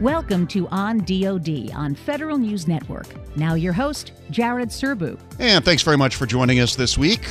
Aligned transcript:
Welcome 0.00 0.46
to 0.48 0.68
On 0.68 0.98
DoD 0.98 1.72
on 1.74 1.94
Federal 1.94 2.38
News 2.38 2.68
Network. 2.68 3.06
Now, 3.36 3.54
your 3.54 3.72
host, 3.72 4.12
Jared 4.30 4.68
Serbu. 4.68 5.18
And 5.38 5.64
thanks 5.64 5.82
very 5.82 5.96
much 5.96 6.16
for 6.16 6.26
joining 6.26 6.60
us 6.60 6.76
this 6.76 6.96
week. 6.96 7.22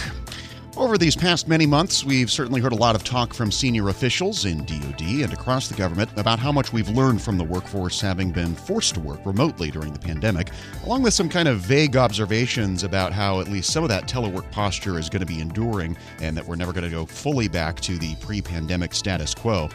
Over 0.85 0.99
these 0.99 1.15
past 1.15 1.47
many 1.47 1.65
months, 1.65 2.03
we've 2.03 2.29
certainly 2.29 2.61
heard 2.61 2.71
a 2.71 2.75
lot 2.75 2.93
of 2.93 3.03
talk 3.03 3.33
from 3.33 3.51
senior 3.51 3.89
officials 3.89 4.45
in 4.45 4.63
DoD 4.65 5.23
and 5.23 5.33
across 5.33 5.67
the 5.67 5.73
government 5.73 6.11
about 6.15 6.37
how 6.37 6.51
much 6.51 6.73
we've 6.73 6.89
learned 6.89 7.23
from 7.23 7.39
the 7.39 7.43
workforce 7.43 7.99
having 7.99 8.29
been 8.29 8.53
forced 8.53 8.93
to 8.93 8.99
work 8.99 9.19
remotely 9.25 9.71
during 9.71 9.91
the 9.91 9.97
pandemic, 9.97 10.51
along 10.83 11.01
with 11.01 11.15
some 11.15 11.27
kind 11.27 11.47
of 11.47 11.57
vague 11.57 11.97
observations 11.97 12.83
about 12.83 13.13
how 13.13 13.39
at 13.39 13.47
least 13.47 13.73
some 13.73 13.81
of 13.81 13.89
that 13.89 14.07
telework 14.07 14.49
posture 14.51 14.99
is 14.99 15.09
going 15.09 15.21
to 15.21 15.25
be 15.25 15.41
enduring 15.41 15.97
and 16.21 16.37
that 16.37 16.45
we're 16.45 16.55
never 16.55 16.71
going 16.71 16.83
to 16.83 16.89
go 16.91 17.03
fully 17.03 17.47
back 17.47 17.79
to 17.79 17.97
the 17.97 18.13
pre 18.17 18.39
pandemic 18.39 18.93
status 18.93 19.33
quo. 19.33 19.67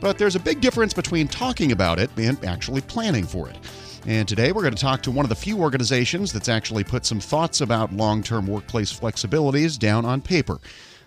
But 0.00 0.16
there's 0.16 0.36
a 0.36 0.40
big 0.40 0.60
difference 0.60 0.94
between 0.94 1.26
talking 1.26 1.72
about 1.72 1.98
it 1.98 2.08
and 2.16 2.42
actually 2.44 2.82
planning 2.82 3.24
for 3.24 3.48
it. 3.48 3.56
And 4.04 4.26
today 4.26 4.50
we're 4.50 4.62
going 4.62 4.74
to 4.74 4.80
talk 4.80 5.00
to 5.02 5.12
one 5.12 5.24
of 5.24 5.28
the 5.28 5.36
few 5.36 5.60
organizations 5.60 6.32
that's 6.32 6.48
actually 6.48 6.82
put 6.82 7.06
some 7.06 7.20
thoughts 7.20 7.60
about 7.60 7.92
long 7.92 8.20
term 8.20 8.48
workplace 8.48 8.92
flexibilities 8.92 9.78
down 9.78 10.04
on 10.04 10.20
paper. 10.20 10.58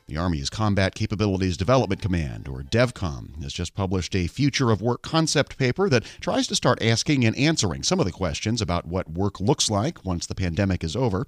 The 0.08 0.16
Army's 0.16 0.50
Combat 0.50 0.96
Capabilities 0.96 1.58
Development 1.58 2.00
Command, 2.00 2.48
or 2.48 2.62
DEVCOM, 2.62 3.42
has 3.42 3.52
just 3.52 3.74
published 3.74 4.16
a 4.16 4.28
Future 4.28 4.72
of 4.72 4.82
Work 4.82 5.02
concept 5.02 5.58
paper 5.58 5.90
that 5.90 6.06
tries 6.22 6.48
to 6.48 6.56
start 6.56 6.82
asking 6.82 7.26
and 7.26 7.36
answering 7.36 7.84
some 7.84 8.00
of 8.00 8.06
the 8.06 8.12
questions 8.12 8.62
about 8.62 8.88
what 8.88 9.12
work 9.12 9.42
looks 9.42 9.70
like 9.70 10.06
once 10.06 10.26
the 10.26 10.36
pandemic 10.36 10.84
is 10.84 10.96
over. 10.96 11.28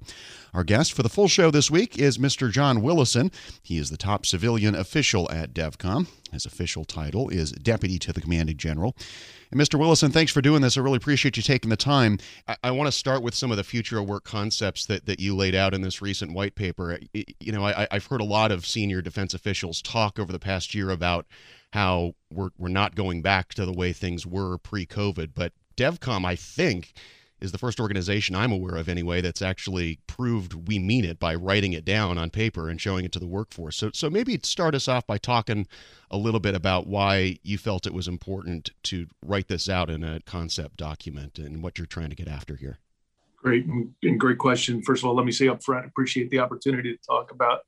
Our 0.54 0.64
guest 0.64 0.94
for 0.94 1.02
the 1.02 1.08
full 1.08 1.28
show 1.28 1.50
this 1.50 1.70
week 1.70 1.98
is 1.98 2.18
Mr. 2.18 2.50
John 2.50 2.80
Willison. 2.80 3.30
He 3.62 3.78
is 3.78 3.90
the 3.90 3.96
top 3.96 4.24
civilian 4.24 4.74
official 4.74 5.30
at 5.30 5.52
DEVCOM. 5.52 6.06
His 6.32 6.46
official 6.46 6.84
title 6.84 7.28
is 7.28 7.52
Deputy 7.52 7.98
to 8.00 8.12
the 8.12 8.20
Commanding 8.20 8.56
General. 8.56 8.96
And 9.50 9.60
Mr. 9.60 9.78
Willison, 9.78 10.10
thanks 10.10 10.32
for 10.32 10.42
doing 10.42 10.62
this. 10.62 10.76
I 10.76 10.80
really 10.80 10.96
appreciate 10.96 11.36
you 11.36 11.42
taking 11.42 11.70
the 11.70 11.76
time. 11.76 12.18
I, 12.46 12.56
I 12.64 12.70
want 12.70 12.88
to 12.88 12.92
start 12.92 13.22
with 13.22 13.34
some 13.34 13.50
of 13.50 13.56
the 13.56 13.64
future 13.64 13.98
of 13.98 14.08
work 14.08 14.24
concepts 14.24 14.86
that, 14.86 15.06
that 15.06 15.20
you 15.20 15.34
laid 15.34 15.54
out 15.54 15.74
in 15.74 15.80
this 15.80 16.02
recent 16.02 16.32
white 16.32 16.54
paper. 16.54 16.98
You 17.12 17.52
know, 17.52 17.64
I, 17.64 17.86
I've 17.90 18.06
heard 18.06 18.20
a 18.20 18.24
lot 18.24 18.52
of 18.52 18.66
senior 18.66 19.00
defense 19.00 19.34
officials 19.34 19.80
talk 19.80 20.18
over 20.18 20.32
the 20.32 20.38
past 20.38 20.74
year 20.74 20.90
about 20.90 21.26
how 21.72 22.14
we're, 22.30 22.50
we're 22.58 22.68
not 22.68 22.94
going 22.94 23.22
back 23.22 23.54
to 23.54 23.64
the 23.64 23.72
way 23.72 23.92
things 23.92 24.26
were 24.26 24.58
pre 24.58 24.86
COVID, 24.86 25.30
but 25.34 25.52
DEVCOM, 25.76 26.24
I 26.24 26.36
think, 26.36 26.92
is 27.40 27.52
the 27.52 27.58
first 27.58 27.80
organization 27.80 28.34
I'm 28.34 28.52
aware 28.52 28.76
of 28.76 28.88
anyway 28.88 29.20
that's 29.20 29.42
actually 29.42 30.00
proved 30.06 30.68
we 30.68 30.78
mean 30.78 31.04
it 31.04 31.18
by 31.18 31.34
writing 31.34 31.72
it 31.72 31.84
down 31.84 32.18
on 32.18 32.30
paper 32.30 32.68
and 32.68 32.80
showing 32.80 33.04
it 33.04 33.12
to 33.12 33.18
the 33.18 33.26
workforce. 33.26 33.76
So 33.76 33.90
so 33.92 34.10
maybe 34.10 34.38
start 34.42 34.74
us 34.74 34.88
off 34.88 35.06
by 35.06 35.18
talking 35.18 35.66
a 36.10 36.16
little 36.16 36.40
bit 36.40 36.54
about 36.54 36.86
why 36.86 37.38
you 37.42 37.58
felt 37.58 37.86
it 37.86 37.94
was 37.94 38.08
important 38.08 38.70
to 38.84 39.06
write 39.24 39.48
this 39.48 39.68
out 39.68 39.90
in 39.90 40.02
a 40.02 40.20
concept 40.20 40.76
document 40.76 41.38
and 41.38 41.62
what 41.62 41.78
you're 41.78 41.86
trying 41.86 42.10
to 42.10 42.16
get 42.16 42.28
after 42.28 42.56
here. 42.56 42.78
Great 43.36 43.66
and 43.66 44.18
great 44.18 44.38
question. 44.38 44.82
First 44.82 45.02
of 45.02 45.08
all, 45.08 45.14
let 45.14 45.26
me 45.26 45.32
say 45.32 45.48
up 45.48 45.62
front, 45.62 45.86
appreciate 45.86 46.30
the 46.30 46.40
opportunity 46.40 46.96
to 46.96 47.02
talk 47.06 47.30
about 47.30 47.60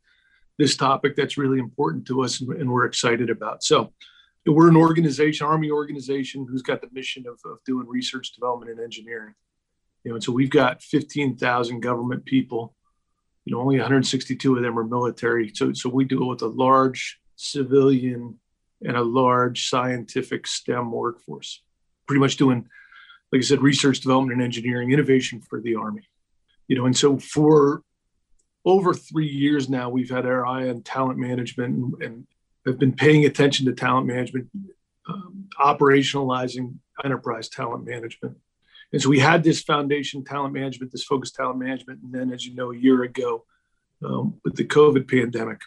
this 0.59 0.77
topic 0.77 1.17
that's 1.17 1.39
really 1.39 1.59
important 1.59 2.07
to 2.07 2.23
us 2.23 2.41
and 2.41 2.71
we're 2.71 2.85
excited 2.85 3.31
about. 3.31 3.63
So 3.63 3.93
we're 4.47 4.69
an 4.69 4.77
organization, 4.77 5.47
Army 5.47 5.71
organization, 5.71 6.47
who's 6.49 6.63
got 6.63 6.81
the 6.81 6.89
mission 6.93 7.25
of, 7.27 7.39
of 7.51 7.59
doing 7.65 7.87
research, 7.87 8.33
development, 8.33 8.71
and 8.71 8.81
engineering. 8.81 9.35
You 10.05 10.11
know, 10.11 10.15
and 10.17 10.25
so 10.25 10.33
we've 10.33 10.51
got 10.51 10.83
15,000 10.83 11.81
government 11.81 12.25
people. 12.25 12.75
You 13.45 13.55
know, 13.55 13.61
only 13.61 13.79
162 13.79 14.57
of 14.57 14.63
them 14.63 14.79
are 14.79 14.85
military. 14.85 15.51
So, 15.55 15.73
so 15.73 15.89
we 15.89 16.05
deal 16.05 16.29
with 16.29 16.43
a 16.43 16.47
large 16.47 17.21
civilian 17.37 18.39
and 18.83 18.97
a 18.97 19.03
large 19.03 19.69
scientific 19.69 20.47
STEM 20.47 20.91
workforce. 20.91 21.63
Pretty 22.07 22.21
much 22.21 22.37
doing, 22.37 22.67
like 23.33 23.41
I 23.41 23.43
said, 23.43 23.63
research, 23.63 24.01
development, 24.01 24.35
and 24.35 24.43
engineering, 24.43 24.93
innovation 24.93 25.41
for 25.41 25.61
the 25.61 25.77
Army. 25.77 26.09
You 26.69 26.77
know, 26.77 26.87
and 26.87 26.97
so 26.97 27.19
for 27.19 27.83
over 28.65 28.95
three 28.95 29.29
years 29.29 29.69
now, 29.69 29.91
we've 29.91 30.11
had 30.11 30.27
our 30.27 30.47
eye 30.47 30.69
on 30.69 30.83
talent 30.83 31.19
management 31.19 32.03
and, 32.03 32.27
have 32.67 32.79
been 32.79 32.93
paying 32.93 33.25
attention 33.25 33.65
to 33.65 33.73
talent 33.73 34.07
management, 34.07 34.47
um, 35.09 35.49
operationalizing 35.59 36.75
enterprise 37.03 37.49
talent 37.49 37.87
management. 37.87 38.37
And 38.93 39.01
so 39.01 39.09
we 39.09 39.19
had 39.19 39.45
this 39.45 39.63
foundation 39.63 40.25
talent 40.25 40.53
management, 40.53 40.93
this 40.93 41.05
focused 41.05 41.37
talent 41.37 41.59
management. 41.59 42.01
And 42.03 42.13
then, 42.13 42.33
as 42.33 42.45
you 42.45 42.55
know, 42.55 42.73
a 42.73 42.77
year 42.77 43.03
ago 43.05 43.45
um, 44.05 44.35
with 44.45 44.57
the 44.57 44.65
COVID 44.65 45.09
pandemic, 45.09 45.61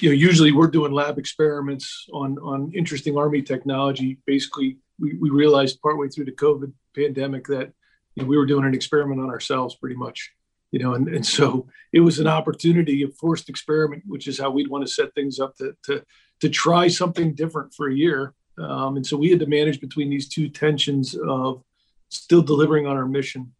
you 0.00 0.10
know, 0.10 0.14
usually 0.14 0.52
we're 0.52 0.68
doing 0.68 0.92
lab 0.92 1.18
experiments 1.18 2.06
on, 2.12 2.38
on 2.38 2.70
interesting 2.74 3.16
Army 3.16 3.42
technology. 3.42 4.18
Basically, 4.26 4.78
we, 4.98 5.14
we 5.14 5.30
realized 5.30 5.80
partway 5.80 6.08
through 6.08 6.26
the 6.26 6.32
COVID 6.32 6.72
pandemic 6.94 7.46
that 7.46 7.72
you 8.14 8.22
know, 8.22 8.28
we 8.28 8.36
were 8.36 8.46
doing 8.46 8.66
an 8.66 8.74
experiment 8.74 9.20
on 9.20 9.30
ourselves 9.30 9.76
pretty 9.76 9.96
much. 9.96 10.30
You 10.70 10.80
know, 10.80 10.94
and, 10.94 11.08
and 11.08 11.24
so 11.24 11.66
it 11.94 12.00
was 12.00 12.18
an 12.18 12.26
opportunity, 12.26 13.02
a 13.02 13.08
forced 13.08 13.48
experiment, 13.48 14.02
which 14.06 14.28
is 14.28 14.38
how 14.38 14.50
we'd 14.50 14.68
want 14.68 14.86
to 14.86 14.92
set 14.92 15.14
things 15.14 15.40
up 15.40 15.56
to, 15.56 15.74
to, 15.84 16.04
to 16.40 16.48
try 16.50 16.88
something 16.88 17.34
different 17.34 17.72
for 17.72 17.88
a 17.88 17.94
year. 17.94 18.34
Um, 18.58 18.96
and 18.96 19.06
so 19.06 19.16
we 19.16 19.30
had 19.30 19.40
to 19.40 19.46
manage 19.46 19.80
between 19.80 20.10
these 20.10 20.28
two 20.28 20.50
tensions 20.50 21.16
of 21.26 21.62
still 22.08 22.42
delivering 22.42 22.86
on 22.86 22.96
our 22.96 23.06
mission 23.06 23.52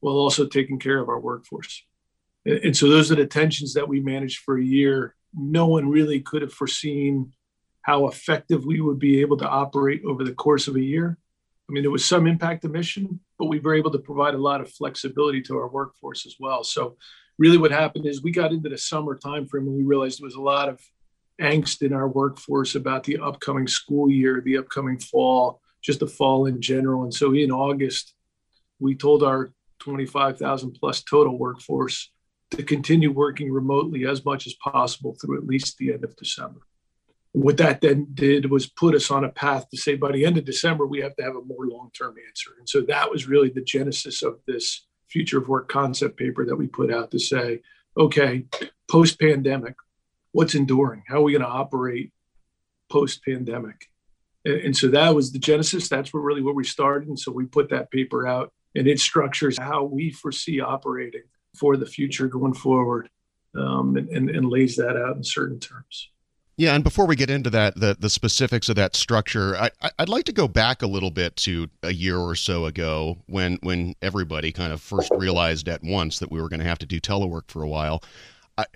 while 0.00 0.14
also 0.14 0.46
taking 0.46 0.78
care 0.78 0.98
of 0.98 1.08
our 1.08 1.20
workforce. 1.20 1.84
And 2.44 2.76
so 2.76 2.88
those 2.88 3.12
are 3.12 3.16
the 3.16 3.26
tensions 3.26 3.74
that 3.74 3.88
we 3.88 4.00
managed 4.00 4.40
for 4.40 4.58
a 4.58 4.64
year. 4.64 5.14
No 5.34 5.66
one 5.66 5.88
really 5.88 6.20
could 6.20 6.42
have 6.42 6.52
foreseen 6.52 7.32
how 7.82 8.08
effective 8.08 8.64
we 8.64 8.80
would 8.80 8.98
be 8.98 9.20
able 9.20 9.36
to 9.38 9.48
operate 9.48 10.02
over 10.06 10.24
the 10.24 10.34
course 10.34 10.68
of 10.68 10.76
a 10.76 10.82
year. 10.82 11.18
I 11.68 11.72
mean, 11.72 11.82
there 11.82 11.90
was 11.90 12.04
some 12.04 12.26
impact 12.26 12.62
to 12.62 12.68
mission, 12.68 13.20
but 13.38 13.46
we 13.46 13.60
were 13.60 13.74
able 13.74 13.92
to 13.92 13.98
provide 13.98 14.34
a 14.34 14.38
lot 14.38 14.60
of 14.60 14.70
flexibility 14.72 15.40
to 15.42 15.56
our 15.56 15.68
workforce 15.68 16.26
as 16.26 16.36
well. 16.40 16.64
So, 16.64 16.96
really, 17.38 17.58
what 17.58 17.70
happened 17.70 18.06
is 18.06 18.22
we 18.22 18.32
got 18.32 18.52
into 18.52 18.68
the 18.68 18.76
summer 18.76 19.16
timeframe 19.16 19.66
and 19.66 19.76
we 19.76 19.84
realized 19.84 20.20
there 20.20 20.26
was 20.26 20.34
a 20.34 20.40
lot 20.40 20.68
of 20.68 20.80
angst 21.40 21.82
in 21.82 21.92
our 21.92 22.08
workforce 22.08 22.74
about 22.74 23.04
the 23.04 23.18
upcoming 23.18 23.66
school 23.66 24.10
year, 24.10 24.42
the 24.44 24.58
upcoming 24.58 24.98
fall, 24.98 25.60
just 25.82 26.00
the 26.00 26.06
fall 26.06 26.46
in 26.46 26.60
general. 26.60 27.04
And 27.04 27.14
so 27.14 27.34
in 27.34 27.50
August, 27.50 28.14
we 28.78 28.94
told 28.94 29.22
our 29.22 29.52
25,000 29.80 30.72
plus 30.72 31.02
total 31.02 31.38
workforce 31.38 32.10
to 32.50 32.62
continue 32.62 33.12
working 33.12 33.52
remotely 33.52 34.06
as 34.06 34.24
much 34.24 34.46
as 34.46 34.54
possible 34.54 35.16
through 35.20 35.38
at 35.38 35.46
least 35.46 35.78
the 35.78 35.92
end 35.92 36.04
of 36.04 36.16
December. 36.16 36.60
What 37.32 37.58
that 37.58 37.80
then 37.80 38.08
did 38.12 38.50
was 38.50 38.66
put 38.66 38.94
us 38.94 39.10
on 39.10 39.24
a 39.24 39.28
path 39.28 39.68
to 39.70 39.76
say 39.76 39.94
by 39.94 40.10
the 40.10 40.24
end 40.24 40.36
of 40.36 40.44
December, 40.44 40.86
we 40.86 41.00
have 41.00 41.14
to 41.16 41.22
have 41.22 41.36
a 41.36 41.44
more 41.44 41.66
long 41.66 41.90
term 41.96 42.16
answer. 42.28 42.50
And 42.58 42.68
so 42.68 42.80
that 42.82 43.10
was 43.10 43.28
really 43.28 43.50
the 43.50 43.62
genesis 43.62 44.22
of 44.22 44.40
this 44.46 44.86
future 45.08 45.38
of 45.38 45.48
work 45.48 45.68
concept 45.68 46.16
paper 46.16 46.44
that 46.44 46.56
we 46.56 46.66
put 46.66 46.92
out 46.92 47.12
to 47.12 47.20
say, 47.20 47.60
okay, 47.96 48.46
post 48.90 49.20
pandemic, 49.20 49.74
what's 50.32 50.56
enduring? 50.56 51.04
How 51.06 51.16
are 51.16 51.22
we 51.22 51.32
going 51.32 51.42
to 51.42 51.48
operate 51.48 52.12
post 52.90 53.24
pandemic? 53.24 53.89
And, 54.44 54.76
so 54.76 54.88
that 54.88 55.14
was 55.14 55.32
the 55.32 55.38
genesis. 55.38 55.88
That's 55.88 56.14
really 56.14 56.42
where 56.42 56.54
we 56.54 56.64
started. 56.64 57.08
And 57.08 57.18
so 57.18 57.30
we 57.30 57.44
put 57.44 57.68
that 57.70 57.90
paper 57.90 58.26
out 58.26 58.52
and 58.74 58.86
it 58.86 59.00
structures 59.00 59.58
how 59.58 59.84
we 59.84 60.10
foresee 60.10 60.60
operating 60.60 61.24
for 61.56 61.76
the 61.76 61.86
future 61.86 62.26
going 62.26 62.54
forward 62.54 63.10
um, 63.56 63.96
and, 63.96 64.08
and, 64.08 64.30
and 64.30 64.48
lays 64.48 64.76
that 64.76 64.96
out 64.96 65.16
in 65.16 65.24
certain 65.24 65.58
terms. 65.58 66.10
Yeah, 66.56 66.74
and 66.74 66.84
before 66.84 67.06
we 67.06 67.16
get 67.16 67.30
into 67.30 67.48
that, 67.50 67.74
the 67.76 67.96
the 67.98 68.10
specifics 68.10 68.68
of 68.68 68.76
that 68.76 68.94
structure, 68.94 69.56
I, 69.56 69.70
I'd 69.98 70.10
like 70.10 70.26
to 70.26 70.32
go 70.32 70.46
back 70.46 70.82
a 70.82 70.86
little 70.86 71.10
bit 71.10 71.34
to 71.36 71.70
a 71.82 71.90
year 71.90 72.18
or 72.18 72.34
so 72.34 72.66
ago 72.66 73.16
when 73.28 73.58
when 73.62 73.94
everybody 74.02 74.52
kind 74.52 74.70
of 74.70 74.82
first 74.82 75.10
realized 75.16 75.70
at 75.70 75.82
once 75.82 76.18
that 76.18 76.30
we 76.30 76.38
were 76.38 76.50
going 76.50 76.60
to 76.60 76.66
have 76.66 76.78
to 76.80 76.86
do 76.86 77.00
telework 77.00 77.50
for 77.50 77.62
a 77.62 77.68
while. 77.68 78.02
I, 78.58 78.66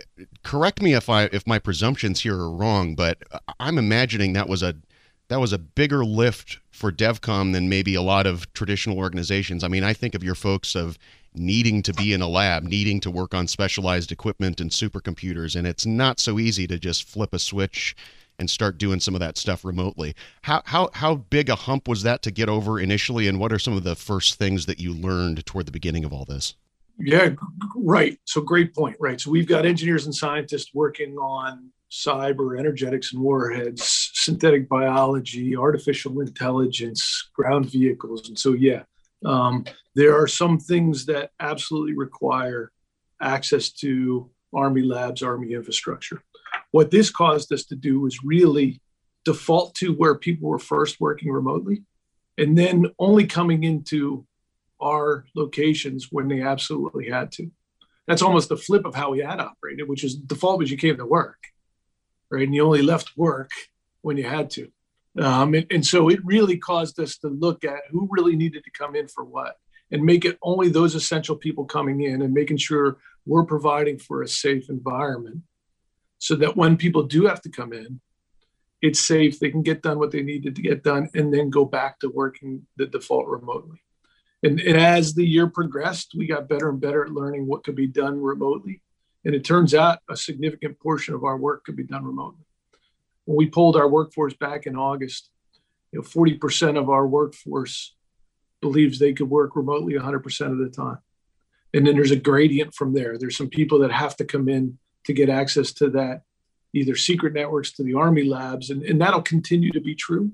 correct 0.42 0.80
me 0.80 0.94
if 0.94 1.10
I 1.10 1.24
if 1.24 1.46
my 1.46 1.58
presumptions 1.58 2.22
here 2.22 2.36
are 2.36 2.50
wrong, 2.50 2.94
but 2.94 3.18
I'm 3.60 3.76
imagining 3.76 4.32
that 4.32 4.48
was 4.48 4.62
a 4.62 4.76
that 5.28 5.40
was 5.40 5.52
a 5.52 5.58
bigger 5.58 6.04
lift 6.04 6.58
for 6.70 6.92
DEVCOM 6.92 7.52
than 7.52 7.68
maybe 7.68 7.94
a 7.94 8.02
lot 8.02 8.26
of 8.26 8.52
traditional 8.52 8.98
organizations. 8.98 9.64
I 9.64 9.68
mean, 9.68 9.84
I 9.84 9.92
think 9.92 10.14
of 10.14 10.22
your 10.22 10.34
folks 10.34 10.74
of 10.74 10.98
needing 11.34 11.82
to 11.82 11.92
be 11.92 12.12
in 12.12 12.20
a 12.20 12.28
lab, 12.28 12.62
needing 12.62 13.00
to 13.00 13.10
work 13.10 13.34
on 13.34 13.48
specialized 13.48 14.12
equipment 14.12 14.60
and 14.60 14.70
supercomputers, 14.70 15.56
and 15.56 15.66
it's 15.66 15.86
not 15.86 16.20
so 16.20 16.38
easy 16.38 16.66
to 16.66 16.78
just 16.78 17.08
flip 17.08 17.32
a 17.32 17.38
switch 17.38 17.96
and 18.38 18.50
start 18.50 18.78
doing 18.78 19.00
some 19.00 19.14
of 19.14 19.20
that 19.20 19.38
stuff 19.38 19.64
remotely. 19.64 20.14
How 20.42 20.62
how 20.66 20.90
how 20.92 21.16
big 21.16 21.48
a 21.48 21.54
hump 21.54 21.88
was 21.88 22.02
that 22.02 22.22
to 22.22 22.30
get 22.30 22.48
over 22.48 22.78
initially, 22.78 23.28
and 23.28 23.38
what 23.38 23.52
are 23.52 23.58
some 23.58 23.76
of 23.76 23.84
the 23.84 23.96
first 23.96 24.34
things 24.38 24.66
that 24.66 24.80
you 24.80 24.92
learned 24.92 25.44
toward 25.46 25.66
the 25.66 25.72
beginning 25.72 26.04
of 26.04 26.12
all 26.12 26.24
this? 26.24 26.54
Yeah, 26.98 27.30
right. 27.76 28.18
So 28.24 28.40
great 28.40 28.74
point. 28.74 28.96
Right. 29.00 29.20
So 29.20 29.30
we've 29.30 29.48
got 29.48 29.66
engineers 29.66 30.04
and 30.04 30.14
scientists 30.14 30.72
working 30.74 31.16
on 31.16 31.70
cyber, 31.90 32.58
energetics 32.58 33.12
and 33.12 33.22
warheads, 33.22 34.03
synthetic 34.14 34.68
biology, 34.68 35.56
artificial 35.56 36.20
intelligence, 36.20 37.30
ground 37.34 37.70
vehicles. 37.70 38.28
And 38.28 38.38
so, 38.38 38.52
yeah, 38.52 38.84
um, 39.24 39.64
there 39.94 40.16
are 40.20 40.28
some 40.28 40.58
things 40.58 41.06
that 41.06 41.30
absolutely 41.40 41.94
require 41.94 42.70
access 43.20 43.70
to 43.70 44.30
Army 44.54 44.82
labs, 44.82 45.22
Army 45.22 45.52
infrastructure. 45.52 46.22
what 46.70 46.90
this 46.90 47.10
caused 47.10 47.52
us 47.52 47.64
to 47.64 47.76
do 47.76 48.00
was 48.00 48.24
really 48.24 48.80
default 49.24 49.74
to 49.76 49.92
where 49.94 50.14
people 50.14 50.48
were 50.48 50.58
first 50.58 51.00
working 51.00 51.30
remotely 51.30 51.82
and 52.38 52.56
then 52.56 52.86
only 52.98 53.26
coming 53.26 53.64
into 53.64 54.26
our 54.80 55.24
locations 55.34 56.08
when 56.10 56.28
they 56.28 56.42
absolutely 56.42 57.08
had 57.08 57.30
to. 57.32 57.50
That's 58.06 58.22
almost 58.22 58.48
the 58.48 58.56
flip 58.56 58.84
of 58.84 58.94
how 58.94 59.12
we 59.12 59.20
had 59.20 59.40
operated, 59.40 59.88
which 59.88 60.04
is 60.04 60.14
default 60.16 60.58
was 60.58 60.70
you 60.70 60.76
came 60.76 60.96
to 60.98 61.06
work, 61.06 61.38
right? 62.30 62.44
And 62.44 62.54
you 62.54 62.64
only 62.64 62.82
left 62.82 63.16
work 63.16 63.50
when 64.04 64.16
you 64.16 64.24
had 64.24 64.50
to. 64.50 64.68
Um, 65.18 65.54
and, 65.54 65.66
and 65.70 65.86
so 65.86 66.08
it 66.08 66.20
really 66.24 66.58
caused 66.58 66.98
us 67.00 67.16
to 67.18 67.28
look 67.28 67.64
at 67.64 67.80
who 67.90 68.08
really 68.10 68.36
needed 68.36 68.64
to 68.64 68.70
come 68.70 68.96
in 68.96 69.08
for 69.08 69.24
what 69.24 69.56
and 69.90 70.02
make 70.02 70.24
it 70.24 70.38
only 70.42 70.68
those 70.68 70.94
essential 70.94 71.36
people 71.36 71.64
coming 71.64 72.02
in 72.02 72.22
and 72.22 72.34
making 72.34 72.56
sure 72.56 72.98
we're 73.26 73.44
providing 73.44 73.98
for 73.98 74.22
a 74.22 74.28
safe 74.28 74.68
environment 74.68 75.40
so 76.18 76.34
that 76.36 76.56
when 76.56 76.76
people 76.76 77.02
do 77.02 77.26
have 77.26 77.40
to 77.42 77.48
come 77.48 77.72
in, 77.72 78.00
it's 78.82 79.00
safe, 79.00 79.38
they 79.38 79.50
can 79.50 79.62
get 79.62 79.82
done 79.82 79.98
what 79.98 80.10
they 80.10 80.22
needed 80.22 80.54
to 80.56 80.62
get 80.62 80.82
done, 80.82 81.08
and 81.14 81.32
then 81.32 81.48
go 81.48 81.64
back 81.64 81.98
to 82.00 82.10
working 82.10 82.66
the 82.76 82.86
default 82.86 83.26
remotely. 83.26 83.78
And, 84.42 84.60
and 84.60 84.76
as 84.76 85.14
the 85.14 85.24
year 85.24 85.48
progressed, 85.48 86.12
we 86.14 86.26
got 86.26 86.48
better 86.48 86.68
and 86.68 86.80
better 86.80 87.04
at 87.04 87.12
learning 87.12 87.46
what 87.46 87.64
could 87.64 87.76
be 87.76 87.86
done 87.86 88.20
remotely. 88.20 88.82
And 89.24 89.34
it 89.34 89.42
turns 89.44 89.74
out 89.74 90.00
a 90.10 90.16
significant 90.16 90.78
portion 90.80 91.14
of 91.14 91.24
our 91.24 91.38
work 91.38 91.64
could 91.64 91.76
be 91.76 91.84
done 91.84 92.04
remotely. 92.04 92.44
When 93.24 93.36
we 93.36 93.46
pulled 93.46 93.76
our 93.76 93.88
workforce 93.88 94.34
back 94.34 94.66
in 94.66 94.76
August, 94.76 95.30
you 95.92 96.00
know, 96.00 96.04
40% 96.04 96.78
of 96.78 96.90
our 96.90 97.06
workforce 97.06 97.94
believes 98.60 98.98
they 98.98 99.12
could 99.12 99.30
work 99.30 99.56
remotely 99.56 99.94
100% 99.94 100.52
of 100.52 100.58
the 100.58 100.68
time. 100.68 100.98
And 101.72 101.86
then 101.86 101.94
there's 101.94 102.10
a 102.10 102.16
gradient 102.16 102.74
from 102.74 102.94
there. 102.94 103.18
There's 103.18 103.36
some 103.36 103.48
people 103.48 103.80
that 103.80 103.92
have 103.92 104.16
to 104.16 104.24
come 104.24 104.48
in 104.48 104.78
to 105.06 105.12
get 105.12 105.28
access 105.28 105.72
to 105.74 105.90
that 105.90 106.22
either 106.74 106.96
secret 106.96 107.32
networks 107.32 107.72
to 107.72 107.82
the 107.84 107.94
Army 107.94 108.24
labs, 108.24 108.70
and, 108.70 108.82
and 108.82 109.00
that'll 109.00 109.22
continue 109.22 109.70
to 109.70 109.80
be 109.80 109.94
true. 109.94 110.32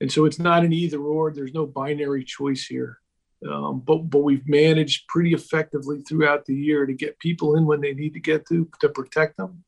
And 0.00 0.10
so 0.10 0.24
it's 0.24 0.38
not 0.38 0.64
an 0.64 0.72
either 0.72 0.98
or. 0.98 1.30
There's 1.30 1.52
no 1.52 1.66
binary 1.66 2.24
choice 2.24 2.64
here. 2.64 2.98
Um, 3.48 3.80
but 3.80 4.10
but 4.10 4.18
we've 4.18 4.46
managed 4.46 5.08
pretty 5.08 5.32
effectively 5.32 6.02
throughout 6.02 6.44
the 6.44 6.54
year 6.54 6.84
to 6.84 6.92
get 6.92 7.18
people 7.18 7.56
in 7.56 7.64
when 7.64 7.80
they 7.80 7.94
need 7.94 8.12
to 8.14 8.20
get 8.20 8.46
to 8.48 8.68
to 8.80 8.88
protect 8.88 9.36
them, 9.36 9.64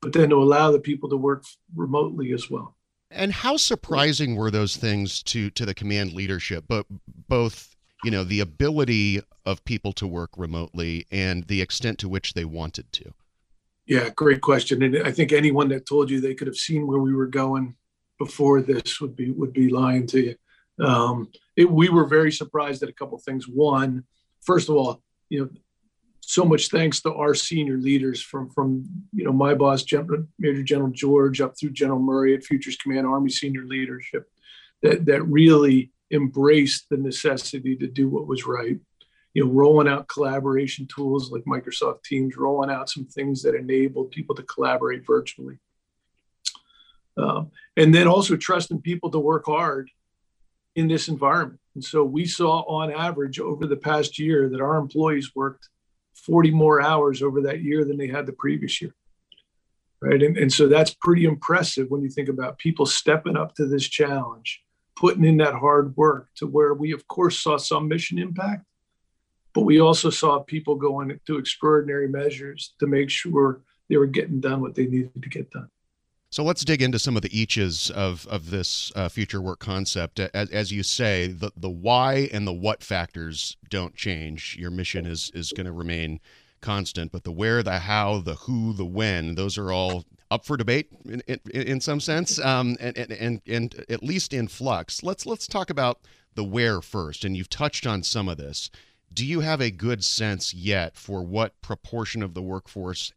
but 0.00 0.12
then 0.12 0.30
to 0.30 0.36
allow 0.36 0.70
the 0.70 0.78
people 0.78 1.08
to 1.08 1.16
work 1.16 1.44
remotely 1.74 2.32
as 2.32 2.50
well. 2.50 2.76
And 3.10 3.32
how 3.32 3.56
surprising 3.56 4.36
were 4.36 4.50
those 4.50 4.76
things 4.76 5.22
to 5.24 5.50
to 5.50 5.64
the 5.64 5.74
command 5.74 6.12
leadership? 6.12 6.64
But 6.68 6.86
both 7.28 7.76
you 8.04 8.10
know 8.10 8.24
the 8.24 8.40
ability 8.40 9.20
of 9.44 9.64
people 9.64 9.92
to 9.94 10.06
work 10.06 10.30
remotely 10.36 11.06
and 11.10 11.44
the 11.44 11.62
extent 11.62 11.98
to 12.00 12.08
which 12.08 12.34
they 12.34 12.44
wanted 12.44 12.90
to. 12.92 13.12
Yeah, 13.86 14.10
great 14.10 14.40
question. 14.40 14.82
And 14.82 15.06
I 15.06 15.12
think 15.12 15.32
anyone 15.32 15.68
that 15.68 15.86
told 15.86 16.10
you 16.10 16.20
they 16.20 16.34
could 16.34 16.48
have 16.48 16.56
seen 16.56 16.86
where 16.86 16.98
we 16.98 17.14
were 17.14 17.28
going 17.28 17.76
before 18.18 18.60
this 18.60 19.00
would 19.00 19.14
be 19.14 19.30
would 19.30 19.52
be 19.52 19.68
lying 19.68 20.06
to 20.08 20.20
you. 20.20 20.34
Um, 20.84 21.30
it, 21.56 21.70
we 21.70 21.88
were 21.88 22.06
very 22.06 22.32
surprised 22.32 22.82
at 22.82 22.88
a 22.88 22.92
couple 22.92 23.16
things. 23.18 23.46
One, 23.48 24.04
first 24.42 24.68
of 24.68 24.76
all, 24.76 25.02
you 25.28 25.40
know, 25.40 25.48
so 26.20 26.44
much 26.44 26.68
thanks 26.68 27.00
to 27.02 27.14
our 27.14 27.34
senior 27.34 27.76
leaders 27.76 28.20
from 28.20 28.50
from 28.50 28.84
you 29.12 29.24
know 29.24 29.32
my 29.32 29.54
boss, 29.54 29.82
General, 29.82 30.26
Major 30.38 30.62
General 30.62 30.90
George, 30.90 31.40
up 31.40 31.54
through 31.58 31.70
General 31.70 32.00
Murray 32.00 32.34
at 32.34 32.44
Futures 32.44 32.76
Command 32.76 33.06
Army 33.06 33.30
senior 33.30 33.64
leadership, 33.64 34.28
that 34.82 35.06
that 35.06 35.22
really 35.22 35.92
embraced 36.10 36.88
the 36.88 36.96
necessity 36.96 37.76
to 37.76 37.86
do 37.86 38.08
what 38.08 38.26
was 38.26 38.46
right 38.46 38.78
you 39.36 39.44
know, 39.44 39.50
rolling 39.50 39.86
out 39.86 40.08
collaboration 40.08 40.86
tools 40.86 41.30
like 41.30 41.44
Microsoft 41.44 42.04
Teams, 42.04 42.38
rolling 42.38 42.70
out 42.70 42.88
some 42.88 43.04
things 43.04 43.42
that 43.42 43.54
enabled 43.54 44.10
people 44.10 44.34
to 44.34 44.42
collaborate 44.44 45.04
virtually. 45.06 45.58
Um, 47.18 47.50
and 47.76 47.94
then 47.94 48.08
also 48.08 48.34
trusting 48.34 48.80
people 48.80 49.10
to 49.10 49.18
work 49.18 49.44
hard 49.44 49.90
in 50.74 50.88
this 50.88 51.08
environment. 51.08 51.60
And 51.74 51.84
so 51.84 52.02
we 52.02 52.24
saw 52.24 52.62
on 52.62 52.90
average 52.90 53.38
over 53.38 53.66
the 53.66 53.76
past 53.76 54.18
year 54.18 54.48
that 54.48 54.62
our 54.62 54.78
employees 54.78 55.36
worked 55.36 55.68
40 56.24 56.50
more 56.50 56.80
hours 56.80 57.22
over 57.22 57.42
that 57.42 57.62
year 57.62 57.84
than 57.84 57.96
they 57.96 58.08
had 58.08 58.26
the 58.26 58.32
previous 58.32 58.80
year. 58.80 58.94
Right. 60.00 60.22
And, 60.22 60.36
and 60.36 60.52
so 60.52 60.68
that's 60.68 60.94
pretty 60.94 61.24
impressive 61.24 61.90
when 61.90 62.02
you 62.02 62.10
think 62.10 62.28
about 62.28 62.58
people 62.58 62.84
stepping 62.84 63.36
up 63.36 63.54
to 63.54 63.66
this 63.66 63.88
challenge, 63.88 64.62
putting 64.94 65.24
in 65.24 65.38
that 65.38 65.54
hard 65.54 65.96
work 65.96 66.28
to 66.36 66.46
where 66.46 66.74
we, 66.74 66.92
of 66.92 67.06
course, 67.08 67.38
saw 67.38 67.56
some 67.56 67.88
mission 67.88 68.18
impact, 68.18 68.64
but 69.54 69.62
we 69.62 69.80
also 69.80 70.10
saw 70.10 70.40
people 70.40 70.74
going 70.74 71.18
to 71.26 71.38
extraordinary 71.38 72.08
measures 72.08 72.74
to 72.78 72.86
make 72.86 73.08
sure 73.08 73.62
they 73.88 73.96
were 73.96 74.06
getting 74.06 74.38
done 74.38 74.60
what 74.60 74.74
they 74.74 74.86
needed 74.86 75.22
to 75.22 75.28
get 75.30 75.50
done. 75.50 75.70
So 76.36 76.44
let's 76.44 76.66
dig 76.66 76.82
into 76.82 76.98
some 76.98 77.16
of 77.16 77.22
the 77.22 77.34
eaches 77.34 77.90
of, 77.92 78.26
of 78.26 78.50
this 78.50 78.92
uh, 78.94 79.08
future 79.08 79.40
work 79.40 79.58
concept. 79.58 80.20
As, 80.20 80.50
as 80.50 80.70
you 80.70 80.82
say, 80.82 81.28
the, 81.28 81.50
the 81.56 81.70
why 81.70 82.28
and 82.30 82.46
the 82.46 82.52
what 82.52 82.82
factors 82.82 83.56
don't 83.70 83.94
change. 83.94 84.54
Your 84.58 84.70
mission 84.70 85.06
is, 85.06 85.30
is 85.32 85.50
going 85.52 85.64
to 85.64 85.72
remain 85.72 86.20
constant, 86.60 87.10
but 87.10 87.24
the 87.24 87.32
where, 87.32 87.62
the 87.62 87.78
how, 87.78 88.18
the 88.18 88.34
who, 88.34 88.74
the 88.74 88.84
when, 88.84 89.34
those 89.34 89.56
are 89.56 89.72
all 89.72 90.04
up 90.30 90.44
for 90.44 90.58
debate 90.58 90.90
in, 91.06 91.22
in, 91.26 91.40
in 91.54 91.80
some 91.80 92.00
sense, 92.00 92.38
um, 92.40 92.76
and, 92.80 92.98
and, 92.98 93.12
and, 93.12 93.40
and 93.46 93.86
at 93.88 94.02
least 94.02 94.34
in 94.34 94.46
flux. 94.46 95.02
Let's, 95.02 95.24
let's 95.24 95.46
talk 95.46 95.70
about 95.70 96.00
the 96.34 96.44
where 96.44 96.82
first. 96.82 97.24
And 97.24 97.34
you've 97.34 97.48
touched 97.48 97.86
on 97.86 98.02
some 98.02 98.28
of 98.28 98.36
this 98.36 98.70
do 99.10 99.24
you 99.24 99.40
have 99.40 99.62
a 99.62 99.70
good 99.70 100.04
sense 100.04 100.52
yet 100.52 100.98
for 100.98 101.22
what 101.22 101.62
proportion 101.62 102.22
of 102.22 102.34
the 102.34 102.42
workforce 102.42 103.14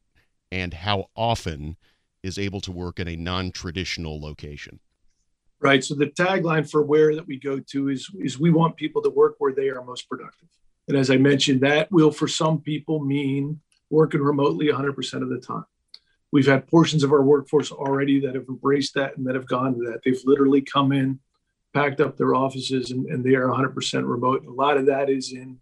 and 0.53 0.73
how 0.73 1.07
often 1.17 1.75
is 2.23 2.37
able 2.37 2.61
to 2.61 2.71
work 2.71 2.99
in 2.99 3.07
a 3.07 3.15
non-traditional 3.15 4.19
location? 4.19 4.79
Right. 5.61 5.83
So 5.83 5.93
the 5.93 6.07
tagline 6.07 6.69
for 6.69 6.83
where 6.83 7.15
that 7.15 7.27
we 7.27 7.37
go 7.37 7.59
to 7.59 7.89
is 7.89 8.09
is 8.19 8.39
we 8.39 8.49
want 8.49 8.77
people 8.77 9.01
to 9.01 9.09
work 9.09 9.35
where 9.39 9.53
they 9.53 9.67
are 9.69 9.83
most 9.83 10.07
productive. 10.07 10.47
And 10.87 10.97
as 10.97 11.11
I 11.11 11.17
mentioned, 11.17 11.61
that 11.61 11.91
will 11.91 12.11
for 12.11 12.27
some 12.27 12.61
people 12.61 12.99
mean 12.99 13.59
working 13.89 14.21
remotely 14.21 14.67
100% 14.67 15.21
of 15.21 15.29
the 15.29 15.39
time. 15.39 15.65
We've 16.31 16.47
had 16.47 16.67
portions 16.67 17.03
of 17.03 17.11
our 17.11 17.23
workforce 17.23 17.71
already 17.71 18.19
that 18.21 18.35
have 18.35 18.47
embraced 18.47 18.93
that 18.95 19.17
and 19.17 19.25
that 19.27 19.35
have 19.35 19.47
gone 19.47 19.73
to 19.75 19.79
that. 19.85 20.01
They've 20.03 20.21
literally 20.25 20.61
come 20.61 20.91
in, 20.91 21.19
packed 21.73 22.01
up 22.01 22.17
their 22.17 22.35
offices, 22.35 22.91
and, 22.91 23.07
and 23.07 23.23
they 23.23 23.35
are 23.35 23.47
100% 23.47 24.07
remote. 24.07 24.45
a 24.45 24.51
lot 24.51 24.77
of 24.77 24.85
that 24.85 25.09
is 25.09 25.33
in 25.33 25.59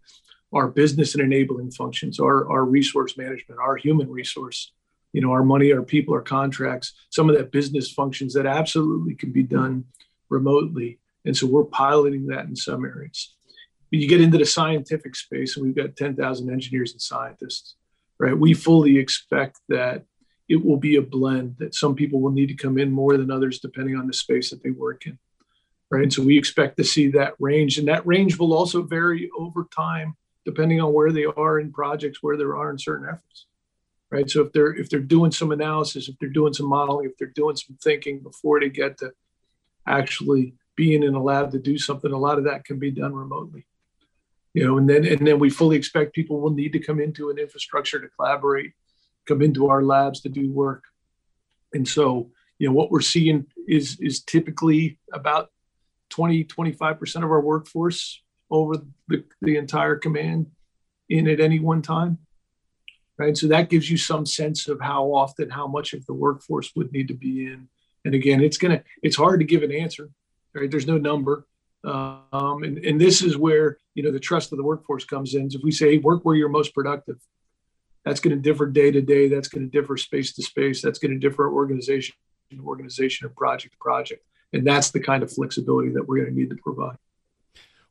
our 0.52 0.68
business 0.68 1.14
and 1.14 1.22
enabling 1.22 1.70
functions, 1.70 2.20
our, 2.20 2.50
our 2.50 2.64
resource 2.64 3.16
management, 3.16 3.60
our 3.60 3.76
human 3.76 4.10
resource, 4.10 4.72
you 5.12 5.20
know, 5.20 5.32
our 5.32 5.44
money, 5.44 5.72
our 5.72 5.82
people, 5.82 6.14
our 6.14 6.22
contracts, 6.22 6.92
some 7.10 7.30
of 7.30 7.36
that 7.36 7.50
business 7.50 7.90
functions 7.90 8.34
that 8.34 8.46
absolutely 8.46 9.14
can 9.14 9.32
be 9.32 9.42
done 9.42 9.84
remotely. 10.28 10.98
And 11.24 11.36
so 11.36 11.46
we're 11.46 11.64
piloting 11.64 12.26
that 12.26 12.46
in 12.46 12.56
some 12.56 12.84
areas. 12.84 13.34
When 13.90 14.00
you 14.00 14.08
get 14.08 14.20
into 14.20 14.38
the 14.38 14.44
scientific 14.44 15.16
space, 15.16 15.56
and 15.56 15.64
we've 15.64 15.74
got 15.74 15.96
10,000 15.96 16.50
engineers 16.50 16.92
and 16.92 17.00
scientists, 17.00 17.76
right? 18.18 18.38
We 18.38 18.52
fully 18.52 18.98
expect 18.98 19.60
that 19.68 20.04
it 20.48 20.64
will 20.64 20.76
be 20.76 20.96
a 20.96 21.02
blend, 21.02 21.56
that 21.58 21.74
some 21.74 21.94
people 21.94 22.20
will 22.20 22.30
need 22.30 22.48
to 22.48 22.54
come 22.54 22.78
in 22.78 22.90
more 22.90 23.16
than 23.16 23.30
others 23.30 23.58
depending 23.58 23.96
on 23.96 24.06
the 24.06 24.12
space 24.12 24.50
that 24.50 24.62
they 24.62 24.70
work 24.70 25.06
in, 25.06 25.18
right? 25.90 26.02
And 26.02 26.12
so 26.12 26.22
we 26.22 26.38
expect 26.38 26.76
to 26.78 26.84
see 26.84 27.10
that 27.12 27.34
range. 27.38 27.78
And 27.78 27.88
that 27.88 28.06
range 28.06 28.38
will 28.38 28.54
also 28.54 28.82
vary 28.82 29.30
over 29.38 29.66
time 29.74 30.16
depending 30.44 30.80
on 30.80 30.94
where 30.94 31.12
they 31.12 31.26
are 31.26 31.60
in 31.60 31.72
projects, 31.72 32.22
where 32.22 32.36
they 32.36 32.44
are 32.44 32.70
in 32.70 32.78
certain 32.78 33.06
efforts. 33.06 33.47
Right. 34.10 34.28
So 34.30 34.40
if 34.40 34.52
they're 34.52 34.74
if 34.74 34.88
they're 34.88 35.00
doing 35.00 35.32
some 35.32 35.52
analysis, 35.52 36.08
if 36.08 36.18
they're 36.18 36.30
doing 36.30 36.54
some 36.54 36.68
modeling, 36.68 37.06
if 37.06 37.16
they're 37.18 37.28
doing 37.28 37.56
some 37.56 37.76
thinking 37.82 38.20
before 38.20 38.58
they 38.58 38.70
get 38.70 38.98
to 38.98 39.12
actually 39.86 40.54
being 40.76 41.02
in 41.02 41.14
a 41.14 41.22
lab 41.22 41.50
to 41.50 41.58
do 41.58 41.76
something, 41.76 42.12
a 42.12 42.16
lot 42.16 42.38
of 42.38 42.44
that 42.44 42.64
can 42.64 42.78
be 42.78 42.90
done 42.90 43.14
remotely. 43.14 43.66
You 44.54 44.66
know, 44.66 44.78
and 44.78 44.88
then 44.88 45.04
and 45.04 45.26
then 45.26 45.38
we 45.38 45.50
fully 45.50 45.76
expect 45.76 46.14
people 46.14 46.40
will 46.40 46.54
need 46.54 46.72
to 46.72 46.78
come 46.78 47.00
into 47.00 47.28
an 47.28 47.38
infrastructure 47.38 48.00
to 48.00 48.08
collaborate, 48.08 48.72
come 49.26 49.42
into 49.42 49.68
our 49.68 49.82
labs 49.82 50.20
to 50.22 50.30
do 50.30 50.50
work. 50.50 50.84
And 51.74 51.86
so, 51.86 52.30
you 52.58 52.66
know, 52.66 52.72
what 52.72 52.90
we're 52.90 53.02
seeing 53.02 53.46
is 53.66 53.98
is 54.00 54.22
typically 54.22 54.98
about 55.12 55.50
20, 56.08 56.44
25% 56.44 57.16
of 57.16 57.30
our 57.30 57.42
workforce 57.42 58.22
over 58.50 58.76
the, 59.08 59.24
the 59.42 59.56
entire 59.56 59.96
command 59.96 60.46
in 61.10 61.28
at 61.28 61.40
any 61.40 61.58
one 61.58 61.82
time. 61.82 62.18
Right. 63.18 63.36
So 63.36 63.48
that 63.48 63.68
gives 63.68 63.90
you 63.90 63.96
some 63.96 64.24
sense 64.24 64.68
of 64.68 64.80
how 64.80 65.12
often, 65.12 65.50
how 65.50 65.66
much 65.66 65.92
of 65.92 66.06
the 66.06 66.14
workforce 66.14 66.72
would 66.76 66.92
need 66.92 67.08
to 67.08 67.14
be 67.14 67.46
in. 67.46 67.68
And 68.04 68.14
again, 68.14 68.40
it's 68.40 68.58
gonna 68.58 68.82
it's 69.02 69.16
hard 69.16 69.40
to 69.40 69.46
give 69.46 69.62
an 69.62 69.72
answer. 69.72 70.10
Right. 70.54 70.70
There's 70.70 70.86
no 70.86 70.98
number. 70.98 71.46
Um, 71.84 72.62
and, 72.62 72.78
and 72.78 73.00
this 73.00 73.22
is 73.22 73.36
where 73.36 73.78
you 73.94 74.02
know 74.02 74.12
the 74.12 74.20
trust 74.20 74.52
of 74.52 74.58
the 74.58 74.64
workforce 74.64 75.04
comes 75.04 75.34
in. 75.34 75.50
So 75.50 75.58
if 75.58 75.64
we 75.64 75.72
say 75.72 75.98
work 75.98 76.24
where 76.24 76.36
you're 76.36 76.48
most 76.48 76.74
productive, 76.74 77.18
that's 78.04 78.20
to 78.20 78.34
differ 78.36 78.66
day 78.66 78.90
to 78.92 79.02
day. 79.02 79.28
That's 79.28 79.48
to 79.50 79.66
differ 79.66 79.96
space 79.96 80.32
to 80.34 80.42
space. 80.42 80.80
That's 80.80 80.98
to 81.00 81.18
differ 81.18 81.52
organization 81.52 82.14
organization 82.64 83.26
or 83.26 83.30
project 83.30 83.74
to 83.74 83.78
project. 83.78 84.24
And 84.52 84.66
that's 84.66 84.90
the 84.90 85.00
kind 85.00 85.22
of 85.22 85.32
flexibility 85.32 85.90
that 85.90 86.06
we're 86.06 86.24
to 86.24 86.30
need 86.30 86.50
to 86.50 86.56
provide. 86.56 86.96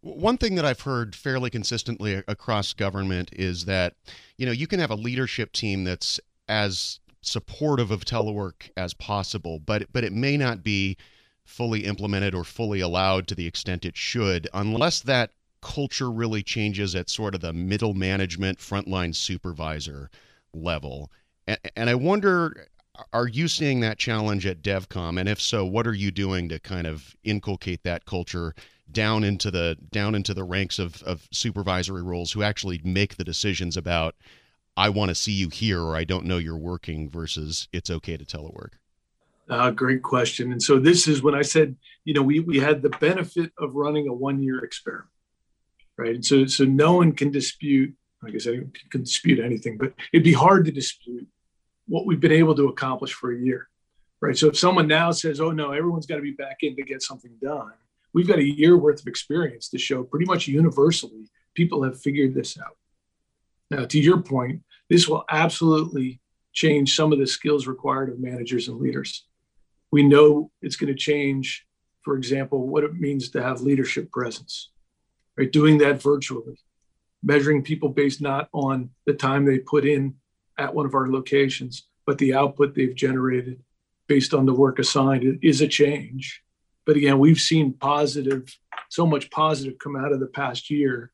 One 0.02 0.38
thing 0.38 0.56
that 0.56 0.66
I've 0.66 0.82
heard 0.82 1.16
fairly 1.16 1.50
consistently 1.50 2.24
across 2.28 2.74
government 2.74 3.30
is 3.34 3.66
that, 3.66 3.96
you 4.38 4.46
know, 4.46 4.52
you 4.52 4.68
can 4.68 4.80
have 4.80 4.92
a 4.92 4.96
leadership 4.96 5.52
team 5.52 5.84
that's 5.84 6.20
as 6.48 7.00
supportive 7.22 7.92
of 7.92 8.06
telework 8.06 8.70
as 8.78 8.94
possible, 8.94 9.60
but 9.60 9.92
but 9.92 10.04
it 10.04 10.14
may 10.14 10.38
not 10.38 10.64
be 10.64 10.98
fully 11.44 11.86
implemented 11.86 12.36
or 12.36 12.44
fully 12.44 12.80
allowed 12.80 13.28
to 13.28 13.36
the 13.36 13.48
extent 13.48 13.86
it 13.86 13.96
should 13.96 14.50
unless 14.54 15.00
that 15.00 15.32
culture 15.62 16.12
really 16.12 16.44
changes 16.44 16.94
at 16.94 17.10
sort 17.10 17.34
of 17.34 17.42
the 17.42 17.54
middle 17.54 17.94
management 17.94 18.60
frontline 18.60 19.16
supervisor 19.16 20.10
level. 20.54 21.10
And, 21.48 21.58
and 21.76 21.90
I 21.90 21.96
wonder 21.96 22.68
are 23.14 23.28
you 23.28 23.48
seeing 23.48 23.80
that 23.80 23.98
challenge 23.98 24.46
at 24.46 24.62
DevCom 24.62 25.20
and 25.20 25.30
if 25.30 25.40
so 25.40 25.66
what 25.66 25.88
are 25.88 25.94
you 25.94 26.12
doing 26.12 26.50
to 26.50 26.60
kind 26.60 26.88
of 26.88 27.16
inculcate 27.24 27.84
that 27.84 28.06
culture 28.06 28.54
down 28.92 29.24
into 29.24 29.52
the 29.52 29.78
down 29.92 30.16
into 30.16 30.34
the 30.34 30.44
ranks 30.44 30.80
of, 30.80 31.02
of 31.04 31.28
supervisory 31.32 32.04
roles 32.04 32.32
who 32.32 32.44
actually 32.44 32.82
make 32.84 33.18
the 33.18 33.24
decisions 33.24 33.78
about 33.78 34.16
I 34.78 34.90
want 34.90 35.10
to 35.10 35.16
see 35.16 35.32
you 35.32 35.50
here 35.50 35.82
or 35.82 35.96
I 35.96 36.04
don't 36.04 36.26
know 36.26 36.38
you're 36.38 36.58
working 36.58 37.10
versus 37.10 37.68
it's 37.74 37.90
okay 37.90 38.16
to 38.16 38.24
telework? 38.24 38.74
Uh, 39.50 39.72
great 39.72 40.04
question. 40.04 40.52
And 40.52 40.62
so 40.62 40.78
this 40.78 41.08
is 41.08 41.24
when 41.24 41.34
I 41.34 41.42
said, 41.42 41.76
you 42.06 42.14
know, 42.14 42.22
we, 42.22 42.42
we 42.42 42.60
had 42.60 42.82
the 42.82 42.90
benefit 42.90 43.52
of 43.58 43.76
running 43.76 44.08
a 44.08 44.14
one 44.14 44.44
year 44.44 44.64
experiment, 44.64 45.10
right? 45.98 46.16
And 46.16 46.26
so, 46.26 46.46
so 46.46 46.64
no 46.66 46.94
one 46.94 47.14
can 47.14 47.32
dispute, 47.32 47.94
I 48.24 48.30
guess 48.30 48.46
anyone 48.46 48.72
can 48.92 49.02
dispute 49.02 49.40
anything, 49.40 49.78
but 49.78 49.94
it'd 50.14 50.24
be 50.24 50.34
hard 50.34 50.66
to 50.66 50.72
dispute 50.72 51.28
what 51.88 52.06
we've 52.06 52.20
been 52.20 52.32
able 52.32 52.56
to 52.56 52.68
accomplish 52.68 53.14
for 53.14 53.32
a 53.32 53.38
year, 53.38 53.70
right? 54.22 54.38
So 54.38 54.50
if 54.50 54.60
someone 54.60 54.88
now 54.88 55.12
says, 55.12 55.40
oh 55.40 55.52
no, 55.52 55.72
everyone's 55.72 56.06
got 56.06 56.18
to 56.18 56.22
be 56.22 56.34
back 56.34 56.58
in 56.62 56.76
to 56.76 56.84
get 56.84 57.02
something 57.02 57.32
done, 57.42 57.72
we've 58.18 58.28
got 58.28 58.40
a 58.40 58.44
year 58.44 58.76
worth 58.76 59.00
of 59.00 59.06
experience 59.06 59.70
to 59.70 59.78
show 59.78 60.04
pretty 60.04 60.26
much 60.26 60.48
universally 60.48 61.30
people 61.54 61.84
have 61.84 62.02
figured 62.02 62.34
this 62.34 62.58
out. 62.58 62.76
Now, 63.70 63.86
to 63.86 64.00
your 64.00 64.24
point, 64.24 64.64
this 64.90 65.08
will 65.08 65.24
absolutely 65.30 66.20
change 66.52 66.96
some 66.96 67.14
of 67.14 67.20
the 67.20 67.28
skills 67.28 67.68
required 67.68 68.10
of 68.10 68.20
managers 68.20 68.70
and 68.70 68.80
leaders. 68.80 69.28
We 69.92 70.02
know 70.02 70.50
it's 70.64 70.78
going 70.78 70.92
to 70.92 70.98
change, 70.98 71.68
for 72.02 72.18
example, 72.18 72.68
what 72.68 72.84
it 72.84 72.96
means 72.96 73.30
to 73.30 73.44
have 73.44 73.62
leadership 73.62 74.12
presence, 74.12 74.72
right? 75.38 75.52
Doing 75.52 75.78
that 75.78 76.02
virtually, 76.02 76.58
measuring 77.22 77.62
people 77.62 77.90
based 77.90 78.20
not 78.20 78.50
on 78.52 78.90
the 79.06 79.14
time 79.14 79.46
they 79.46 79.60
put 79.60 79.86
in 79.86 80.16
at 80.58 80.74
one 80.74 80.88
of 80.88 80.96
our 80.96 81.08
locations, 81.08 81.84
but 82.08 82.18
the 82.18 82.34
output 82.34 82.74
they've 82.74 82.96
generated 82.96 83.62
based 84.08 84.34
on 84.34 84.48
the 84.48 84.56
work 84.56 84.80
assigned 84.80 85.38
is 85.44 85.62
a 85.62 85.68
change. 85.68 86.42
But 86.88 86.96
again, 86.96 87.20
we've 87.20 87.40
seen 87.40 87.74
positive, 87.74 88.58
so 88.90 89.06
much 89.06 89.30
positive 89.30 89.78
come 89.78 89.96
out 89.96 90.12
of 90.12 90.20
the 90.20 90.28
past 90.28 90.72
year 90.72 91.12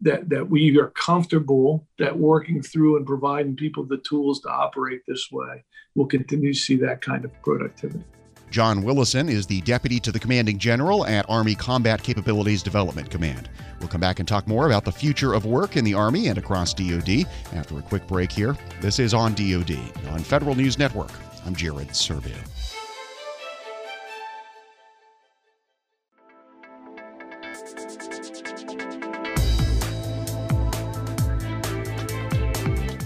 that 0.00 0.28
that 0.30 0.48
we 0.48 0.76
are 0.78 0.88
comfortable 0.88 1.86
that 1.98 2.18
working 2.18 2.62
through 2.62 2.96
and 2.96 3.06
providing 3.06 3.54
people 3.54 3.84
the 3.84 3.98
tools 3.98 4.40
to 4.40 4.48
operate 4.48 5.02
this 5.06 5.28
way 5.30 5.62
we'll 5.94 6.06
continue 6.06 6.52
to 6.52 6.58
see 6.58 6.76
that 6.76 7.00
kind 7.00 7.24
of 7.24 7.42
productivity. 7.42 8.04
John 8.50 8.82
Willison 8.82 9.28
is 9.28 9.46
the 9.46 9.60
deputy 9.60 10.00
to 10.00 10.10
the 10.10 10.18
commanding 10.18 10.58
general 10.58 11.06
at 11.06 11.24
Army 11.28 11.54
Combat 11.54 12.02
Capabilities 12.02 12.64
Development 12.64 13.08
Command. 13.08 13.48
We'll 13.78 13.88
come 13.88 14.00
back 14.00 14.18
and 14.18 14.26
talk 14.26 14.48
more 14.48 14.66
about 14.66 14.84
the 14.84 14.90
future 14.90 15.34
of 15.34 15.46
work 15.46 15.76
in 15.76 15.84
the 15.84 15.94
Army 15.94 16.28
and 16.28 16.36
across 16.36 16.74
DoD 16.74 17.26
after 17.52 17.78
a 17.78 17.82
quick 17.82 18.06
break 18.08 18.32
here. 18.32 18.56
This 18.80 18.98
is 18.98 19.14
on 19.14 19.34
DoD 19.34 19.78
on 20.08 20.18
Federal 20.18 20.56
News 20.56 20.78
Network. 20.78 21.12
I'm 21.46 21.54
Jared 21.54 21.88
Serbu. 21.88 22.34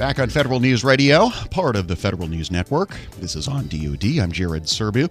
Back 0.04 0.18
on 0.18 0.28
Federal 0.28 0.60
News 0.60 0.84
Radio, 0.84 1.30
part 1.50 1.76
of 1.76 1.88
the 1.88 1.96
Federal 1.96 2.28
News 2.28 2.50
Network. 2.50 2.94
This 3.20 3.34
is 3.34 3.48
on 3.48 3.68
DoD. 3.68 4.18
I'm 4.20 4.32
Jared 4.32 4.64
Serbu, 4.64 5.10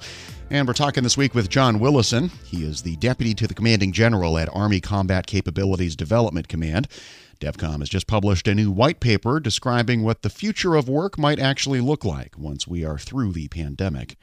and 0.51 0.67
we're 0.67 0.75
talking 0.75 1.01
this 1.01 1.17
week 1.17 1.33
with 1.33 1.49
John 1.49 1.79
Willison. 1.79 2.29
He 2.45 2.63
is 2.63 2.83
the 2.83 2.95
deputy 2.97 3.33
to 3.33 3.47
the 3.47 3.55
commanding 3.55 3.91
general 3.91 4.37
at 4.37 4.49
Army 4.53 4.79
Combat 4.79 5.25
Capabilities 5.25 5.95
Development 5.95 6.47
Command. 6.47 6.87
DEVCOM 7.39 7.79
has 7.79 7.89
just 7.89 8.05
published 8.05 8.47
a 8.47 8.53
new 8.53 8.69
white 8.69 8.99
paper 8.99 9.39
describing 9.39 10.03
what 10.03 10.21
the 10.21 10.29
future 10.29 10.75
of 10.75 10.87
work 10.87 11.17
might 11.17 11.39
actually 11.39 11.81
look 11.81 12.05
like 12.05 12.37
once 12.37 12.67
we 12.67 12.85
are 12.85 12.99
through 12.99 13.31
the 13.31 13.47
pandemic. 13.47 14.15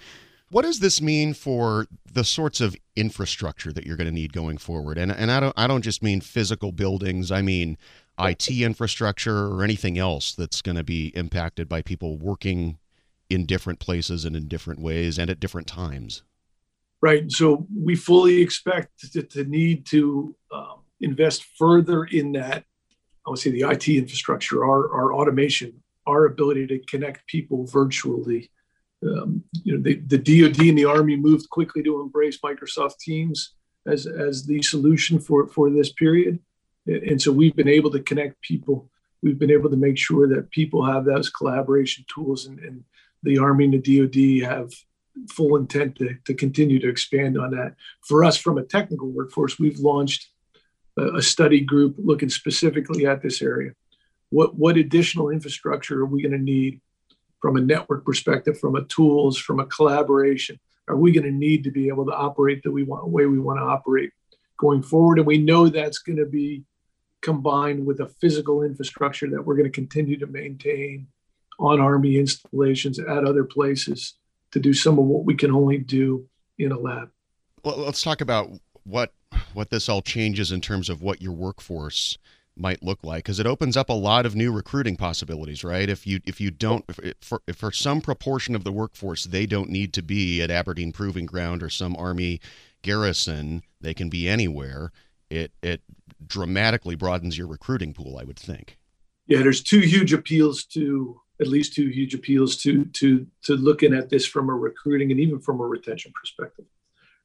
What 0.50 0.62
does 0.62 0.78
this 0.78 1.02
mean 1.02 1.34
for 1.34 1.86
the 2.12 2.24
sorts 2.24 2.60
of 2.60 2.76
infrastructure 2.94 3.72
that 3.72 3.86
you're 3.86 3.96
going 3.96 4.06
to 4.06 4.14
need 4.14 4.32
going 4.32 4.58
forward? 4.58 4.98
And, 4.98 5.10
and 5.10 5.32
I 5.32 5.40
don't 5.40 5.54
I 5.56 5.66
don't 5.66 5.82
just 5.82 6.00
mean 6.00 6.20
physical 6.20 6.70
buildings. 6.70 7.32
I 7.32 7.42
mean 7.42 7.76
IT 8.18 8.50
infrastructure 8.50 9.46
or 9.46 9.62
anything 9.62 9.98
else 9.98 10.34
that's 10.34 10.60
going 10.62 10.76
to 10.76 10.84
be 10.84 11.08
impacted 11.16 11.68
by 11.68 11.82
people 11.82 12.18
working 12.18 12.78
in 13.30 13.46
different 13.46 13.78
places 13.78 14.24
and 14.24 14.36
in 14.36 14.48
different 14.48 14.80
ways 14.80 15.18
and 15.18 15.30
at 15.30 15.40
different 15.40 15.66
times. 15.66 16.22
Right. 17.00 17.30
So 17.30 17.66
we 17.74 17.96
fully 17.96 18.42
expect 18.42 19.12
to, 19.12 19.22
to 19.22 19.44
need 19.44 19.86
to 19.86 20.34
um, 20.52 20.82
invest 21.00 21.44
further 21.56 22.04
in 22.04 22.32
that. 22.32 22.64
I 23.26 23.30
would 23.30 23.38
say 23.38 23.50
the 23.50 23.68
IT 23.70 23.88
infrastructure, 23.88 24.64
our, 24.64 24.92
our 24.92 25.14
automation, 25.14 25.82
our 26.06 26.26
ability 26.26 26.66
to 26.68 26.78
connect 26.80 27.26
people 27.26 27.66
virtually. 27.66 28.50
Um, 29.02 29.44
you 29.62 29.76
know, 29.76 29.82
the, 29.82 29.94
the 30.06 30.18
DoD 30.18 30.60
and 30.68 30.76
the 30.76 30.84
Army 30.84 31.16
moved 31.16 31.48
quickly 31.48 31.82
to 31.84 32.00
embrace 32.00 32.38
Microsoft 32.44 32.98
Teams 32.98 33.54
as, 33.86 34.06
as 34.06 34.44
the 34.44 34.60
solution 34.62 35.18
for, 35.18 35.46
for 35.48 35.70
this 35.70 35.92
period. 35.92 36.38
And 36.90 37.22
so 37.22 37.30
we've 37.30 37.54
been 37.54 37.68
able 37.68 37.90
to 37.92 38.00
connect 38.00 38.40
people. 38.42 38.90
We've 39.22 39.38
been 39.38 39.50
able 39.50 39.70
to 39.70 39.76
make 39.76 39.96
sure 39.96 40.26
that 40.28 40.50
people 40.50 40.84
have 40.84 41.04
those 41.04 41.30
collaboration 41.30 42.04
tools, 42.12 42.46
and, 42.46 42.58
and 42.58 42.84
the 43.22 43.38
Army 43.38 43.66
and 43.66 43.74
the 43.74 44.42
DoD 44.42 44.50
have 44.50 44.72
full 45.28 45.56
intent 45.56 45.96
to, 45.96 46.16
to 46.24 46.34
continue 46.34 46.78
to 46.80 46.88
expand 46.88 47.38
on 47.38 47.50
that. 47.52 47.74
For 48.00 48.24
us, 48.24 48.36
from 48.36 48.58
a 48.58 48.64
technical 48.64 49.08
workforce, 49.08 49.58
we've 49.58 49.78
launched 49.78 50.28
a, 50.98 51.16
a 51.16 51.22
study 51.22 51.60
group 51.60 51.96
looking 51.98 52.30
specifically 52.30 53.06
at 53.06 53.22
this 53.22 53.40
area. 53.42 53.72
What, 54.30 54.56
what 54.56 54.76
additional 54.76 55.30
infrastructure 55.30 56.00
are 56.00 56.06
we 56.06 56.22
going 56.22 56.32
to 56.32 56.38
need 56.38 56.80
from 57.40 57.56
a 57.56 57.60
network 57.60 58.04
perspective, 58.04 58.58
from 58.58 58.76
a 58.76 58.84
tools, 58.84 59.38
from 59.38 59.60
a 59.60 59.66
collaboration? 59.66 60.58
Are 60.88 60.96
we 60.96 61.12
going 61.12 61.24
to 61.24 61.30
need 61.30 61.62
to 61.64 61.70
be 61.70 61.88
able 61.88 62.06
to 62.06 62.12
operate 62.12 62.62
the 62.62 62.72
way 62.72 63.26
we 63.26 63.38
want 63.38 63.58
to 63.58 63.64
operate 63.64 64.10
going 64.58 64.82
forward? 64.82 65.18
And 65.18 65.26
we 65.26 65.38
know 65.38 65.68
that's 65.68 65.98
going 65.98 66.18
to 66.18 66.26
be 66.26 66.64
combined 67.20 67.84
with 67.84 68.00
a 68.00 68.06
physical 68.06 68.62
infrastructure 68.62 69.28
that 69.30 69.44
we're 69.44 69.56
going 69.56 69.70
to 69.70 69.70
continue 69.70 70.18
to 70.18 70.26
maintain 70.26 71.06
on 71.58 71.80
Army 71.80 72.18
installations 72.18 72.98
at 72.98 73.24
other 73.24 73.44
places 73.44 74.14
to 74.52 74.60
do 74.60 74.72
some 74.72 74.98
of 74.98 75.04
what 75.04 75.24
we 75.24 75.34
can 75.34 75.50
only 75.50 75.78
do 75.78 76.26
in 76.58 76.72
a 76.72 76.78
lab. 76.78 77.10
Well, 77.64 77.78
let's 77.78 78.02
talk 78.02 78.20
about 78.20 78.50
what 78.84 79.12
what 79.52 79.70
this 79.70 79.88
all 79.88 80.02
changes 80.02 80.52
in 80.52 80.60
terms 80.60 80.88
of 80.88 81.02
what 81.02 81.20
your 81.20 81.32
workforce 81.32 82.18
might 82.56 82.82
look 82.82 83.02
like 83.02 83.24
because 83.24 83.40
it 83.40 83.46
opens 83.46 83.76
up 83.76 83.88
a 83.88 83.94
lot 83.94 84.26
of 84.26 84.34
new 84.34 84.52
recruiting 84.52 84.96
possibilities 84.96 85.64
right 85.64 85.88
if 85.88 86.06
you 86.06 86.20
if 86.26 86.40
you 86.40 86.50
don't 86.50 86.84
if 86.88 87.14
for, 87.20 87.40
if 87.46 87.56
for 87.56 87.72
some 87.72 88.00
proportion 88.00 88.54
of 88.54 88.64
the 88.64 88.72
workforce 88.72 89.24
they 89.24 89.46
don't 89.46 89.70
need 89.70 89.92
to 89.92 90.02
be 90.02 90.42
at 90.42 90.50
aberdeen 90.50 90.92
proving 90.92 91.26
ground 91.26 91.62
or 91.62 91.70
some 91.70 91.96
army 91.96 92.40
garrison 92.82 93.62
they 93.80 93.94
can 93.94 94.08
be 94.08 94.28
anywhere 94.28 94.92
it 95.30 95.52
it 95.62 95.80
dramatically 96.26 96.94
broadens 96.94 97.36
your 97.36 97.46
recruiting 97.46 97.94
pool, 97.94 98.18
I 98.18 98.24
would 98.24 98.38
think. 98.38 98.78
Yeah, 99.26 99.42
there's 99.42 99.62
two 99.62 99.80
huge 99.80 100.12
appeals 100.12 100.64
to 100.66 101.20
at 101.40 101.46
least 101.46 101.74
two 101.74 101.88
huge 101.88 102.14
appeals 102.14 102.56
to 102.58 102.84
to 102.84 103.26
to 103.42 103.56
looking 103.56 103.94
at 103.94 104.10
this 104.10 104.26
from 104.26 104.50
a 104.50 104.54
recruiting 104.54 105.10
and 105.10 105.20
even 105.20 105.40
from 105.40 105.60
a 105.60 105.66
retention 105.66 106.12
perspective. 106.14 106.66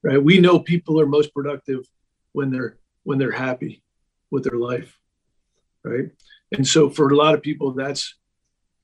Right? 0.04 0.24
We 0.24 0.40
know 0.40 0.60
people 0.60 1.00
are 1.00 1.08
most 1.08 1.34
productive 1.34 1.86
when 2.32 2.52
they're 2.52 2.78
when 3.04 3.18
they're 3.18 3.32
happy 3.32 3.84
with 4.32 4.44
their 4.44 4.60
life. 4.60 4.98
Right? 5.84 6.10
And 6.52 6.68
so 6.68 6.90
for 6.90 7.10
a 7.10 7.16
lot 7.16 7.36
of 7.36 7.42
people 7.42 7.72
that's 7.72 8.16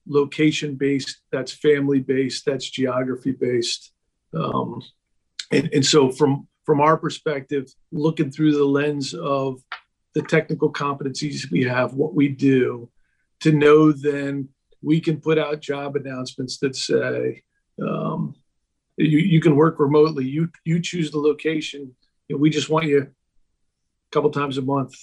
location 0.07 0.75
based, 0.75 1.21
that's 1.31 1.51
family 1.51 1.99
based, 1.99 2.45
that's 2.45 2.69
geography 2.69 3.31
based. 3.31 3.91
Um, 4.33 4.81
and, 5.51 5.69
and 5.73 5.85
so 5.85 6.11
from 6.11 6.47
from 6.65 6.81
our 6.81 6.97
perspective, 6.97 7.73
looking 7.91 8.31
through 8.31 8.53
the 8.53 8.65
lens 8.65 9.13
of 9.13 9.61
the 10.13 10.21
technical 10.21 10.71
competencies 10.71 11.49
we 11.51 11.63
have, 11.63 11.93
what 11.93 12.13
we 12.13 12.27
do, 12.27 12.89
to 13.41 13.51
know 13.51 13.91
then 13.91 14.49
we 14.81 14.99
can 14.99 15.21
put 15.21 15.37
out 15.37 15.61
job 15.61 15.95
announcements 15.95 16.57
that 16.59 16.75
say, 16.75 17.43
um, 17.81 18.35
you, 18.97 19.19
you 19.19 19.41
can 19.41 19.55
work 19.55 19.79
remotely. 19.79 20.25
You 20.25 20.49
you 20.65 20.81
choose 20.81 21.11
the 21.11 21.19
location. 21.19 21.95
You 22.27 22.35
know, 22.35 22.39
we 22.39 22.49
just 22.49 22.69
want 22.69 22.85
you 22.85 23.01
a 23.01 23.07
couple 24.11 24.29
times 24.31 24.57
a 24.57 24.61
month, 24.61 24.93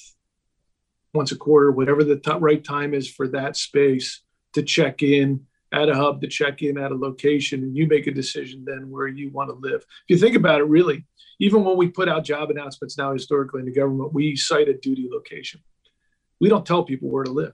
once 1.15 1.33
a 1.33 1.37
quarter, 1.37 1.73
whatever 1.73 2.05
the 2.05 2.19
t- 2.19 2.33
right 2.39 2.63
time 2.63 2.95
is 2.95 3.11
for 3.11 3.29
that 3.29 3.57
space 3.57 4.23
to 4.53 4.63
check 4.63 5.03
in 5.03 5.47
at 5.73 5.89
a 5.89 5.95
hub, 5.95 6.21
to 6.23 6.27
check 6.27 6.63
in 6.63 6.79
at 6.79 6.93
a 6.93 6.97
location, 6.97 7.63
and 7.63 7.77
you 7.77 7.87
make 7.87 8.07
a 8.07 8.13
decision 8.13 8.65
then 8.65 8.91
where 8.91 9.07
you 9.07 9.31
want 9.31 9.51
to 9.51 9.55
live. 9.55 9.83
If 9.83 10.09
you 10.09 10.19
think 10.19 10.37
about 10.37 10.61
it, 10.61 10.65
really, 10.65 11.07
even 11.41 11.65
when 11.65 11.77
we 11.77 11.89
put 11.89 12.09
out 12.09 12.25
job 12.25 12.51
announcements 12.51 12.97
now 12.97 13.13
historically 13.13 13.61
in 13.61 13.67
the 13.67 13.73
government, 13.73 14.15
we 14.15 14.35
cite 14.35 14.69
a 14.69 14.75
duty 14.75 15.09
location. 15.11 15.61
We 16.41 16.49
don't 16.49 16.65
tell 16.65 16.85
people 16.85 17.11
where 17.11 17.25
to 17.25 17.31
live. 17.31 17.53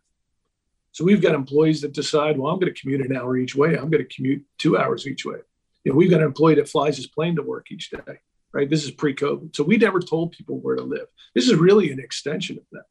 So 0.93 1.05
we've 1.05 1.21
got 1.21 1.35
employees 1.35 1.81
that 1.81 1.93
decide, 1.93 2.39
well, 2.39 2.53
I'm 2.53 2.61
going 2.61 2.73
to 2.73 2.81
commute 2.81 3.05
an 3.05 3.17
hour 3.17 3.37
each 3.37 3.57
way. 3.57 3.77
I'm 3.77 3.91
going 3.91 4.07
to 4.07 4.15
commute 4.15 4.45
two 4.59 4.79
hours 4.79 5.09
each 5.09 5.25
way. 5.25 5.39
You 5.83 5.93
know, 5.93 5.99
we've 5.99 6.11
got 6.11 6.21
an 6.21 6.27
employee 6.27 6.55
that 6.55 6.69
flies 6.69 6.97
his 6.97 7.09
plane 7.09 7.35
to 7.37 7.43
work 7.43 7.73
each 7.73 7.91
day, 7.91 8.21
right? 8.53 8.71
This 8.71 8.85
is 8.85 8.93
pre-COVID. 8.93 9.57
So 9.57 9.65
we 9.65 9.77
never 9.77 9.99
told 9.99 10.33
people 10.33 10.61
where 10.61 10.77
to 10.77 10.85
live. 10.85 11.07
This 11.35 11.49
is 11.49 11.57
really 11.57 11.91
an 11.91 11.99
extension 11.99 12.59
of 12.59 12.65
that. 12.73 12.85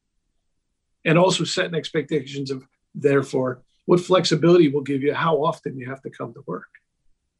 And 1.05 1.17
also 1.17 1.43
setting 1.45 1.75
expectations 1.75 2.51
of, 2.51 2.67
therefore, 2.93 3.63
what 3.85 3.99
flexibility 3.99 4.69
will 4.69 4.81
give 4.81 5.01
you 5.01 5.13
how 5.13 5.43
often 5.43 5.77
you 5.77 5.89
have 5.89 6.01
to 6.03 6.09
come 6.09 6.33
to 6.33 6.43
work. 6.45 6.69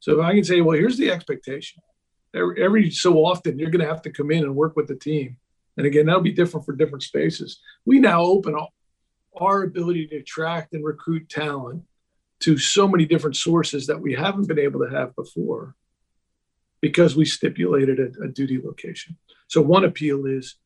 So 0.00 0.18
if 0.18 0.24
I 0.24 0.34
can 0.34 0.44
say, 0.44 0.60
well, 0.60 0.76
here's 0.76 0.98
the 0.98 1.10
expectation. 1.10 1.82
Every, 2.34 2.62
every 2.62 2.90
so 2.90 3.24
often, 3.24 3.58
you're 3.58 3.70
going 3.70 3.80
to 3.80 3.90
have 3.90 4.02
to 4.02 4.10
come 4.10 4.30
in 4.30 4.42
and 4.42 4.54
work 4.54 4.76
with 4.76 4.88
the 4.88 4.96
team. 4.96 5.36
And 5.76 5.86
again, 5.86 6.06
that'll 6.06 6.20
be 6.20 6.32
different 6.32 6.66
for 6.66 6.74
different 6.74 7.02
spaces. 7.02 7.60
We 7.84 8.00
now 8.00 8.22
open 8.22 8.54
all, 8.54 8.74
our 9.36 9.62
ability 9.62 10.08
to 10.08 10.16
attract 10.16 10.74
and 10.74 10.84
recruit 10.84 11.28
talent 11.28 11.82
to 12.40 12.58
so 12.58 12.86
many 12.86 13.06
different 13.06 13.36
sources 13.36 13.86
that 13.86 14.00
we 14.00 14.14
haven't 14.14 14.48
been 14.48 14.58
able 14.58 14.80
to 14.80 14.90
have 14.90 15.16
before 15.16 15.74
because 16.80 17.16
we 17.16 17.24
stipulated 17.24 17.98
a, 17.98 18.24
a 18.24 18.28
duty 18.28 18.60
location. 18.62 19.16
So 19.48 19.62
one 19.62 19.84
appeal 19.84 20.26
is 20.26 20.56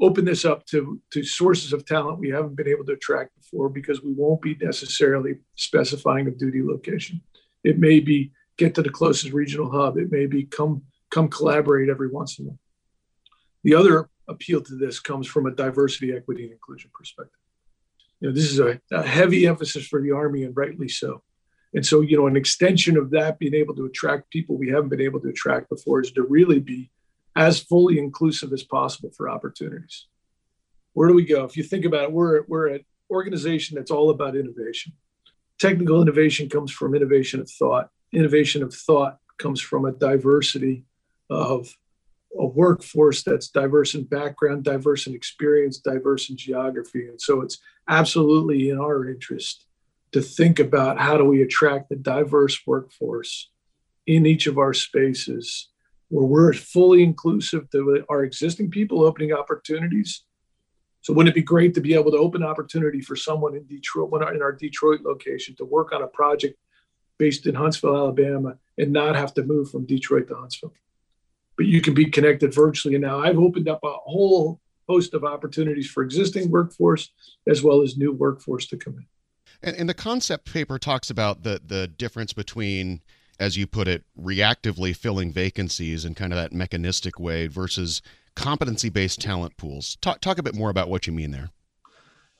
open 0.00 0.24
this 0.24 0.44
up 0.44 0.64
to, 0.66 1.00
to 1.10 1.24
sources 1.24 1.72
of 1.72 1.86
talent 1.86 2.18
we 2.18 2.28
haven't 2.28 2.54
been 2.54 2.68
able 2.68 2.84
to 2.84 2.92
attract 2.92 3.34
before 3.34 3.68
because 3.68 4.02
we 4.02 4.12
won't 4.12 4.42
be 4.42 4.56
necessarily 4.60 5.36
specifying 5.54 6.26
a 6.28 6.30
duty 6.30 6.62
location. 6.62 7.20
It 7.64 7.78
may 7.78 8.00
be 8.00 8.32
get 8.58 8.74
to 8.74 8.82
the 8.82 8.90
closest 8.90 9.32
regional 9.32 9.70
hub. 9.70 9.96
It 9.96 10.12
may 10.12 10.26
be 10.26 10.44
come 10.44 10.82
come 11.10 11.28
collaborate 11.28 11.88
every 11.88 12.08
once 12.08 12.38
in 12.38 12.46
a 12.46 12.48
while. 12.48 12.58
The 13.64 13.74
other 13.74 14.10
appeal 14.28 14.60
to 14.60 14.74
this 14.74 15.00
comes 15.00 15.26
from 15.26 15.46
a 15.46 15.50
diversity, 15.50 16.12
equity, 16.12 16.44
and 16.44 16.52
inclusion 16.52 16.90
perspective 16.94 17.40
you 18.20 18.28
know, 18.28 18.34
this 18.34 18.50
is 18.50 18.58
a, 18.58 18.80
a 18.92 19.02
heavy 19.02 19.46
emphasis 19.46 19.86
for 19.86 20.00
the 20.00 20.12
Army, 20.12 20.44
and 20.44 20.56
rightly 20.56 20.88
so. 20.88 21.22
And 21.74 21.84
so, 21.84 22.00
you 22.00 22.16
know, 22.16 22.26
an 22.26 22.36
extension 22.36 22.96
of 22.96 23.10
that, 23.10 23.38
being 23.38 23.54
able 23.54 23.74
to 23.76 23.84
attract 23.84 24.30
people 24.30 24.56
we 24.56 24.68
haven't 24.68 24.88
been 24.88 25.00
able 25.00 25.20
to 25.20 25.28
attract 25.28 25.68
before, 25.68 26.00
is 26.00 26.12
to 26.12 26.22
really 26.22 26.60
be 26.60 26.90
as 27.36 27.60
fully 27.60 27.98
inclusive 27.98 28.52
as 28.52 28.62
possible 28.62 29.10
for 29.10 29.28
opportunities. 29.28 30.06
Where 30.94 31.06
do 31.06 31.14
we 31.14 31.26
go? 31.26 31.44
If 31.44 31.56
you 31.56 31.62
think 31.62 31.84
about 31.84 32.04
it, 32.04 32.12
we're, 32.12 32.44
we're 32.48 32.68
an 32.68 32.84
organization 33.10 33.76
that's 33.76 33.90
all 33.90 34.08
about 34.08 34.34
innovation. 34.34 34.94
Technical 35.58 36.00
innovation 36.00 36.48
comes 36.48 36.72
from 36.72 36.94
innovation 36.94 37.40
of 37.40 37.50
thought. 37.50 37.90
Innovation 38.12 38.62
of 38.62 38.74
thought 38.74 39.18
comes 39.36 39.60
from 39.60 39.84
a 39.84 39.92
diversity 39.92 40.84
of 41.28 41.76
a 42.38 42.46
workforce 42.46 43.22
that's 43.22 43.48
diverse 43.48 43.94
in 43.94 44.04
background, 44.04 44.64
diverse 44.64 45.06
in 45.06 45.14
experience, 45.14 45.78
diverse 45.78 46.30
in 46.30 46.36
geography. 46.36 47.08
And 47.08 47.20
so 47.20 47.42
it's 47.42 47.58
absolutely 47.88 48.70
in 48.70 48.78
our 48.78 49.08
interest 49.08 49.66
to 50.12 50.22
think 50.22 50.58
about 50.58 50.98
how 50.98 51.18
do 51.18 51.24
we 51.24 51.42
attract 51.42 51.90
the 51.90 51.96
diverse 51.96 52.58
workforce 52.66 53.50
in 54.06 54.24
each 54.24 54.46
of 54.46 54.56
our 54.56 54.72
spaces 54.72 55.68
where 56.08 56.26
we're 56.26 56.52
fully 56.52 57.02
inclusive 57.02 57.68
to 57.70 58.04
our 58.08 58.24
existing 58.24 58.70
people 58.70 59.04
opening 59.04 59.32
opportunities. 59.32 60.22
So 61.00 61.12
wouldn't 61.12 61.34
it 61.34 61.40
be 61.40 61.42
great 61.42 61.74
to 61.74 61.80
be 61.80 61.94
able 61.94 62.10
to 62.10 62.18
open 62.18 62.42
opportunity 62.42 63.00
for 63.00 63.16
someone 63.16 63.54
in 63.54 63.64
Detroit, 63.66 64.10
in 64.34 64.42
our 64.42 64.52
Detroit 64.52 65.00
location, 65.02 65.54
to 65.56 65.64
work 65.64 65.92
on 65.92 66.02
a 66.02 66.08
project 66.08 66.58
based 67.18 67.46
in 67.46 67.54
Huntsville, 67.54 67.96
Alabama, 67.96 68.56
and 68.78 68.92
not 68.92 69.16
have 69.16 69.32
to 69.34 69.44
move 69.44 69.70
from 69.70 69.86
Detroit 69.86 70.28
to 70.28 70.34
Huntsville? 70.34 70.72
but 71.56 71.66
you 71.66 71.80
can 71.80 71.94
be 71.94 72.06
connected 72.06 72.54
virtually. 72.54 72.94
And 72.94 73.02
now 73.02 73.20
I've 73.20 73.38
opened 73.38 73.68
up 73.68 73.80
a 73.82 73.92
whole 73.92 74.60
host 74.88 75.14
of 75.14 75.24
opportunities 75.24 75.88
for 75.88 76.02
existing 76.02 76.50
workforce 76.50 77.10
as 77.48 77.62
well 77.62 77.82
as 77.82 77.96
new 77.96 78.12
workforce 78.12 78.66
to 78.68 78.76
come 78.76 78.94
in. 78.98 79.06
And, 79.62 79.76
and 79.76 79.88
the 79.88 79.94
concept 79.94 80.52
paper 80.52 80.78
talks 80.78 81.10
about 81.10 81.42
the 81.42 81.60
the 81.64 81.88
difference 81.88 82.32
between, 82.32 83.00
as 83.38 83.56
you 83.56 83.66
put 83.66 83.88
it, 83.88 84.04
reactively 84.20 84.94
filling 84.94 85.32
vacancies 85.32 86.04
in 86.04 86.14
kind 86.14 86.32
of 86.32 86.36
that 86.38 86.52
mechanistic 86.52 87.18
way 87.18 87.46
versus 87.46 88.02
competency-based 88.34 89.20
talent 89.20 89.56
pools. 89.56 89.96
Talk 90.00 90.20
talk 90.20 90.38
a 90.38 90.42
bit 90.42 90.54
more 90.54 90.70
about 90.70 90.88
what 90.88 91.06
you 91.06 91.12
mean 91.12 91.30
there. 91.30 91.50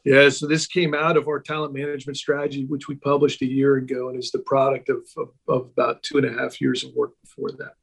Yeah, 0.05 0.29
so 0.29 0.47
this 0.47 0.67
came 0.67 0.95
out 0.95 1.17
of 1.17 1.27
our 1.27 1.41
talent 1.41 1.75
management 1.75 2.17
strategy, 2.17 2.65
which 2.65 2.87
we 2.87 2.95
published 2.95 3.43
a 3.43 3.47
year 3.47 3.77
ago, 3.77 4.09
and 4.09 4.17
is 4.17 4.31
the 4.31 4.39
product 4.39 4.89
of, 4.89 4.99
of, 5.17 5.31
of 5.49 5.63
about 5.67 6.03
two 6.05 6.19
and 6.19 6.27
a 6.27 6.33
half 6.33 6.61
years 6.61 6.85
of 6.85 6.95
work 6.95 7.13
before 7.25 7.51
that 7.59 7.75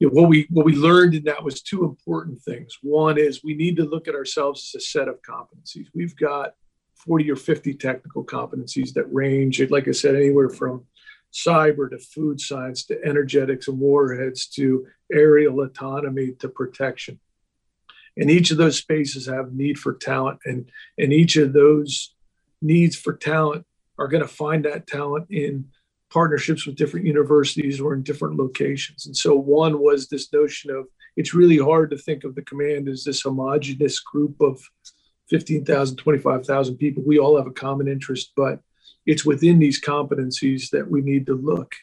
you 0.00 0.08
know, 0.08 0.14
what 0.14 0.28
we 0.28 0.46
what 0.50 0.66
we 0.66 0.74
learned 0.74 1.14
in 1.14 1.24
that 1.24 1.44
was 1.44 1.62
two 1.62 1.84
important 1.84 2.40
things. 2.42 2.78
One 2.82 3.18
is 3.18 3.44
we 3.44 3.54
need 3.54 3.76
to 3.76 3.84
look 3.84 4.08
at 4.08 4.14
ourselves 4.14 4.72
as 4.74 4.82
a 4.82 4.84
set 4.84 5.08
of 5.08 5.20
competencies. 5.22 5.86
We've 5.94 6.16
got 6.16 6.54
40 6.94 7.30
or 7.30 7.36
50 7.36 7.74
technical 7.74 8.24
competencies 8.24 8.92
that 8.94 9.12
range, 9.12 9.60
like 9.70 9.88
I 9.88 9.92
said, 9.92 10.16
anywhere 10.16 10.48
from 10.48 10.84
cyber 11.32 11.90
to 11.90 11.98
food 11.98 12.40
science 12.40 12.84
to 12.86 13.02
energetics 13.04 13.68
and 13.68 13.78
warheads 13.78 14.46
to 14.46 14.86
aerial 15.12 15.62
autonomy 15.62 16.32
to 16.38 16.48
protection. 16.48 17.20
And 18.16 18.30
each 18.30 18.50
of 18.50 18.58
those 18.58 18.76
spaces 18.76 19.26
have 19.26 19.52
need 19.52 19.78
for 19.78 19.94
talent, 19.94 20.40
and 20.44 20.70
and 20.98 21.12
each 21.12 21.36
of 21.36 21.52
those 21.52 22.14
needs 22.60 22.96
for 22.96 23.14
talent 23.14 23.64
are 23.98 24.08
going 24.08 24.22
to 24.22 24.28
find 24.28 24.64
that 24.64 24.86
talent 24.86 25.26
in 25.30 25.66
partnerships 26.10 26.66
with 26.66 26.74
different 26.74 27.06
universities 27.06 27.80
or 27.80 27.94
in 27.94 28.02
different 28.02 28.36
locations. 28.36 29.06
And 29.06 29.16
so 29.16 29.34
one 29.36 29.78
was 29.78 30.08
this 30.08 30.32
notion 30.32 30.70
of 30.70 30.86
it's 31.16 31.34
really 31.34 31.58
hard 31.58 31.90
to 31.90 31.98
think 31.98 32.24
of 32.24 32.34
the 32.34 32.42
command 32.42 32.88
as 32.88 33.04
this 33.04 33.22
homogenous 33.22 34.00
group 34.00 34.40
of 34.40 34.60
15,000, 35.28 35.96
25,000 35.96 36.76
people. 36.76 37.02
We 37.06 37.18
all 37.18 37.36
have 37.36 37.46
a 37.46 37.52
common 37.52 37.88
interest, 37.88 38.32
but 38.36 38.60
it's 39.06 39.24
within 39.24 39.58
these 39.58 39.80
competencies 39.80 40.70
that 40.70 40.90
we 40.90 41.00
need 41.00 41.26
to 41.26 41.34
look 41.34 41.74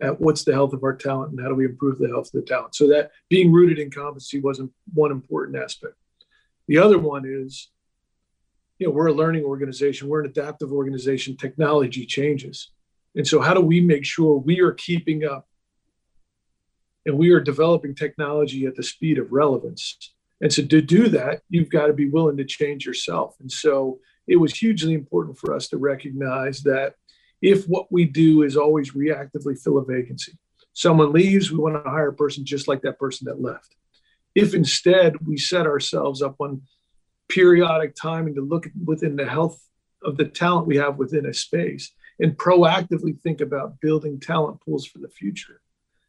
at 0.00 0.20
what's 0.20 0.44
the 0.44 0.52
health 0.52 0.72
of 0.72 0.84
our 0.84 0.94
talent 0.94 1.32
and 1.32 1.40
how 1.40 1.48
do 1.48 1.54
we 1.54 1.64
improve 1.64 1.98
the 1.98 2.08
health 2.08 2.26
of 2.26 2.32
the 2.32 2.42
talent. 2.42 2.74
So 2.74 2.88
that 2.88 3.12
being 3.28 3.52
rooted 3.52 3.78
in 3.78 3.90
competency 3.90 4.40
wasn't 4.40 4.72
one 4.92 5.10
important 5.10 5.56
aspect. 5.56 5.94
The 6.68 6.78
other 6.78 6.98
one 6.98 7.24
is, 7.26 7.70
you 8.78 8.86
know, 8.86 8.92
we're 8.92 9.06
a 9.06 9.12
learning 9.12 9.44
organization, 9.44 10.08
we're 10.08 10.20
an 10.20 10.30
adaptive 10.30 10.72
organization, 10.72 11.36
technology 11.36 12.04
changes. 12.04 12.70
And 13.14 13.26
so, 13.26 13.40
how 13.40 13.54
do 13.54 13.60
we 13.60 13.80
make 13.80 14.04
sure 14.04 14.36
we 14.36 14.60
are 14.60 14.72
keeping 14.72 15.24
up 15.24 15.48
and 17.06 17.16
we 17.16 17.30
are 17.30 17.40
developing 17.40 17.94
technology 17.94 18.66
at 18.66 18.76
the 18.76 18.82
speed 18.82 19.18
of 19.18 19.32
relevance? 19.32 20.12
And 20.42 20.52
so, 20.52 20.66
to 20.66 20.82
do 20.82 21.08
that, 21.08 21.40
you've 21.48 21.70
got 21.70 21.86
to 21.86 21.94
be 21.94 22.10
willing 22.10 22.36
to 22.36 22.44
change 22.44 22.84
yourself. 22.84 23.36
And 23.40 23.50
so, 23.50 24.00
it 24.26 24.36
was 24.36 24.52
hugely 24.52 24.94
important 24.94 25.38
for 25.38 25.54
us 25.54 25.68
to 25.68 25.76
recognize 25.76 26.62
that 26.62 26.94
if 27.42 27.64
what 27.66 27.90
we 27.92 28.04
do 28.04 28.42
is 28.42 28.56
always 28.56 28.92
reactively 28.92 29.60
fill 29.60 29.78
a 29.78 29.84
vacancy, 29.84 30.32
someone 30.72 31.12
leaves, 31.12 31.50
we 31.50 31.58
want 31.58 31.82
to 31.82 31.90
hire 31.90 32.08
a 32.08 32.14
person 32.14 32.44
just 32.44 32.68
like 32.68 32.82
that 32.82 32.98
person 32.98 33.26
that 33.26 33.40
left. 33.40 33.76
If 34.34 34.54
instead 34.54 35.26
we 35.26 35.36
set 35.36 35.66
ourselves 35.66 36.22
up 36.22 36.36
on 36.40 36.62
periodic 37.28 37.94
timing 37.94 38.34
to 38.34 38.40
look 38.40 38.68
within 38.84 39.16
the 39.16 39.26
health 39.26 39.62
of 40.02 40.16
the 40.16 40.24
talent 40.24 40.66
we 40.66 40.76
have 40.76 40.96
within 40.98 41.26
a 41.26 41.34
space 41.34 41.92
and 42.20 42.36
proactively 42.36 43.20
think 43.20 43.40
about 43.40 43.80
building 43.80 44.20
talent 44.20 44.60
pools 44.60 44.86
for 44.86 44.98
the 44.98 45.08
future. 45.08 45.60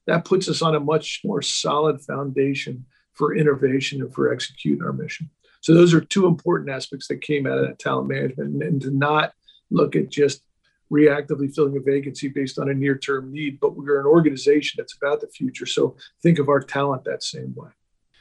That 0.05 0.25
puts 0.25 0.47
us 0.47 0.61
on 0.61 0.75
a 0.75 0.79
much 0.79 1.21
more 1.25 1.41
solid 1.41 2.01
foundation 2.01 2.85
for 3.13 3.35
innovation 3.35 4.01
and 4.01 4.13
for 4.13 4.31
executing 4.31 4.83
our 4.83 4.93
mission. 4.93 5.29
So 5.61 5.73
those 5.73 5.93
are 5.93 6.01
two 6.01 6.27
important 6.27 6.69
aspects 6.69 7.07
that 7.07 7.21
came 7.21 7.45
out 7.47 7.57
of 7.57 7.67
that 7.67 7.79
talent 7.79 8.07
management 8.07 8.63
and, 8.63 8.81
to 8.81 8.91
not 8.91 9.33
look 9.69 9.95
at 9.95 10.09
just 10.09 10.43
reactively 10.91 11.53
filling 11.53 11.75
a 11.75 11.81
vacancy 11.81 12.29
based 12.29 12.57
on 12.57 12.69
a 12.69 12.73
near-term 12.73 13.31
need, 13.31 13.59
but 13.59 13.75
we're 13.75 13.99
an 13.99 14.05
organization 14.05 14.75
that's 14.77 14.95
about 14.95 15.19
the 15.19 15.27
future. 15.27 15.65
So 15.65 15.97
think 16.23 16.39
of 16.39 16.47
our 16.47 16.61
talent 16.61 17.03
that 17.03 17.23
same 17.23 17.53
way. 17.55 17.69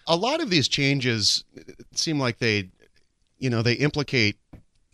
A 0.08 0.16
lot 0.16 0.40
of 0.40 0.50
these 0.50 0.66
changes 0.66 1.44
seem 1.92 2.18
like 2.18 2.38
they, 2.38 2.70
you 3.38 3.50
know, 3.50 3.62
they 3.62 3.74
implicate 3.74 4.38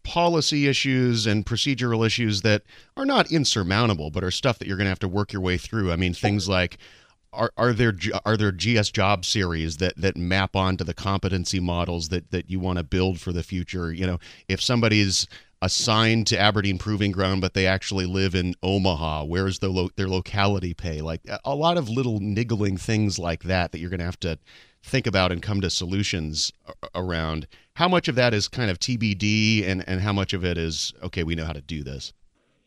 policy 0.02 0.66
issues 0.66 1.26
and 1.26 1.46
procedural 1.46 2.04
issues 2.04 2.42
that 2.42 2.62
are 2.96 3.06
not 3.06 3.30
insurmountable, 3.30 4.10
but 4.10 4.24
are 4.24 4.30
stuff 4.30 4.58
that 4.58 4.66
you're 4.66 4.76
going 4.76 4.86
to 4.86 4.90
have 4.90 4.98
to 4.98 5.08
work 5.08 5.32
your 5.32 5.42
way 5.42 5.56
through. 5.56 5.92
I 5.92 5.96
mean, 5.96 6.12
things 6.12 6.48
like 6.48 6.76
are, 7.32 7.52
are 7.56 7.72
there 7.72 7.94
are 8.24 8.36
there 8.36 8.52
GS 8.52 8.90
job 8.90 9.24
series 9.24 9.78
that 9.78 9.96
that 9.96 10.16
map 10.16 10.54
onto 10.54 10.84
the 10.84 10.94
competency 10.94 11.60
models 11.60 12.08
that 12.08 12.30
that 12.30 12.50
you 12.50 12.60
want 12.60 12.78
to 12.78 12.84
build 12.84 13.20
for 13.20 13.32
the 13.32 13.42
future? 13.42 13.92
You 13.92 14.06
know, 14.06 14.18
if 14.48 14.60
somebody's 14.60 15.26
assigned 15.62 16.26
to 16.26 16.38
Aberdeen 16.38 16.76
Proving 16.76 17.12
Ground, 17.12 17.40
but 17.40 17.54
they 17.54 17.66
actually 17.66 18.04
live 18.04 18.34
in 18.34 18.54
Omaha. 18.62 19.24
Where's 19.24 19.60
the 19.60 19.68
lo- 19.68 19.90
their 19.96 20.08
locality 20.08 20.74
pay? 20.74 21.00
Like 21.00 21.20
a 21.44 21.54
lot 21.54 21.78
of 21.78 21.88
little 21.88 22.18
niggling 22.18 22.76
things 22.76 23.18
like 23.18 23.44
that 23.44 23.70
that 23.70 23.78
you're 23.78 23.90
going 23.90 24.00
to 24.00 24.04
have 24.04 24.20
to 24.20 24.38
think 24.82 25.06
about 25.06 25.30
and 25.30 25.40
come 25.40 25.60
to 25.60 25.70
solutions 25.70 26.52
around. 26.94 27.46
How 27.76 27.88
much 27.88 28.08
of 28.08 28.16
that 28.16 28.34
is 28.34 28.48
kind 28.48 28.70
of 28.70 28.78
TBD, 28.78 29.66
and 29.66 29.88
and 29.88 30.00
how 30.00 30.12
much 30.12 30.32
of 30.32 30.44
it 30.44 30.58
is 30.58 30.92
okay? 31.02 31.22
We 31.22 31.34
know 31.34 31.44
how 31.44 31.52
to 31.52 31.62
do 31.62 31.82
this. 31.82 32.12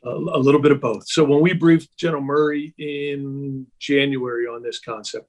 A, 0.06 0.38
little 0.38 0.62
bit 0.62 0.72
of 0.72 0.80
both. 0.80 1.08
So 1.08 1.24
when 1.24 1.42
we 1.42 1.54
briefed 1.54 1.98
General 1.98 2.22
Murray 2.22 2.76
in 2.78 3.66
January 3.80 4.46
on 4.46 4.62
this 4.62 4.80
concept, 4.80 5.28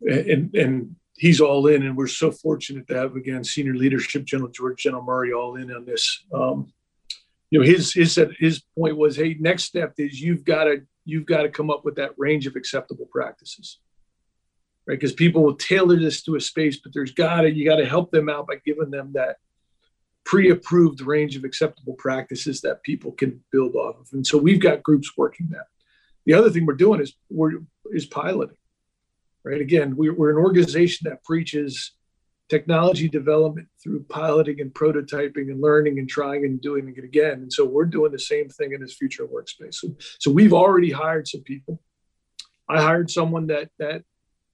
and 0.00 0.54
and 0.54 0.96
he's 1.18 1.40
all 1.40 1.66
in, 1.66 1.82
and 1.84 1.94
we're 1.94 2.06
so 2.06 2.30
fortunate 2.30 2.88
to 2.88 2.96
have 2.96 3.16
again 3.16 3.44
senior 3.44 3.74
leadership, 3.74 4.24
General 4.24 4.50
George, 4.50 4.82
General 4.82 5.02
Murray, 5.02 5.32
all 5.32 5.56
in 5.56 5.70
on 5.70 5.84
this. 5.84 6.24
Um, 6.32 6.72
you 7.50 7.58
know, 7.58 7.66
his 7.66 7.92
his 7.92 8.18
his 8.38 8.62
point 8.78 8.96
was, 8.96 9.16
hey, 9.16 9.36
next 9.38 9.64
step 9.64 9.92
is 9.98 10.20
you've 10.20 10.44
got 10.44 10.64
to 10.64 10.82
you've 11.04 11.26
got 11.26 11.42
to 11.42 11.48
come 11.50 11.70
up 11.70 11.84
with 11.84 11.96
that 11.96 12.12
range 12.16 12.46
of 12.46 12.56
acceptable 12.56 13.06
practices, 13.12 13.78
right? 14.86 14.98
Because 14.98 15.12
people 15.12 15.42
will 15.42 15.56
tailor 15.56 15.96
this 15.96 16.22
to 16.22 16.36
a 16.36 16.40
space, 16.40 16.80
but 16.80 16.92
there's 16.94 17.12
got 17.12 17.42
to 17.42 17.50
you 17.50 17.68
got 17.68 17.76
to 17.76 17.86
help 17.86 18.10
them 18.10 18.28
out 18.28 18.46
by 18.46 18.56
giving 18.64 18.90
them 18.90 19.12
that 19.14 19.36
pre-approved 20.28 21.00
range 21.00 21.36
of 21.36 21.44
acceptable 21.44 21.94
practices 21.94 22.60
that 22.60 22.82
people 22.82 23.12
can 23.12 23.42
build 23.50 23.74
off 23.74 23.98
of. 23.98 24.08
And 24.12 24.26
so 24.26 24.36
we've 24.36 24.60
got 24.60 24.82
groups 24.82 25.16
working 25.16 25.48
that. 25.52 25.64
The 26.26 26.34
other 26.34 26.50
thing 26.50 26.66
we're 26.66 26.74
doing 26.74 27.00
is 27.00 27.14
we're 27.30 27.52
is 27.92 28.04
piloting, 28.04 28.58
right? 29.42 29.58
Again, 29.58 29.96
we're, 29.96 30.12
we're 30.14 30.28
an 30.28 30.36
organization 30.36 31.08
that 31.08 31.24
preaches 31.24 31.92
technology 32.50 33.08
development 33.08 33.68
through 33.82 34.02
piloting 34.10 34.60
and 34.60 34.70
prototyping 34.74 35.50
and 35.50 35.62
learning 35.62 35.98
and 35.98 36.10
trying 36.10 36.44
and 36.44 36.60
doing 36.60 36.94
it 36.94 37.04
again. 37.04 37.38
And 37.40 37.50
so 37.50 37.64
we're 37.64 37.86
doing 37.86 38.12
the 38.12 38.18
same 38.18 38.50
thing 38.50 38.74
in 38.74 38.82
this 38.82 38.92
future 38.92 39.26
workspace. 39.26 39.76
So, 39.76 39.96
so 40.18 40.30
we've 40.30 40.52
already 40.52 40.90
hired 40.90 41.26
some 41.26 41.40
people. 41.40 41.80
I 42.68 42.82
hired 42.82 43.10
someone 43.10 43.46
that 43.46 43.70
that 43.78 44.02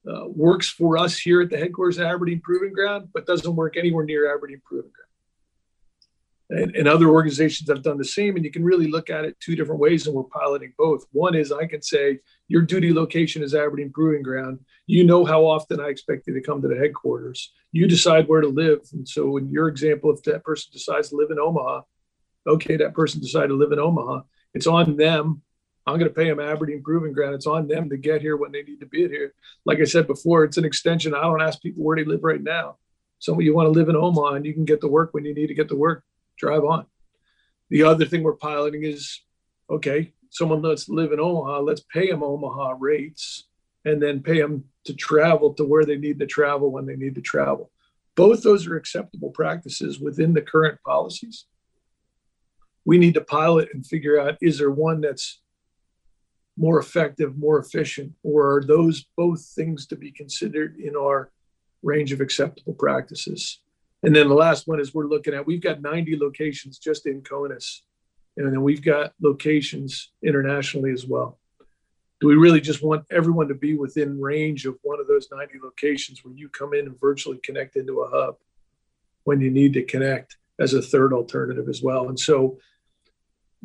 uh, 0.09 0.27
works 0.27 0.69
for 0.69 0.97
us 0.97 1.17
here 1.17 1.41
at 1.41 1.49
the 1.49 1.57
headquarters 1.57 1.97
of 1.97 2.05
Aberdeen 2.05 2.39
Proving 2.39 2.71
Ground, 2.71 3.09
but 3.13 3.25
doesn't 3.25 3.57
work 3.57 3.75
anywhere 3.75 4.05
near 4.05 4.33
Aberdeen 4.33 4.61
Proving 4.65 4.91
Ground 4.91 5.04
and, 6.49 6.75
and, 6.75 6.87
other 6.87 7.09
organizations 7.09 7.69
have 7.69 7.81
done 7.81 7.97
the 7.97 8.05
same. 8.05 8.35
And 8.35 8.45
you 8.45 8.51
can 8.51 8.63
really 8.63 8.87
look 8.87 9.09
at 9.09 9.25
it 9.25 9.39
two 9.39 9.55
different 9.55 9.81
ways, 9.81 10.05
and 10.05 10.15
we're 10.15 10.23
piloting 10.23 10.73
both. 10.77 11.05
One 11.11 11.33
is 11.35 11.51
I 11.51 11.65
can 11.65 11.81
say 11.81 12.19
your 12.47 12.61
duty 12.61 12.93
location 12.93 13.41
is 13.41 13.55
Aberdeen 13.55 13.91
Proving 13.91 14.21
Ground. 14.21 14.59
You 14.85 15.05
know 15.05 15.25
how 15.25 15.45
often 15.45 15.79
I 15.79 15.87
expect 15.87 16.27
you 16.27 16.33
to 16.33 16.41
come 16.41 16.61
to 16.61 16.67
the 16.67 16.77
headquarters. 16.77 17.51
You 17.71 17.87
decide 17.87 18.27
where 18.27 18.41
to 18.41 18.47
live. 18.47 18.81
And 18.93 19.07
so, 19.07 19.37
in 19.37 19.49
your 19.49 19.67
example, 19.67 20.11
if 20.11 20.21
that 20.23 20.43
person 20.43 20.69
decides 20.71 21.09
to 21.09 21.15
live 21.15 21.31
in 21.31 21.39
Omaha, 21.39 21.81
okay, 22.47 22.77
that 22.77 22.93
person 22.93 23.21
decided 23.21 23.47
to 23.47 23.55
live 23.55 23.71
in 23.71 23.79
Omaha. 23.79 24.21
It's 24.53 24.67
on 24.67 24.95
them. 24.95 25.41
I'm 25.87 25.99
going 25.99 26.09
to 26.09 26.15
pay 26.15 26.29
them 26.29 26.39
Aberdeen 26.39 26.83
Proving 26.83 27.13
Ground. 27.13 27.35
It's 27.35 27.47
on 27.47 27.67
them 27.67 27.89
to 27.89 27.97
get 27.97 28.21
here 28.21 28.37
when 28.37 28.51
they 28.51 28.63
need 28.63 28.79
to 28.79 28.87
be 28.87 29.07
here. 29.07 29.33
Like 29.65 29.79
I 29.79 29.83
said 29.83 30.07
before, 30.07 30.43
it's 30.43 30.57
an 30.57 30.65
extension. 30.65 31.13
I 31.13 31.21
don't 31.21 31.41
ask 31.41 31.61
people 31.61 31.83
where 31.83 31.95
they 31.95 32.05
live 32.05 32.23
right 32.23 32.41
now. 32.41 32.77
Some 33.19 33.35
of 33.35 33.41
you 33.41 33.55
want 33.55 33.67
to 33.67 33.71
live 33.71 33.89
in 33.89 33.95
Omaha 33.95 34.35
and 34.35 34.45
you 34.45 34.53
can 34.53 34.65
get 34.65 34.81
to 34.81 34.87
work 34.87 35.13
when 35.13 35.25
you 35.25 35.33
need 35.33 35.47
to 35.47 35.53
get 35.53 35.69
to 35.69 35.75
work 35.75 36.03
drive 36.37 36.63
on. 36.63 36.85
The 37.69 37.83
other 37.83 38.05
thing 38.05 38.23
we're 38.23 38.33
piloting 38.33 38.83
is 38.83 39.21
okay, 39.69 40.13
someone 40.29 40.61
let's 40.61 40.89
live 40.89 41.11
in 41.11 41.19
Omaha, 41.19 41.59
let's 41.61 41.81
pay 41.91 42.09
them 42.09 42.23
Omaha 42.23 42.75
rates 42.79 43.47
and 43.85 44.01
then 44.01 44.21
pay 44.21 44.39
them 44.39 44.65
to 44.83 44.93
travel 44.93 45.53
to 45.53 45.63
where 45.63 45.85
they 45.85 45.97
need 45.97 46.19
to 46.19 46.25
travel 46.25 46.71
when 46.71 46.85
they 46.85 46.95
need 46.95 47.15
to 47.15 47.21
travel. 47.21 47.71
Both 48.15 48.43
those 48.43 48.67
are 48.67 48.77
acceptable 48.77 49.29
practices 49.31 49.99
within 49.99 50.33
the 50.33 50.41
current 50.41 50.79
policies. 50.85 51.45
We 52.85 52.97
need 52.97 53.15
to 53.15 53.21
pilot 53.21 53.69
and 53.73 53.85
figure 53.85 54.19
out 54.19 54.37
is 54.41 54.59
there 54.59 54.71
one 54.71 55.01
that's 55.01 55.41
more 56.57 56.79
effective, 56.79 57.37
more 57.37 57.59
efficient, 57.59 58.13
or 58.23 58.57
are 58.57 58.63
those 58.63 59.05
both 59.17 59.45
things 59.55 59.85
to 59.87 59.95
be 59.95 60.11
considered 60.11 60.77
in 60.77 60.95
our 60.95 61.31
range 61.83 62.11
of 62.11 62.21
acceptable 62.21 62.73
practices? 62.73 63.61
And 64.03 64.15
then 64.15 64.27
the 64.27 64.35
last 64.35 64.67
one 64.67 64.79
is 64.79 64.93
we're 64.93 65.07
looking 65.07 65.33
at, 65.33 65.47
we've 65.47 65.61
got 65.61 65.81
90 65.81 66.17
locations 66.17 66.77
just 66.77 67.05
in 67.07 67.21
CONUS. 67.21 67.81
And 68.37 68.51
then 68.51 68.61
we've 68.61 68.83
got 68.83 69.13
locations 69.21 70.11
internationally 70.23 70.91
as 70.91 71.05
well. 71.05 71.39
Do 72.21 72.27
we 72.27 72.35
really 72.35 72.61
just 72.61 72.83
want 72.83 73.05
everyone 73.09 73.47
to 73.49 73.55
be 73.55 73.75
within 73.75 74.19
range 74.21 74.65
of 74.65 74.77
one 74.83 74.99
of 74.99 75.07
those 75.07 75.27
90 75.31 75.59
locations 75.63 76.23
where 76.23 76.33
you 76.33 76.49
come 76.49 76.73
in 76.73 76.87
and 76.87 76.99
virtually 76.99 77.39
connect 77.43 77.75
into 77.75 78.01
a 78.01 78.09
hub 78.09 78.35
when 79.23 79.41
you 79.41 79.51
need 79.51 79.73
to 79.73 79.83
connect 79.83 80.37
as 80.59 80.73
a 80.73 80.81
third 80.81 81.13
alternative 81.13 81.67
as 81.69 81.81
well? 81.81 82.09
And 82.09 82.19
so, 82.19 82.57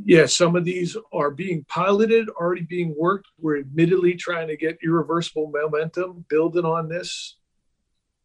yeah, 0.05 0.27
some 0.27 0.57
of 0.57 0.65
these 0.65 0.97
are 1.13 1.31
being 1.31 1.65
piloted, 1.69 2.29
already 2.29 2.63
being 2.63 2.95
worked. 2.97 3.29
We're 3.39 3.59
admittedly 3.59 4.15
trying 4.15 4.49
to 4.49 4.57
get 4.57 4.79
irreversible 4.83 5.53
momentum 5.53 6.25
building 6.29 6.65
on 6.65 6.89
this 6.89 7.37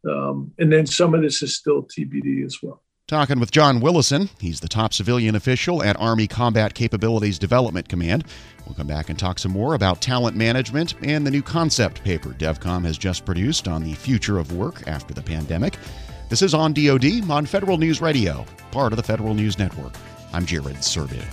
um, 0.06 0.52
and 0.60 0.72
then 0.72 0.86
some 0.86 1.14
of 1.14 1.22
this 1.22 1.42
is 1.42 1.56
still 1.56 1.84
TBD 1.84 2.46
as 2.46 2.58
well. 2.62 2.82
Talking 3.08 3.40
with 3.40 3.52
John 3.52 3.82
Willison. 3.82 4.30
He's 4.40 4.60
the 4.60 4.68
top 4.68 4.92
civilian 4.92 5.36
official 5.36 5.84
at 5.84 6.00
Army 6.00 6.26
Combat 6.28 6.74
Capabilities 6.74 7.38
Development 7.38 7.88
Command. 7.88 8.26
We'll 8.66 8.74
come 8.74 8.88
back 8.88 9.10
and 9.10 9.20
talk 9.20 9.38
some 9.38 9.52
more 9.52 9.76
about 9.76 10.02
talent 10.02 10.36
management 10.36 10.96
and 11.04 11.26
the 11.26 11.30
new 11.30 11.44
concept 11.44 12.04
paper 12.04 12.30
DEVCOM 12.30 12.84
has 12.84 12.98
just 12.98 13.24
produced 13.24 13.68
on 13.68 13.84
the 13.84 13.94
future 13.94 14.40
of 14.40 14.54
work 14.54 14.88
after 14.88 15.14
the 15.14 15.22
pandemic. 15.22 15.78
This 16.30 16.42
is 16.42 16.56
on 16.56 16.74
DoD 16.74 17.30
on 17.30 17.46
Federal 17.46 17.78
News 17.78 18.02
Radio, 18.02 18.44
part 18.72 18.92
of 18.92 18.98
the 18.98 19.04
Federal 19.04 19.36
News 19.36 19.60
Network. 19.60 19.94
I'm 20.34 20.48
Jared 20.48 20.78
Serbu. 20.78 21.24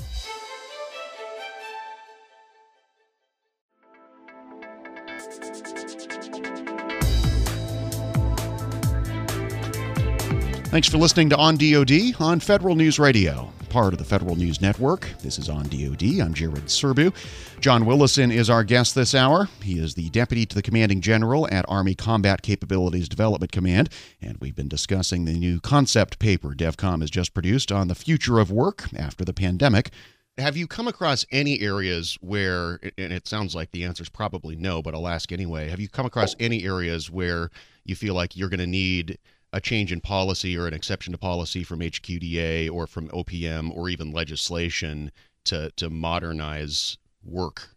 Thanks 10.72 10.88
for 10.88 10.96
listening 10.96 11.28
to 11.28 11.36
On 11.36 11.58
DoD 11.58 12.18
on 12.18 12.40
Federal 12.40 12.74
News 12.74 12.98
Radio, 12.98 13.52
part 13.68 13.92
of 13.92 13.98
the 13.98 14.06
Federal 14.06 14.36
News 14.36 14.62
Network. 14.62 15.06
This 15.20 15.38
is 15.38 15.50
On 15.50 15.64
DoD. 15.64 16.18
I'm 16.22 16.32
Jared 16.32 16.64
Serbu. 16.64 17.12
John 17.60 17.84
Willison 17.84 18.32
is 18.32 18.48
our 18.48 18.64
guest 18.64 18.94
this 18.94 19.14
hour. 19.14 19.50
He 19.62 19.78
is 19.78 19.96
the 19.96 20.08
Deputy 20.08 20.46
to 20.46 20.54
the 20.54 20.62
Commanding 20.62 21.02
General 21.02 21.46
at 21.52 21.66
Army 21.68 21.94
Combat 21.94 22.40
Capabilities 22.40 23.06
Development 23.06 23.52
Command, 23.52 23.90
and 24.22 24.38
we've 24.40 24.56
been 24.56 24.66
discussing 24.66 25.26
the 25.26 25.34
new 25.34 25.60
concept 25.60 26.18
paper 26.18 26.54
DEVCOM 26.54 27.02
has 27.02 27.10
just 27.10 27.34
produced 27.34 27.70
on 27.70 27.88
the 27.88 27.94
future 27.94 28.38
of 28.38 28.50
work 28.50 28.84
after 28.96 29.26
the 29.26 29.34
pandemic. 29.34 29.90
Have 30.38 30.56
you 30.56 30.66
come 30.66 30.88
across 30.88 31.26
any 31.30 31.60
areas 31.60 32.16
where, 32.22 32.80
and 32.96 33.12
it 33.12 33.28
sounds 33.28 33.54
like 33.54 33.72
the 33.72 33.84
answer 33.84 34.04
is 34.04 34.08
probably 34.08 34.56
no, 34.56 34.80
but 34.80 34.94
I'll 34.94 35.06
ask 35.06 35.32
anyway. 35.32 35.68
Have 35.68 35.80
you 35.80 35.90
come 35.90 36.06
across 36.06 36.34
any 36.40 36.64
areas 36.64 37.10
where 37.10 37.50
you 37.84 37.94
feel 37.94 38.14
like 38.14 38.38
you're 38.38 38.48
going 38.48 38.58
to 38.60 38.66
need 38.66 39.18
a 39.52 39.60
change 39.60 39.92
in 39.92 40.00
policy 40.00 40.56
or 40.56 40.66
an 40.66 40.74
exception 40.74 41.12
to 41.12 41.18
policy 41.18 41.62
from 41.62 41.80
HQDA 41.80 42.70
or 42.70 42.86
from 42.86 43.08
OPM 43.08 43.74
or 43.76 43.88
even 43.88 44.12
legislation 44.12 45.12
to, 45.44 45.70
to 45.76 45.90
modernize 45.90 46.96
work? 47.24 47.68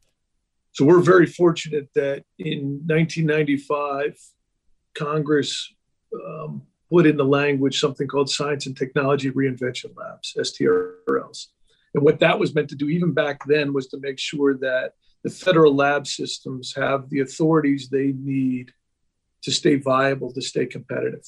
So 0.71 0.85
we're 0.85 1.01
very 1.01 1.25
fortunate 1.25 1.89
that 1.95 2.23
in 2.38 2.81
1995, 2.85 4.17
Congress 4.93 5.73
um, 6.13 6.61
put 6.91 7.05
in 7.05 7.17
the 7.17 7.25
language 7.25 7.79
something 7.79 8.07
called 8.07 8.29
Science 8.29 8.65
and 8.65 8.77
Technology 8.77 9.31
Reinvention 9.31 9.95
Labs, 9.95 10.35
STRLs. 10.38 11.47
And 11.93 12.03
what 12.03 12.19
that 12.19 12.38
was 12.38 12.53
meant 12.53 12.69
to 12.69 12.75
do, 12.75 12.89
even 12.89 13.13
back 13.13 13.39
then, 13.47 13.73
was 13.73 13.88
to 13.88 13.99
make 13.99 14.19
sure 14.19 14.57
that 14.57 14.93
the 15.23 15.29
federal 15.29 15.73
lab 15.73 16.05
systems 16.05 16.73
have 16.75 17.09
the 17.09 17.21
authorities 17.21 17.89
they 17.89 18.13
need 18.17 18.71
to 19.43 19.51
stay 19.51 19.75
viable, 19.75 20.33
to 20.33 20.41
stay 20.41 20.65
competitive. 20.65 21.23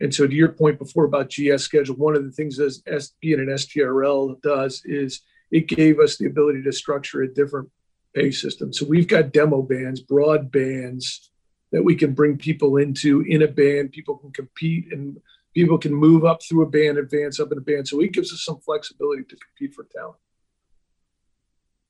And 0.00 0.14
so, 0.14 0.26
to 0.26 0.34
your 0.34 0.50
point 0.50 0.78
before 0.78 1.04
about 1.04 1.30
GS 1.30 1.64
schedule, 1.64 1.96
one 1.96 2.14
of 2.14 2.24
the 2.24 2.30
things 2.30 2.56
that 2.56 3.08
being 3.20 3.40
an 3.40 3.46
STRL 3.46 4.40
does 4.42 4.82
is 4.84 5.22
it 5.50 5.66
gave 5.66 5.98
us 5.98 6.16
the 6.16 6.26
ability 6.26 6.62
to 6.62 6.72
structure 6.72 7.22
a 7.22 7.32
different 7.32 7.70
pay 8.14 8.30
system. 8.30 8.72
So 8.72 8.86
we've 8.86 9.08
got 9.08 9.32
demo 9.32 9.62
bands, 9.62 10.00
broad 10.00 10.50
bands 10.50 11.30
that 11.72 11.84
we 11.84 11.94
can 11.94 12.12
bring 12.12 12.38
people 12.38 12.76
into 12.76 13.22
in 13.22 13.42
a 13.42 13.48
band. 13.48 13.92
People 13.92 14.16
can 14.16 14.32
compete 14.32 14.92
and 14.92 15.18
people 15.54 15.78
can 15.78 15.94
move 15.94 16.24
up 16.24 16.42
through 16.42 16.62
a 16.62 16.70
band, 16.70 16.98
advance 16.98 17.40
up 17.40 17.52
in 17.52 17.58
a 17.58 17.62
band. 17.62 17.88
So 17.88 18.00
it 18.00 18.12
gives 18.12 18.32
us 18.32 18.44
some 18.44 18.60
flexibility 18.60 19.24
to 19.24 19.36
compete 19.36 19.74
for 19.74 19.86
talent. 19.92 20.18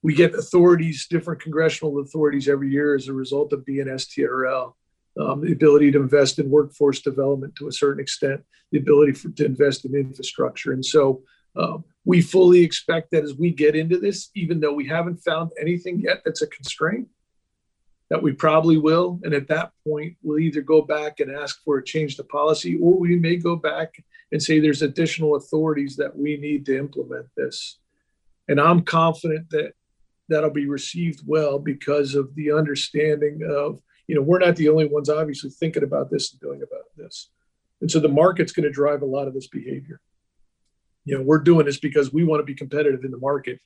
We 0.03 0.15
get 0.15 0.35
authorities, 0.35 1.07
different 1.09 1.43
congressional 1.43 1.99
authorities 2.01 2.49
every 2.49 2.71
year 2.71 2.95
as 2.95 3.09
a 3.09 3.13
result 3.13 3.53
of 3.53 3.65
being 3.65 3.87
STRL 3.87 4.75
um, 5.19 5.41
the 5.41 5.53
ability 5.53 5.91
to 5.93 6.01
invest 6.01 6.39
in 6.39 6.51
workforce 6.51 7.01
development 7.01 7.57
to 7.57 7.69
a 7.69 7.73
certain 7.73 8.01
extent, 8.01 8.41
the 8.71 8.79
ability 8.79 9.13
for, 9.13 9.31
to 9.31 9.45
invest 9.45 9.85
in 9.85 9.95
infrastructure. 9.95 10.73
And 10.73 10.85
so 10.85 11.23
um, 11.57 11.85
we 12.05 12.21
fully 12.21 12.63
expect 12.63 13.11
that 13.11 13.25
as 13.25 13.35
we 13.35 13.51
get 13.51 13.75
into 13.75 13.99
this, 13.99 14.31
even 14.35 14.61
though 14.61 14.73
we 14.73 14.87
haven't 14.87 15.19
found 15.19 15.51
anything 15.61 16.01
yet 16.01 16.23
that's 16.25 16.43
a 16.43 16.47
constraint, 16.47 17.09
that 18.11 18.23
we 18.23 18.33
probably 18.33 18.79
will. 18.79 19.21
And 19.23 19.35
at 19.35 19.49
that 19.49 19.73
point, 19.87 20.17
we'll 20.23 20.39
either 20.39 20.63
go 20.63 20.83
back 20.83 21.21
and 21.21 21.31
ask 21.31 21.63
for 21.65 21.79
a 21.79 21.85
change 21.85 22.17
to 22.17 22.25
policy, 22.25 22.79
or 22.81 22.99
we 22.99 23.17
may 23.17 23.37
go 23.37 23.57
back 23.57 24.03
and 24.33 24.43
say 24.43 24.61
there's 24.61 24.83
additional 24.83 25.37
authorities 25.37 25.97
that 25.97 26.17
we 26.17 26.37
need 26.37 26.65
to 26.67 26.79
implement 26.79 27.27
this. 27.37 27.79
And 28.49 28.61
I'm 28.61 28.83
confident 28.83 29.51
that 29.51 29.73
that'll 30.29 30.51
be 30.51 30.67
received 30.67 31.23
well 31.27 31.59
because 31.59 32.15
of 32.15 32.35
the 32.35 32.53
understanding 32.53 33.41
of 33.49 33.81
you 34.09 34.15
know, 34.15 34.23
we're 34.23 34.41
not 34.41 34.57
the 34.57 34.69
only 34.69 34.87
ones 34.87 35.09
obviously 35.09 35.51
thinking 35.51 35.85
about 35.85 36.11
this 36.11 36.33
and 36.33 36.41
doing 36.41 36.63
about 36.63 36.87
this. 36.97 37.29
And 37.81 37.91
so 37.91 38.01
the 38.01 38.09
market's 38.09 38.53
going 38.53 38.65
to 38.65 38.71
drive 38.71 39.03
a 39.03 39.07
lot 39.07 39.29
of 39.29 39.35
this 39.35 39.47
behavior. 39.47 40.01
You 41.05 41.17
know, 41.17 41.23
we're 41.23 41.39
doing 41.39 41.67
this 41.67 41.79
because 41.79 42.13
we 42.13 42.25
want 42.25 42.41
to 42.41 42.45
be 42.45 42.55
competitive 42.55 43.05
in 43.05 43.13
the 43.13 43.19
market. 43.19 43.61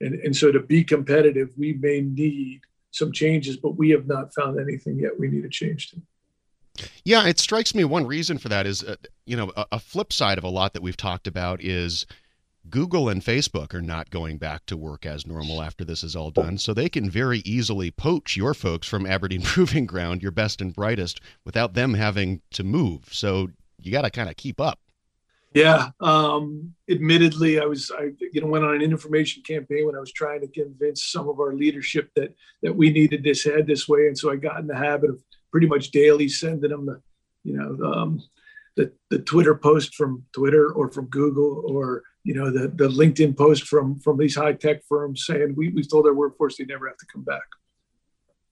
And, 0.00 0.14
and 0.14 0.36
so 0.36 0.50
to 0.50 0.60
be 0.60 0.82
competitive, 0.82 1.50
we 1.56 1.74
may 1.74 2.00
need 2.00 2.62
some 2.90 3.12
changes, 3.12 3.56
but 3.56 3.76
we 3.76 3.90
have 3.90 4.06
not 4.06 4.34
found 4.34 4.58
anything 4.58 4.98
yet 4.98 5.18
we 5.18 5.28
need 5.28 5.42
to 5.42 5.48
change 5.48 5.90
to. 5.90 6.02
Yeah, 7.04 7.26
it 7.26 7.38
strikes 7.38 7.74
me 7.74 7.84
one 7.84 8.06
reason 8.06 8.38
for 8.38 8.48
that 8.48 8.66
is, 8.66 8.82
uh, 8.82 8.96
you 9.26 9.36
know, 9.36 9.52
a, 9.56 9.66
a 9.72 9.78
flip 9.78 10.12
side 10.12 10.38
of 10.38 10.44
a 10.44 10.48
lot 10.48 10.72
that 10.72 10.82
we've 10.82 10.96
talked 10.96 11.26
about 11.26 11.62
is 11.62 12.06
Google 12.70 13.08
and 13.08 13.22
Facebook 13.22 13.74
are 13.74 13.82
not 13.82 14.10
going 14.10 14.38
back 14.38 14.66
to 14.66 14.76
work 14.76 15.04
as 15.04 15.26
normal 15.26 15.60
after 15.62 15.84
this 15.84 16.04
is 16.04 16.14
all 16.14 16.30
done, 16.30 16.58
so 16.58 16.72
they 16.72 16.88
can 16.88 17.10
very 17.10 17.40
easily 17.40 17.90
poach 17.90 18.36
your 18.36 18.54
folks 18.54 18.86
from 18.86 19.04
Aberdeen 19.04 19.42
Proving 19.42 19.86
Ground, 19.86 20.22
your 20.22 20.30
best 20.30 20.60
and 20.60 20.74
brightest, 20.74 21.20
without 21.44 21.74
them 21.74 21.94
having 21.94 22.40
to 22.52 22.62
move. 22.62 23.08
So 23.10 23.48
you 23.80 23.90
got 23.90 24.02
to 24.02 24.10
kind 24.10 24.30
of 24.30 24.36
keep 24.36 24.60
up. 24.60 24.78
Yeah, 25.54 25.90
um, 26.00 26.72
admittedly, 26.88 27.60
I 27.60 27.66
was 27.66 27.90
I 27.90 28.12
you 28.32 28.40
know 28.40 28.46
went 28.46 28.64
on 28.64 28.76
an 28.76 28.82
information 28.82 29.42
campaign 29.42 29.84
when 29.84 29.96
I 29.96 30.00
was 30.00 30.12
trying 30.12 30.40
to 30.40 30.48
convince 30.48 31.04
some 31.04 31.28
of 31.28 31.40
our 31.40 31.52
leadership 31.52 32.10
that 32.16 32.34
that 32.62 32.74
we 32.74 32.90
needed 32.90 33.22
this 33.22 33.44
head 33.44 33.66
this 33.66 33.86
way, 33.86 34.06
and 34.06 34.16
so 34.16 34.30
I 34.30 34.36
got 34.36 34.60
in 34.60 34.66
the 34.66 34.76
habit 34.76 35.10
of 35.10 35.22
pretty 35.50 35.66
much 35.66 35.90
daily 35.90 36.28
sending 36.28 36.70
them 36.70 36.86
the 36.86 37.02
you 37.44 37.54
know 37.54 37.92
um, 37.92 38.22
the 38.76 38.92
the 39.10 39.18
Twitter 39.18 39.54
post 39.54 39.94
from 39.94 40.24
Twitter 40.32 40.72
or 40.72 40.90
from 40.90 41.06
Google 41.06 41.64
or 41.68 42.02
you 42.24 42.34
know 42.34 42.50
the 42.50 42.68
the 42.68 42.88
LinkedIn 42.88 43.36
post 43.36 43.66
from 43.66 43.98
from 44.00 44.18
these 44.18 44.36
high 44.36 44.52
tech 44.52 44.82
firms 44.88 45.26
saying 45.26 45.54
we 45.56 45.70
we've 45.70 45.90
told 45.90 46.06
our 46.06 46.14
workforce 46.14 46.56
they 46.56 46.64
never 46.64 46.88
have 46.88 46.98
to 46.98 47.06
come 47.12 47.22
back, 47.24 47.46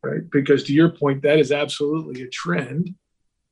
right? 0.03 0.29
Because 0.31 0.65
to 0.65 0.73
your 0.73 0.91
point, 0.91 1.23
that 1.23 1.39
is 1.39 1.53
absolutely 1.53 2.23
a 2.23 2.29
trend 2.29 2.95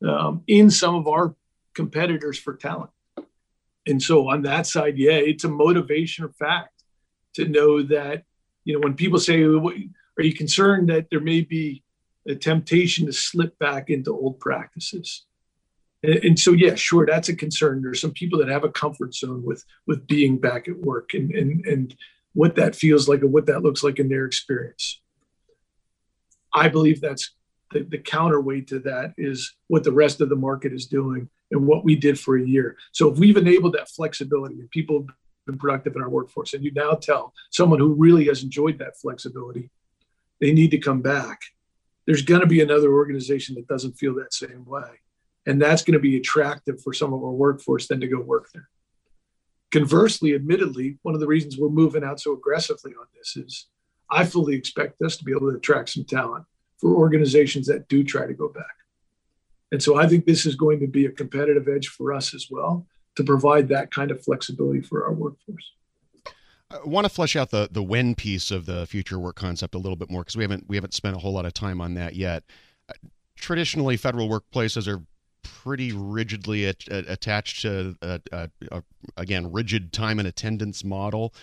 um, 0.07 0.43
in 0.47 0.71
some 0.71 0.95
of 0.95 1.07
our 1.07 1.35
competitors 1.75 2.39
for 2.39 2.55
talent 2.55 2.91
and 3.89 4.03
so 4.03 4.29
on 4.29 4.43
that 4.43 4.67
side, 4.67 4.99
yeah, 4.99 5.13
it's 5.13 5.45
a 5.45 5.49
motivation 5.49 6.25
or 6.25 6.29
fact 6.29 6.85
to 7.35 7.49
know 7.49 7.83
that, 7.85 8.25
you 8.65 8.75
know, 8.75 8.81
when 8.81 8.95
people 8.95 9.19
say, 9.19 9.43
are 9.43 10.23
you 10.23 10.35
concerned 10.35 10.91
that 10.91 11.07
there 11.11 11.21
may 11.21 11.41
be 11.41 11.83
a 12.27 12.35
temptation 12.35 13.07
to 13.07 13.13
slip 13.13 13.59
back 13.59 13.89
into 13.89 14.13
old 14.13 14.39
practices? 14.41 15.25
And, 16.03 16.15
and 16.25 16.39
so, 16.39 16.53
yeah, 16.53 16.75
sure, 16.75 17.07
that's 17.07 17.29
a 17.29 17.37
concern. 17.37 17.83
There's 17.83 18.01
some 18.01 18.13
people 18.13 18.39
that 18.39 18.49
have 18.49 18.65
a 18.65 18.71
comfort 18.71 19.15
zone 19.15 19.43
with 19.45 19.65
with 19.87 20.07
being 20.07 20.39
back 20.39 20.69
at 20.69 20.79
work 20.79 21.15
and 21.15 21.31
and 21.33 21.65
and 21.67 21.95
what 22.35 22.55
that 22.57 22.77
feels 22.77 23.09
like 23.09 23.23
and 23.23 23.33
what 23.33 23.47
that 23.47 23.63
looks 23.63 23.83
like 23.83 23.99
in 23.99 24.09
their 24.09 24.25
experience. 24.25 25.01
I 26.55 26.69
believe 26.69 27.01
that's 27.01 27.35
the, 27.73 27.83
the 27.83 27.99
counterweight 27.99 28.69
to 28.69 28.79
that 28.81 29.13
is 29.19 29.55
what 29.67 29.85
the 29.85 29.93
rest 29.93 30.21
of 30.21 30.29
the 30.29 30.37
market 30.37 30.73
is 30.73 30.87
doing 30.87 31.29
and 31.51 31.67
what 31.67 31.85
we 31.85 31.97
did 31.97 32.19
for 32.19 32.37
a 32.37 32.47
year. 32.47 32.77
So 32.93 33.11
if 33.11 33.19
we've 33.19 33.37
enabled 33.37 33.75
that 33.75 33.91
flexibility 33.91 34.55
and 34.61 34.71
people 34.71 35.01
have 35.01 35.17
been 35.47 35.59
productive 35.59 35.97
in 35.97 36.03
our 36.03 36.09
workforce, 36.09 36.55
and 36.55 36.65
you 36.65 36.73
now 36.73 36.93
tell 36.93 37.35
someone 37.51 37.79
who 37.79 37.95
really 37.95 38.27
has 38.27 38.43
enjoyed 38.43 38.79
that 38.79 38.97
flexibility, 38.97 39.71
they 40.41 40.53
need 40.53 40.71
to 40.71 40.79
come 40.79 41.03
back. 41.03 41.41
There's 42.07 42.23
going 42.23 42.41
to 42.41 42.47
be 42.47 42.63
another 42.63 42.93
organization 42.93 43.55
that 43.57 43.69
doesn't 43.69 43.99
feel 43.99 44.15
that 44.15 44.33
same 44.33 44.65
way. 44.65 45.01
And 45.49 45.61
that's 45.61 45.83
going 45.83 45.95
to 45.95 45.99
be 45.99 46.19
attractive 46.19 46.81
for 46.83 46.93
some 46.93 47.15
of 47.15 47.25
our 47.25 47.33
workforce 47.33 47.89
then 47.89 48.01
to 48.01 48.07
go 48.07 48.21
work 48.21 48.51
there. 48.53 48.69
Conversely, 49.73 50.35
admittedly, 50.35 50.99
one 51.03 51.15
of 51.15 51.21
the 51.21 51.27
reasons 51.27 51.57
we're 51.57 51.71
moving 51.71 52.05
out 52.05 52.21
so 52.21 52.35
aggressively 52.35 52.93
on 52.93 53.07
this 53.17 53.35
is 53.35 53.67
I 54.11 54.25
fully 54.25 54.55
expect 54.55 55.01
us 55.01 55.17
to 55.17 55.25
be 55.25 55.33
able 55.33 55.51
to 55.51 55.57
attract 55.57 55.89
some 55.89 56.05
talent 56.05 56.45
for 56.77 56.95
organizations 56.95 57.67
that 57.67 57.89
do 57.89 58.05
try 58.05 58.27
to 58.27 58.35
go 58.35 58.49
back. 58.49 58.65
And 59.73 59.83
so 59.83 59.97
I 59.99 60.07
think 60.07 60.27
this 60.27 60.45
is 60.45 60.55
going 60.55 60.81
to 60.81 60.87
be 60.87 61.07
a 61.07 61.11
competitive 61.11 61.67
edge 61.67 61.89
for 61.89 62.13
us 62.13 62.35
as 62.35 62.49
well 62.51 62.87
to 63.17 63.25
provide 63.25 63.69
that 63.69 63.91
kind 63.91 64.11
of 64.11 64.23
flexibility 64.23 64.83
for 64.83 65.05
our 65.05 65.15
workforce. 65.15 65.73
I 66.71 66.81
want 66.85 67.07
to 67.07 67.11
flesh 67.11 67.37
out 67.37 67.51
the 67.51 67.71
the 67.73 67.83
when 67.83 68.15
piece 68.15 68.51
of 68.51 68.67
the 68.67 68.87
future 68.87 69.19
work 69.19 69.37
concept 69.37 69.75
a 69.75 69.79
little 69.79 69.97
bit 69.97 70.11
more 70.11 70.21
because 70.21 70.37
we 70.37 70.45
haven't 70.45 70.69
we 70.69 70.77
haven't 70.77 70.93
spent 70.93 71.17
a 71.17 71.19
whole 71.19 71.33
lot 71.33 71.47
of 71.47 71.55
time 71.55 71.81
on 71.81 71.95
that 71.95 72.15
yet. 72.15 72.45
Traditionally, 73.37 73.97
federal 73.97 74.29
workplaces 74.29 74.87
are 74.87 75.03
pretty 75.63 75.93
rigidly 75.93 76.65
attached 76.67 77.63
to 77.63 77.97
a, 78.03 78.21
a, 78.33 78.83
again 79.17 79.51
rigid 79.53 79.93
time 79.93 80.19
and 80.19 80.29
attendance 80.29 80.85
model. 80.85 81.35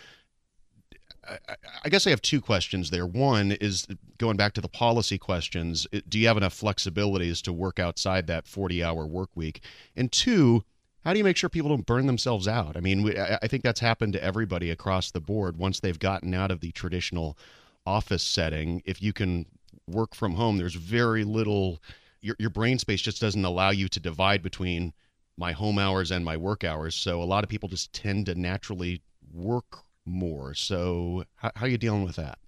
I 1.84 1.90
guess 1.90 2.06
I 2.06 2.12
have 2.12 2.22
two 2.22 2.40
questions 2.40 2.92
there. 2.92 3.06
One 3.06 3.52
is 3.54 3.88
going 4.20 4.38
back 4.38 4.54
to 4.54 4.62
the 4.62 4.68
policy 4.68 5.18
questions. 5.18 5.88
Do 6.08 6.20
you 6.20 6.28
have 6.28 6.38
enough 6.38 6.60
flexibilities 6.60 7.42
to 7.44 7.54
work 7.54 7.80
outside 7.80 8.28
that 8.28 8.48
40 8.48 8.84
hour 8.84 9.08
work 9.08 9.30
week? 9.34 9.62
And 9.96 10.12
two, 10.12 10.64
how 11.04 11.14
do 11.14 11.18
you 11.20 11.24
make 11.24 11.38
sure 11.38 11.50
people 11.50 11.70
don't 11.70 11.86
burn 11.86 12.08
themselves 12.08 12.48
out? 12.48 12.76
I 12.76 12.80
mean, 12.80 13.18
I 13.18 13.48
think 13.48 13.64
that's 13.64 13.80
happened 13.80 14.14
to 14.14 14.24
everybody 14.24 14.72
across 14.72 15.12
the 15.12 15.22
board 15.22 15.58
once 15.58 15.80
they've 15.80 15.98
gotten 15.98 16.34
out 16.34 16.52
of 16.52 16.62
the 16.62 16.72
traditional 16.72 17.38
office 17.86 18.24
setting. 18.24 18.82
If 18.86 19.02
you 19.02 19.14
can 19.14 19.46
work 19.88 20.16
from 20.16 20.34
home, 20.34 20.58
there's 20.58 20.76
very 20.76 21.24
little, 21.24 21.80
your, 22.26 22.36
your 22.40 22.50
brain 22.50 22.80
space 22.80 23.02
just 23.02 23.22
doesn't 23.22 23.46
allow 23.46 23.70
you 23.70 23.88
to 23.90 24.00
divide 24.00 24.42
between 24.42 24.94
my 25.38 25.52
home 25.52 25.78
hours 25.78 26.12
and 26.12 26.26
my 26.26 26.36
work 26.36 26.64
hours. 26.64 26.96
So 26.96 27.22
a 27.22 27.24
lot 27.24 27.44
of 27.44 27.50
people 27.50 27.70
just 27.70 27.94
tend 27.94 28.26
to 28.26 28.36
naturally 28.36 29.02
work 29.32 29.84
more. 30.06 30.54
So, 30.56 31.26
how, 31.36 31.52
how 31.56 31.66
are 31.66 31.70
you 31.70 31.78
dealing 31.78 32.04
with 32.04 32.16
that? 32.16 32.40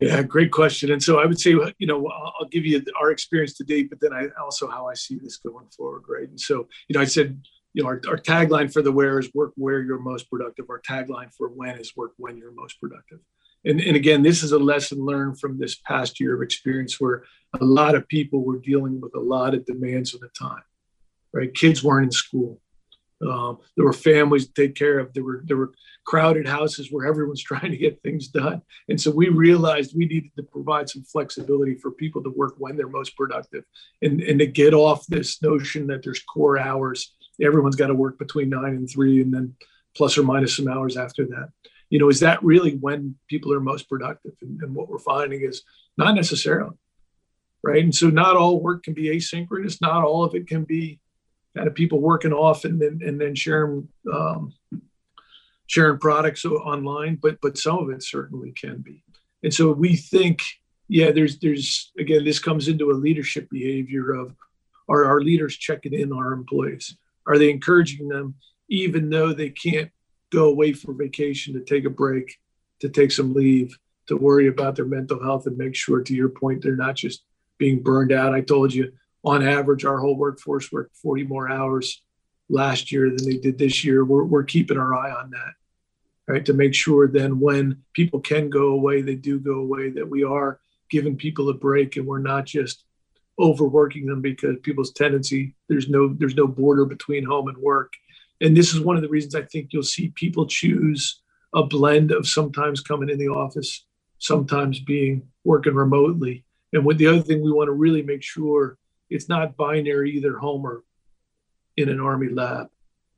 Yeah, 0.00 0.22
great 0.22 0.52
question. 0.52 0.92
And 0.92 1.02
so 1.02 1.18
I 1.18 1.26
would 1.26 1.40
say, 1.40 1.50
you 1.78 1.86
know, 1.86 2.06
I'll 2.06 2.48
give 2.50 2.64
you 2.64 2.82
our 3.00 3.10
experience 3.10 3.54
to 3.54 3.64
date, 3.64 3.90
but 3.90 3.98
then 4.00 4.12
I 4.12 4.28
also 4.40 4.68
how 4.68 4.86
I 4.86 4.94
see 4.94 5.18
this 5.20 5.38
going 5.38 5.66
forward, 5.76 6.02
right? 6.08 6.28
And 6.28 6.40
so, 6.40 6.68
you 6.88 6.94
know, 6.94 7.00
I 7.00 7.04
said, 7.04 7.40
you 7.72 7.82
know, 7.82 7.88
our, 7.88 8.00
our 8.06 8.16
tagline 8.16 8.72
for 8.72 8.80
the 8.80 8.92
where 8.92 9.18
is 9.18 9.28
work 9.34 9.52
where 9.56 9.82
you're 9.82 9.98
most 9.98 10.30
productive. 10.30 10.66
Our 10.70 10.80
tagline 10.80 11.32
for 11.36 11.48
when 11.48 11.78
is 11.78 11.96
work 11.96 12.12
when 12.16 12.36
you're 12.36 12.52
most 12.52 12.80
productive. 12.80 13.18
And, 13.68 13.80
and 13.82 13.96
again, 13.96 14.22
this 14.22 14.42
is 14.42 14.52
a 14.52 14.58
lesson 14.58 15.04
learned 15.04 15.38
from 15.38 15.58
this 15.58 15.76
past 15.76 16.18
year 16.18 16.34
of 16.34 16.42
experience 16.42 16.98
where 16.98 17.24
a 17.60 17.64
lot 17.64 17.94
of 17.94 18.08
people 18.08 18.42
were 18.42 18.58
dealing 18.58 18.98
with 18.98 19.14
a 19.14 19.20
lot 19.20 19.54
of 19.54 19.66
demands 19.66 20.14
of 20.14 20.20
the 20.20 20.30
time, 20.30 20.62
right? 21.34 21.54
Kids 21.54 21.84
weren't 21.84 22.06
in 22.06 22.10
school. 22.10 22.60
Um, 23.20 23.58
there 23.76 23.84
were 23.84 23.92
families 23.92 24.46
to 24.46 24.52
take 24.54 24.74
care 24.74 24.98
of. 24.98 25.12
There 25.12 25.24
were 25.24 25.42
there 25.44 25.56
were 25.56 25.72
crowded 26.06 26.46
houses 26.46 26.90
where 26.90 27.06
everyone's 27.06 27.42
trying 27.52 27.70
to 27.70 27.76
get 27.76 28.00
things 28.02 28.28
done. 28.28 28.62
And 28.88 28.98
so 28.98 29.10
we 29.10 29.28
realized 29.28 29.94
we 29.94 30.06
needed 30.06 30.30
to 30.36 30.44
provide 30.44 30.88
some 30.88 31.02
flexibility 31.02 31.74
for 31.74 31.90
people 31.90 32.22
to 32.22 32.30
work 32.30 32.54
when 32.56 32.76
they're 32.76 32.88
most 32.88 33.16
productive 33.16 33.64
and, 34.00 34.22
and 34.22 34.38
to 34.38 34.46
get 34.46 34.72
off 34.72 35.06
this 35.06 35.42
notion 35.42 35.88
that 35.88 36.02
there's 36.02 36.22
core 36.22 36.58
hours. 36.58 37.14
Everyone's 37.42 37.76
got 37.76 37.88
to 37.88 37.94
work 37.94 38.18
between 38.18 38.48
nine 38.48 38.76
and 38.76 38.88
three 38.88 39.20
and 39.20 39.34
then 39.34 39.54
plus 39.94 40.16
or 40.16 40.22
minus 40.22 40.56
some 40.56 40.68
hours 40.68 40.96
after 40.96 41.26
that. 41.26 41.50
You 41.90 41.98
know, 41.98 42.08
is 42.08 42.20
that 42.20 42.42
really 42.42 42.76
when 42.76 43.16
people 43.28 43.52
are 43.52 43.60
most 43.60 43.88
productive? 43.88 44.32
And, 44.42 44.60
and 44.62 44.74
what 44.74 44.88
we're 44.88 44.98
finding 44.98 45.42
is 45.42 45.62
not 45.96 46.14
necessarily. 46.14 46.76
Right. 47.62 47.82
And 47.82 47.94
so 47.94 48.08
not 48.08 48.36
all 48.36 48.60
work 48.60 48.84
can 48.84 48.94
be 48.94 49.08
asynchronous. 49.08 49.80
Not 49.80 50.04
all 50.04 50.22
of 50.22 50.34
it 50.34 50.46
can 50.46 50.64
be 50.64 51.00
kind 51.56 51.66
of 51.66 51.74
people 51.74 52.00
working 52.00 52.32
off 52.32 52.64
and 52.64 52.80
then 52.80 53.00
and 53.04 53.20
then 53.20 53.34
sharing 53.34 53.88
um, 54.12 54.52
sharing 55.66 55.98
products 55.98 56.44
online, 56.44 57.18
but 57.20 57.38
but 57.42 57.58
some 57.58 57.78
of 57.78 57.90
it 57.90 58.02
certainly 58.02 58.52
can 58.52 58.78
be. 58.78 59.02
And 59.42 59.52
so 59.52 59.72
we 59.72 59.96
think, 59.96 60.40
yeah, 60.88 61.10
there's 61.10 61.38
there's 61.40 61.92
again, 61.98 62.24
this 62.24 62.38
comes 62.38 62.68
into 62.68 62.90
a 62.90 62.92
leadership 62.92 63.48
behavior 63.50 64.12
of 64.12 64.34
are 64.88 65.04
our 65.04 65.20
leaders 65.20 65.56
checking 65.56 65.92
in 65.92 66.12
our 66.12 66.32
employees? 66.32 66.96
Are 67.26 67.38
they 67.38 67.50
encouraging 67.50 68.08
them, 68.08 68.34
even 68.68 69.10
though 69.10 69.32
they 69.32 69.50
can't 69.50 69.90
go 70.30 70.48
away 70.48 70.72
for 70.72 70.92
vacation 70.92 71.54
to 71.54 71.60
take 71.60 71.84
a 71.84 71.90
break, 71.90 72.38
to 72.80 72.88
take 72.88 73.12
some 73.12 73.34
leave, 73.34 73.78
to 74.06 74.16
worry 74.16 74.48
about 74.48 74.76
their 74.76 74.86
mental 74.86 75.22
health 75.22 75.46
and 75.46 75.56
make 75.56 75.74
sure, 75.74 76.02
to 76.02 76.14
your 76.14 76.28
point, 76.28 76.62
they're 76.62 76.76
not 76.76 76.96
just 76.96 77.22
being 77.58 77.82
burned 77.82 78.12
out. 78.12 78.34
I 78.34 78.40
told 78.40 78.72
you, 78.72 78.92
on 79.24 79.46
average, 79.46 79.84
our 79.84 79.98
whole 79.98 80.16
workforce 80.16 80.70
worked 80.70 80.96
40 80.96 81.24
more 81.24 81.50
hours 81.50 82.02
last 82.48 82.90
year 82.92 83.10
than 83.10 83.28
they 83.28 83.36
did 83.36 83.58
this 83.58 83.84
year. 83.84 84.04
We're, 84.04 84.24
we're 84.24 84.44
keeping 84.44 84.78
our 84.78 84.94
eye 84.94 85.10
on 85.10 85.30
that 85.30 85.54
right? 86.28 86.44
To 86.44 86.52
make 86.52 86.74
sure 86.74 87.08
then 87.08 87.40
when 87.40 87.82
people 87.94 88.20
can 88.20 88.50
go 88.50 88.68
away, 88.68 89.02
they 89.02 89.16
do 89.16 89.40
go 89.40 89.54
away, 89.54 89.90
that 89.90 90.08
we 90.08 90.22
are 90.22 90.60
giving 90.90 91.16
people 91.16 91.48
a 91.48 91.54
break 91.54 91.96
and 91.96 92.06
we're 92.06 92.18
not 92.18 92.44
just 92.44 92.84
overworking 93.40 94.06
them 94.06 94.20
because 94.20 94.56
people's 94.62 94.92
tendency 94.92 95.54
there's 95.68 95.88
no 95.88 96.12
there's 96.18 96.34
no 96.34 96.48
border 96.48 96.84
between 96.84 97.24
home 97.24 97.46
and 97.46 97.56
work 97.56 97.92
and 98.40 98.56
this 98.56 98.72
is 98.72 98.80
one 98.80 98.96
of 98.96 99.02
the 99.02 99.08
reasons 99.08 99.34
i 99.34 99.42
think 99.42 99.72
you'll 99.72 99.82
see 99.82 100.08
people 100.14 100.46
choose 100.46 101.22
a 101.54 101.62
blend 101.62 102.12
of 102.12 102.26
sometimes 102.26 102.80
coming 102.80 103.08
in 103.08 103.18
the 103.18 103.28
office 103.28 103.84
sometimes 104.18 104.80
being 104.80 105.22
working 105.44 105.74
remotely 105.74 106.44
and 106.72 106.84
what 106.84 106.98
the 106.98 107.06
other 107.06 107.22
thing 107.22 107.40
we 107.40 107.52
want 107.52 107.68
to 107.68 107.72
really 107.72 108.02
make 108.02 108.22
sure 108.22 108.76
it's 109.10 109.28
not 109.28 109.56
binary 109.56 110.10
either 110.10 110.36
home 110.36 110.64
or 110.64 110.82
in 111.76 111.88
an 111.88 112.00
army 112.00 112.28
lab 112.28 112.68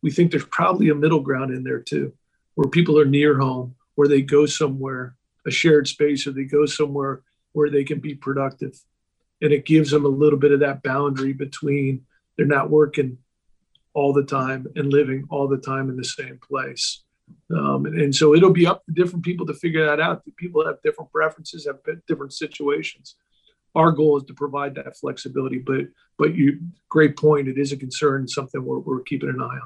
we 0.03 0.11
think 0.11 0.31
there's 0.31 0.45
probably 0.47 0.89
a 0.89 0.95
middle 0.95 1.21
ground 1.21 1.53
in 1.53 1.65
there 1.65 1.81
too 1.81 2.13
where 2.61 2.69
people 2.69 2.99
are 2.99 3.07
near 3.07 3.39
home, 3.39 3.75
where 3.95 4.07
they 4.07 4.21
go 4.21 4.45
somewhere, 4.45 5.17
a 5.47 5.51
shared 5.51 5.89
space, 5.89 6.27
or 6.27 6.33
they 6.33 6.45
go 6.45 6.67
somewhere 6.67 7.23
where 7.53 7.71
they 7.71 7.85
can 7.85 8.01
be 8.01 8.15
productive. 8.15 8.79
And 9.41 9.51
it 9.51 9.65
gives 9.65 9.91
them 9.91 10.05
a 10.05 10.09
little 10.09 10.39
bit 10.39 10.53
of 10.53 10.61
that 10.61 10.83
boundary 10.83 11.33
between 11.33 12.05
they're 12.37 12.45
not 12.45 12.69
working 12.69 13.17
all 13.95 14.13
the 14.13 14.25
time 14.25 14.67
and 14.77 14.93
living 14.93 15.27
all 15.31 15.49
the 15.49 15.59
time 15.59 15.89
in 15.91 15.97
the 15.97 16.05
same 16.05 16.39
place. 16.47 17.03
Um, 17.55 17.87
and, 17.87 18.01
and, 18.01 18.15
so 18.15 18.35
it'll 18.35 18.53
be 18.53 18.67
up 18.67 18.85
to 18.87 18.93
different 18.93 19.25
people 19.25 19.47
to 19.47 19.55
figure 19.55 19.85
that 19.87 20.01
out. 20.01 20.23
People 20.37 20.65
have 20.67 20.83
different 20.83 21.13
preferences, 21.13 21.67
have 21.67 21.77
different 22.07 22.33
situations. 22.33 23.17
Our 23.75 23.93
goal 23.93 24.19
is 24.19 24.25
to 24.25 24.35
provide 24.35 24.75
that 24.77 24.97
flexibility, 24.97 25.59
but 25.59 25.83
but 26.19 26.35
you 26.35 26.59
great 26.89 27.17
point. 27.17 27.47
It 27.47 27.57
is 27.57 27.71
a 27.71 27.77
concern, 27.77 28.27
something 28.27 28.65
we're, 28.65 28.81
we're 28.81 29.03
keeping 29.03 29.29
an 29.29 29.41
eye 29.41 29.45
on. 29.45 29.63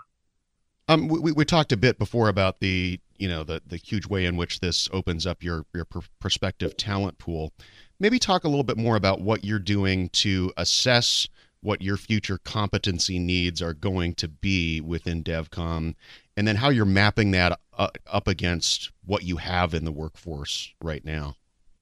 Um, 0.88 1.08
we, 1.08 1.32
we 1.32 1.44
talked 1.46 1.72
a 1.72 1.76
bit 1.76 1.98
before 1.98 2.28
about 2.28 2.60
the 2.60 3.00
you 3.16 3.28
know 3.28 3.44
the 3.44 3.62
the 3.66 3.76
huge 3.76 4.06
way 4.06 4.26
in 4.26 4.37
which 4.37 4.60
this 4.60 4.88
opens 4.92 5.26
up 5.26 5.42
your 5.42 5.64
your 5.74 5.87
prospective 6.20 6.76
talent 6.76 7.18
pool. 7.18 7.52
Maybe 8.00 8.18
talk 8.18 8.44
a 8.44 8.48
little 8.48 8.64
bit 8.64 8.76
more 8.76 8.96
about 8.96 9.20
what 9.20 9.44
you're 9.44 9.58
doing 9.58 10.10
to 10.10 10.52
assess 10.56 11.28
what 11.64 11.81
your 11.81 11.96
future 11.96 12.38
competency 12.44 13.18
needs 13.18 13.62
are 13.62 13.72
going 13.72 14.14
to 14.14 14.29
be 14.29 14.83
within 14.83 15.24
DevCom, 15.24 15.94
and 16.37 16.46
then 16.46 16.57
how 16.57 16.68
you're 16.68 16.85
mapping 16.85 17.31
that 17.31 17.59
up 17.79 18.29
against 18.29 18.92
what 19.07 19.22
you 19.22 19.38
have 19.38 19.72
in 19.72 19.85
the 19.85 19.90
workforce 19.90 20.74
right 20.83 21.05
now. 21.05 21.37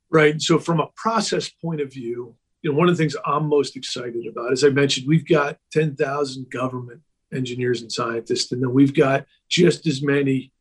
Right. 0.08 0.40
So, 0.40 0.58
from 0.58 0.78
a 0.78 0.86
process 0.94 1.48
point 1.48 1.80
of 1.80 1.92
view, 1.92 2.36
you 2.62 2.70
know, 2.70 2.78
one 2.78 2.88
of 2.88 2.96
the 2.96 3.02
things 3.02 3.16
I'm 3.26 3.48
most 3.48 3.76
excited 3.76 4.24
about, 4.26 4.52
as 4.52 4.62
I 4.62 4.68
mentioned, 4.68 5.08
we've 5.08 5.26
got 5.26 5.58
10,000 5.72 6.48
government 6.50 7.00
engineers 7.34 7.82
and 7.82 7.90
scientists, 7.90 8.52
and 8.52 8.62
then 8.62 8.72
we've 8.72 8.94
got 8.94 9.26
just 9.48 9.86
as 9.88 10.00
many 10.00 10.52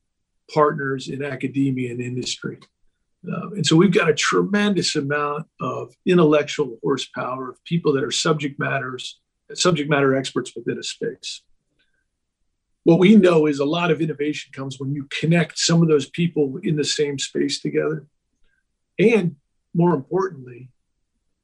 partners 0.51 1.09
in 1.09 1.23
academia 1.23 1.91
and 1.91 2.01
industry. 2.01 2.57
Uh, 3.29 3.51
and 3.51 3.65
so 3.65 3.75
we've 3.75 3.93
got 3.93 4.09
a 4.09 4.13
tremendous 4.13 4.95
amount 4.95 5.45
of 5.59 5.93
intellectual 6.05 6.77
horsepower 6.81 7.51
of 7.51 7.63
people 7.65 7.93
that 7.93 8.03
are 8.03 8.11
subject 8.11 8.59
matters, 8.59 9.19
subject 9.53 9.89
matter 9.89 10.15
experts 10.15 10.53
within 10.55 10.79
a 10.79 10.83
space. 10.83 11.41
What 12.83 12.97
we 12.97 13.15
know 13.15 13.45
is 13.45 13.59
a 13.59 13.65
lot 13.65 13.91
of 13.91 14.01
innovation 14.01 14.51
comes 14.53 14.79
when 14.79 14.91
you 14.91 15.07
connect 15.19 15.59
some 15.59 15.83
of 15.83 15.87
those 15.87 16.09
people 16.09 16.59
in 16.63 16.75
the 16.75 16.83
same 16.83 17.19
space 17.19 17.61
together. 17.61 18.07
And 18.97 19.35
more 19.75 19.93
importantly, 19.93 20.69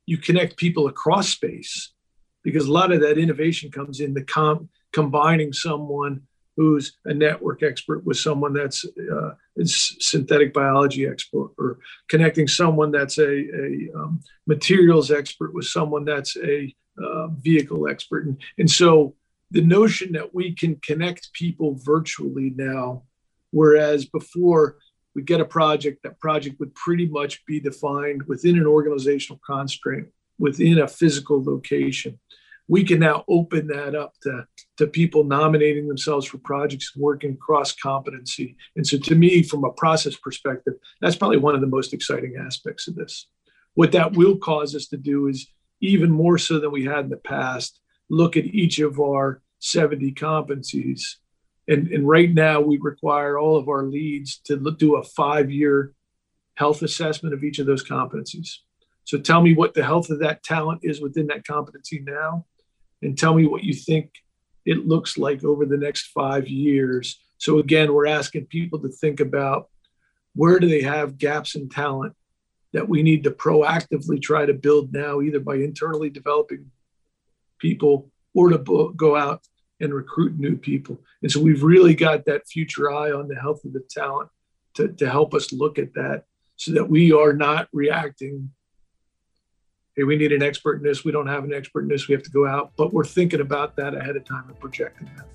you 0.08 0.18
connect 0.18 0.58
people 0.58 0.88
across 0.88 1.30
space 1.30 1.94
because 2.44 2.66
a 2.66 2.72
lot 2.72 2.92
of 2.92 3.02
that 3.02 3.20
innovation 3.20 3.70
comes 3.70 4.00
in 4.00 4.14
the 4.16 4.24
com- 4.24 4.70
combining 4.94 5.54
someone 5.54 6.22
who's 6.58 6.98
a 7.06 7.14
network 7.14 7.62
expert 7.62 8.04
with 8.04 8.18
someone 8.18 8.52
that's 8.52 8.84
uh, 8.84 9.30
a 9.30 9.66
synthetic 9.66 10.54
biology 10.54 11.06
expert, 11.06 11.52
or 11.58 11.78
connecting 12.10 12.48
someone 12.48 12.92
that's 12.92 13.20
a, 13.20 13.32
a 13.32 13.90
um, 13.96 14.20
materials 14.48 15.12
expert 15.12 15.54
with 15.54 15.66
someone 15.66 16.04
that's 16.04 16.36
a 16.38 16.76
uh, 17.02 17.28
vehicle 17.28 17.88
expert. 17.88 18.26
And, 18.26 18.42
and 18.58 18.70
so 18.70 19.16
the 19.52 19.62
notion 19.62 20.12
that 20.14 20.34
we 20.34 20.54
can 20.54 20.76
connect 20.78 21.32
people 21.34 21.80
virtually 21.84 22.52
now, 22.56 23.04
whereas 23.52 24.06
before 24.06 24.78
we 25.16 25.22
get 25.22 25.40
a 25.40 25.46
project, 25.46 26.04
that 26.04 26.20
project 26.20 26.60
would 26.60 26.74
pretty 26.74 27.06
much 27.06 27.46
be 27.46 27.60
defined 27.60 28.24
within 28.24 28.58
an 28.58 28.66
organizational 28.66 29.40
constraint, 29.46 30.08
within 30.40 30.80
a 30.80 30.88
physical 30.88 31.44
location 31.44 32.20
we 32.68 32.84
can 32.84 33.00
now 33.00 33.24
open 33.30 33.68
that 33.68 33.96
up 33.96 34.14
to, 34.24 34.46
to 34.78 34.88
people 34.88 35.24
nominating 35.24 35.88
themselves 35.88 36.26
for 36.26 36.38
projects 36.40 36.96
working 36.96 37.38
cross 37.38 37.74
competency. 37.74 38.58
And 38.76 38.86
so, 38.86 38.98
to 38.98 39.16
me, 39.16 39.42
from 39.42 39.64
a 39.64 39.72
process 39.72 40.16
perspective, 40.16 40.74
that's 41.02 41.16
probably 41.16 41.38
one 41.38 41.56
of 41.56 41.62
the 41.62 41.68
most 41.68 41.94
exciting 41.94 42.36
aspects 42.38 42.88
of 42.88 42.96
this. 42.96 43.28
What 43.76 43.94
that 43.94 44.14
will 44.14 44.38
cause 44.38 44.76
us 44.76 44.88
to 44.88 44.98
do 44.98 45.28
is 45.28 45.48
even 45.82 46.12
more 46.12 46.38
so 46.38 46.60
than 46.60 46.72
we 46.72 46.86
had 46.86 47.06
in 47.06 47.10
the 47.10 47.18
past, 47.18 47.80
look 48.10 48.36
at 48.36 48.46
each 48.46 48.80
of 48.80 49.00
our 49.00 49.42
70 49.60 50.14
competencies. 50.14 51.16
And, 51.68 51.88
and 51.90 52.08
right 52.08 52.34
now, 52.34 52.60
we 52.60 52.78
require 52.82 53.38
all 53.38 53.56
of 53.56 53.70
our 53.70 53.84
leads 53.84 54.40
to 54.46 54.58
do 54.78 54.96
a 54.96 55.04
five 55.04 55.52
year 55.52 55.94
health 56.56 56.82
assessment 56.82 57.34
of 57.34 57.44
each 57.44 57.60
of 57.60 57.66
those 57.66 57.84
competencies. 57.84 58.56
So 59.04 59.18
tell 59.18 59.42
me 59.42 59.54
what 59.54 59.74
the 59.74 59.86
health 59.86 60.10
of 60.10 60.20
that 60.20 60.44
talent 60.44 60.82
is 60.84 61.00
within 61.00 61.28
that 61.28 61.46
competency 61.46 62.04
now 62.06 62.46
and 63.02 63.18
tell 63.18 63.34
me 63.34 63.46
what 63.46 63.64
you 63.64 63.74
think 63.74 64.12
it 64.66 64.88
looks 64.88 65.18
like 65.18 65.44
over 65.44 65.66
the 65.66 65.78
next 65.78 66.08
five 66.08 66.48
years. 66.48 67.22
So 67.38 67.60
again, 67.60 67.94
we're 67.94 68.08
asking 68.08 68.48
people 68.48 68.80
to 68.80 68.90
think 68.90 69.20
about 69.20 69.70
where 70.36 70.60
do 70.60 70.68
they 70.68 70.82
have 70.82 71.18
gaps 71.18 71.56
in 71.56 71.70
talent 71.70 72.14
that 72.74 72.90
we 72.90 73.02
need 73.02 73.24
to 73.24 73.32
proactively 73.32 74.22
try 74.22 74.46
to 74.46 74.54
build 74.54 74.94
now, 74.94 75.22
either 75.22 75.40
by 75.40 75.56
internally 75.56 76.10
developing 76.10 76.70
people 77.60 78.12
or 78.34 78.50
to 78.50 78.94
go 78.96 79.16
out 79.16 79.42
and 79.80 79.94
recruit 79.94 80.38
new 80.38 80.58
people. 80.58 81.00
And 81.22 81.32
so 81.32 81.40
we've 81.40 81.64
really 81.64 81.96
got 81.96 82.26
that 82.26 82.48
future 82.48 82.92
eye 82.92 83.12
on 83.12 83.28
the 83.28 83.36
health 83.36 83.64
of 83.64 83.74
the 83.74 83.84
talent 83.90 84.30
to, 84.76 84.90
to 84.90 85.10
help 85.10 85.34
us 85.34 85.54
look 85.54 85.80
at 85.80 85.94
that 85.94 86.26
so 86.56 86.72
that 86.74 86.90
we 86.90 87.12
are 87.12 87.34
not 87.34 87.68
reacting 87.72 88.52
hey, 89.98 90.04
we 90.04 90.16
need 90.16 90.32
an 90.32 90.44
expert 90.44 90.78
in 90.78 90.84
this. 90.84 91.04
We 91.04 91.12
don't 91.12 91.28
have 91.28 91.44
an 91.44 91.54
expert 91.54 91.82
in 91.82 91.88
this. 91.90 92.08
We 92.08 92.14
have 92.14 92.24
to 92.24 92.32
go 92.32 92.48
out. 92.48 92.72
But 92.78 92.94
we're 92.94 93.04
thinking 93.04 93.42
about 93.42 93.76
that 93.76 93.96
ahead 93.96 94.16
of 94.16 94.24
time 94.24 94.46
and 94.48 94.58
projecting 94.60 95.10
that. 95.18 95.26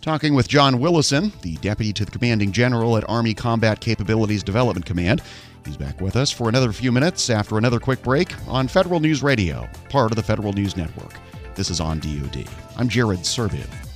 Talking 0.00 0.34
with 0.34 0.48
John 0.48 0.80
Willison, 0.80 1.32
the 1.42 1.56
Deputy 1.56 1.92
to 1.92 2.04
the 2.04 2.10
Commanding 2.10 2.50
General 2.50 2.96
at 2.96 3.08
Army 3.08 3.34
Combat 3.34 3.80
Capabilities 3.80 4.42
Development 4.42 4.86
Command. 4.86 5.22
He's 5.66 5.76
back 5.76 6.00
with 6.00 6.16
us 6.16 6.30
for 6.30 6.48
another 6.48 6.72
few 6.72 6.90
minutes 6.90 7.28
after 7.28 7.58
another 7.58 7.78
quick 7.78 8.02
break 8.02 8.32
on 8.48 8.68
Federal 8.68 9.00
News 9.00 9.22
Radio, 9.22 9.68
part 9.90 10.10
of 10.10 10.16
the 10.16 10.22
Federal 10.22 10.52
News 10.52 10.76
Network. 10.76 11.12
This 11.56 11.68
is 11.68 11.80
on 11.80 11.98
DoD. 11.98 12.48
I'm 12.76 12.88
Jared 12.88 13.20
Serbu. 13.20 13.87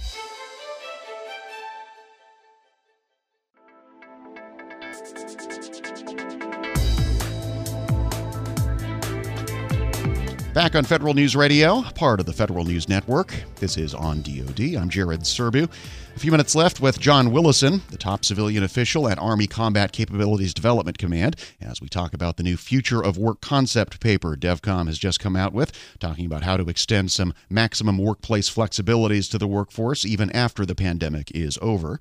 Back 10.54 10.74
on 10.74 10.84
Federal 10.84 11.14
News 11.14 11.34
Radio, 11.34 11.80
part 11.94 12.20
of 12.20 12.26
the 12.26 12.32
Federal 12.34 12.66
News 12.66 12.86
Network. 12.86 13.32
This 13.56 13.78
is 13.78 13.94
On 13.94 14.20
DoD. 14.20 14.76
I'm 14.76 14.90
Jared 14.90 15.20
Serbu. 15.20 15.66
A 16.14 16.18
few 16.18 16.30
minutes 16.30 16.54
left 16.54 16.78
with 16.78 17.00
John 17.00 17.32
Willison, 17.32 17.80
the 17.88 17.96
top 17.96 18.22
civilian 18.22 18.62
official 18.62 19.08
at 19.08 19.18
Army 19.18 19.46
Combat 19.46 19.92
Capabilities 19.92 20.52
Development 20.52 20.98
Command, 20.98 21.36
as 21.62 21.80
we 21.80 21.88
talk 21.88 22.12
about 22.12 22.36
the 22.36 22.42
new 22.42 22.58
Future 22.58 23.02
of 23.02 23.16
Work 23.16 23.40
concept 23.40 23.98
paper 23.98 24.36
DEVCOM 24.36 24.88
has 24.88 24.98
just 24.98 25.20
come 25.20 25.36
out 25.36 25.54
with, 25.54 25.72
talking 25.98 26.26
about 26.26 26.42
how 26.42 26.58
to 26.58 26.68
extend 26.68 27.10
some 27.10 27.32
maximum 27.48 27.96
workplace 27.96 28.54
flexibilities 28.54 29.30
to 29.30 29.38
the 29.38 29.48
workforce 29.48 30.04
even 30.04 30.30
after 30.32 30.66
the 30.66 30.74
pandemic 30.74 31.30
is 31.30 31.58
over 31.62 31.98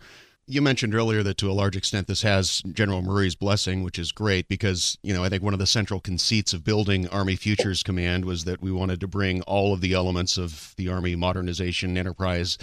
you 0.52 0.62
mentioned 0.62 0.94
earlier 0.94 1.24
that 1.24 1.38
to 1.38 1.50
a 1.50 1.54
large 1.54 1.78
extent 1.78 2.08
this 2.08 2.24
has 2.24 2.62
General 2.74 3.02
Murray's 3.02 3.36
blessing, 3.36 3.84
which 3.84 3.98
is 3.98 4.12
great 4.12 4.50
because, 4.50 4.98
you 5.02 5.14
know, 5.14 5.24
I 5.24 5.30
think 5.30 5.42
one 5.42 5.54
of 5.54 5.60
the 5.60 5.66
central 5.66 6.02
conceits 6.02 6.52
of 6.52 6.66
building 6.66 7.08
Army 7.08 7.38
Futures 7.38 7.84
Command 7.84 8.26
was 8.26 8.44
that 8.44 8.62
we 8.62 8.72
wanted 8.72 9.00
to 9.00 9.08
bring 9.08 9.42
all 9.44 9.74
of 9.74 9.80
the 9.80 9.94
elements 9.94 10.38
of 10.38 10.74
the 10.76 10.90
Army 10.90 11.16
modernization 11.16 11.98
enterprise 11.98 12.58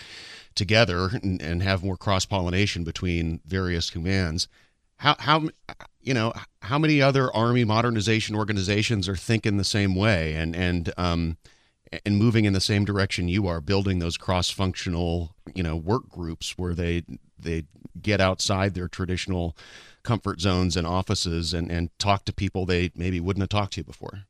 together 0.55 1.11
and, 1.23 1.41
and 1.41 1.63
have 1.63 1.83
more 1.83 1.97
cross 1.97 2.27
pollination 2.27 2.85
between 2.85 3.41
various 3.47 3.89
commands. 3.89 4.49
How, 4.99 5.17
how, 5.19 5.49
you 6.01 6.13
know, 6.13 6.35
how 6.61 6.79
many 6.79 7.01
other 7.01 7.35
Army 7.35 7.65
modernization 7.65 8.37
organizations 8.37 9.09
are 9.09 9.17
thinking 9.17 9.57
the 9.57 9.65
same 9.65 9.95
way 9.95 10.35
and, 10.35 10.55
and, 10.55 10.93
um, 10.99 11.39
and 12.05 12.17
moving 12.17 12.45
in 12.45 12.53
the 12.53 12.61
same 12.61 12.85
direction 12.85 13.29
you 13.29 13.47
are, 13.47 13.61
building 13.61 13.99
those 13.99 14.17
cross-functional, 14.17 15.35
you 15.55 15.63
know, 15.63 15.77
work 15.77 16.09
groups 16.09 16.57
where 16.57 16.75
they 16.75 17.05
they 17.39 17.65
get 18.01 18.21
outside 18.21 18.75
their 18.75 18.89
traditional 18.89 19.57
comfort 20.03 20.41
zones 20.41 20.77
and 20.77 20.87
offices 20.87 21.55
and, 21.55 21.71
and 21.71 21.91
talk 21.99 22.25
to 22.25 22.33
people 22.33 22.67
they 22.67 22.91
maybe 22.95 23.21
wouldn't 23.21 23.43
have 23.43 23.49
talked 23.49 23.75
to 23.75 23.85
before? 23.85 24.25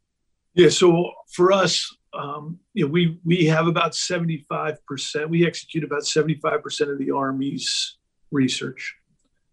Yeah, 0.54 0.68
so 0.70 1.12
for 1.32 1.52
us, 1.52 1.96
um, 2.12 2.58
you 2.74 2.84
know, 2.84 2.90
we 2.90 3.18
we 3.24 3.44
have 3.46 3.66
about 3.66 3.92
75%, 3.92 5.28
we 5.28 5.46
execute 5.46 5.84
about 5.84 6.02
75% 6.02 6.92
of 6.92 6.98
the 6.98 7.10
Army's 7.10 7.98
research. 8.30 8.96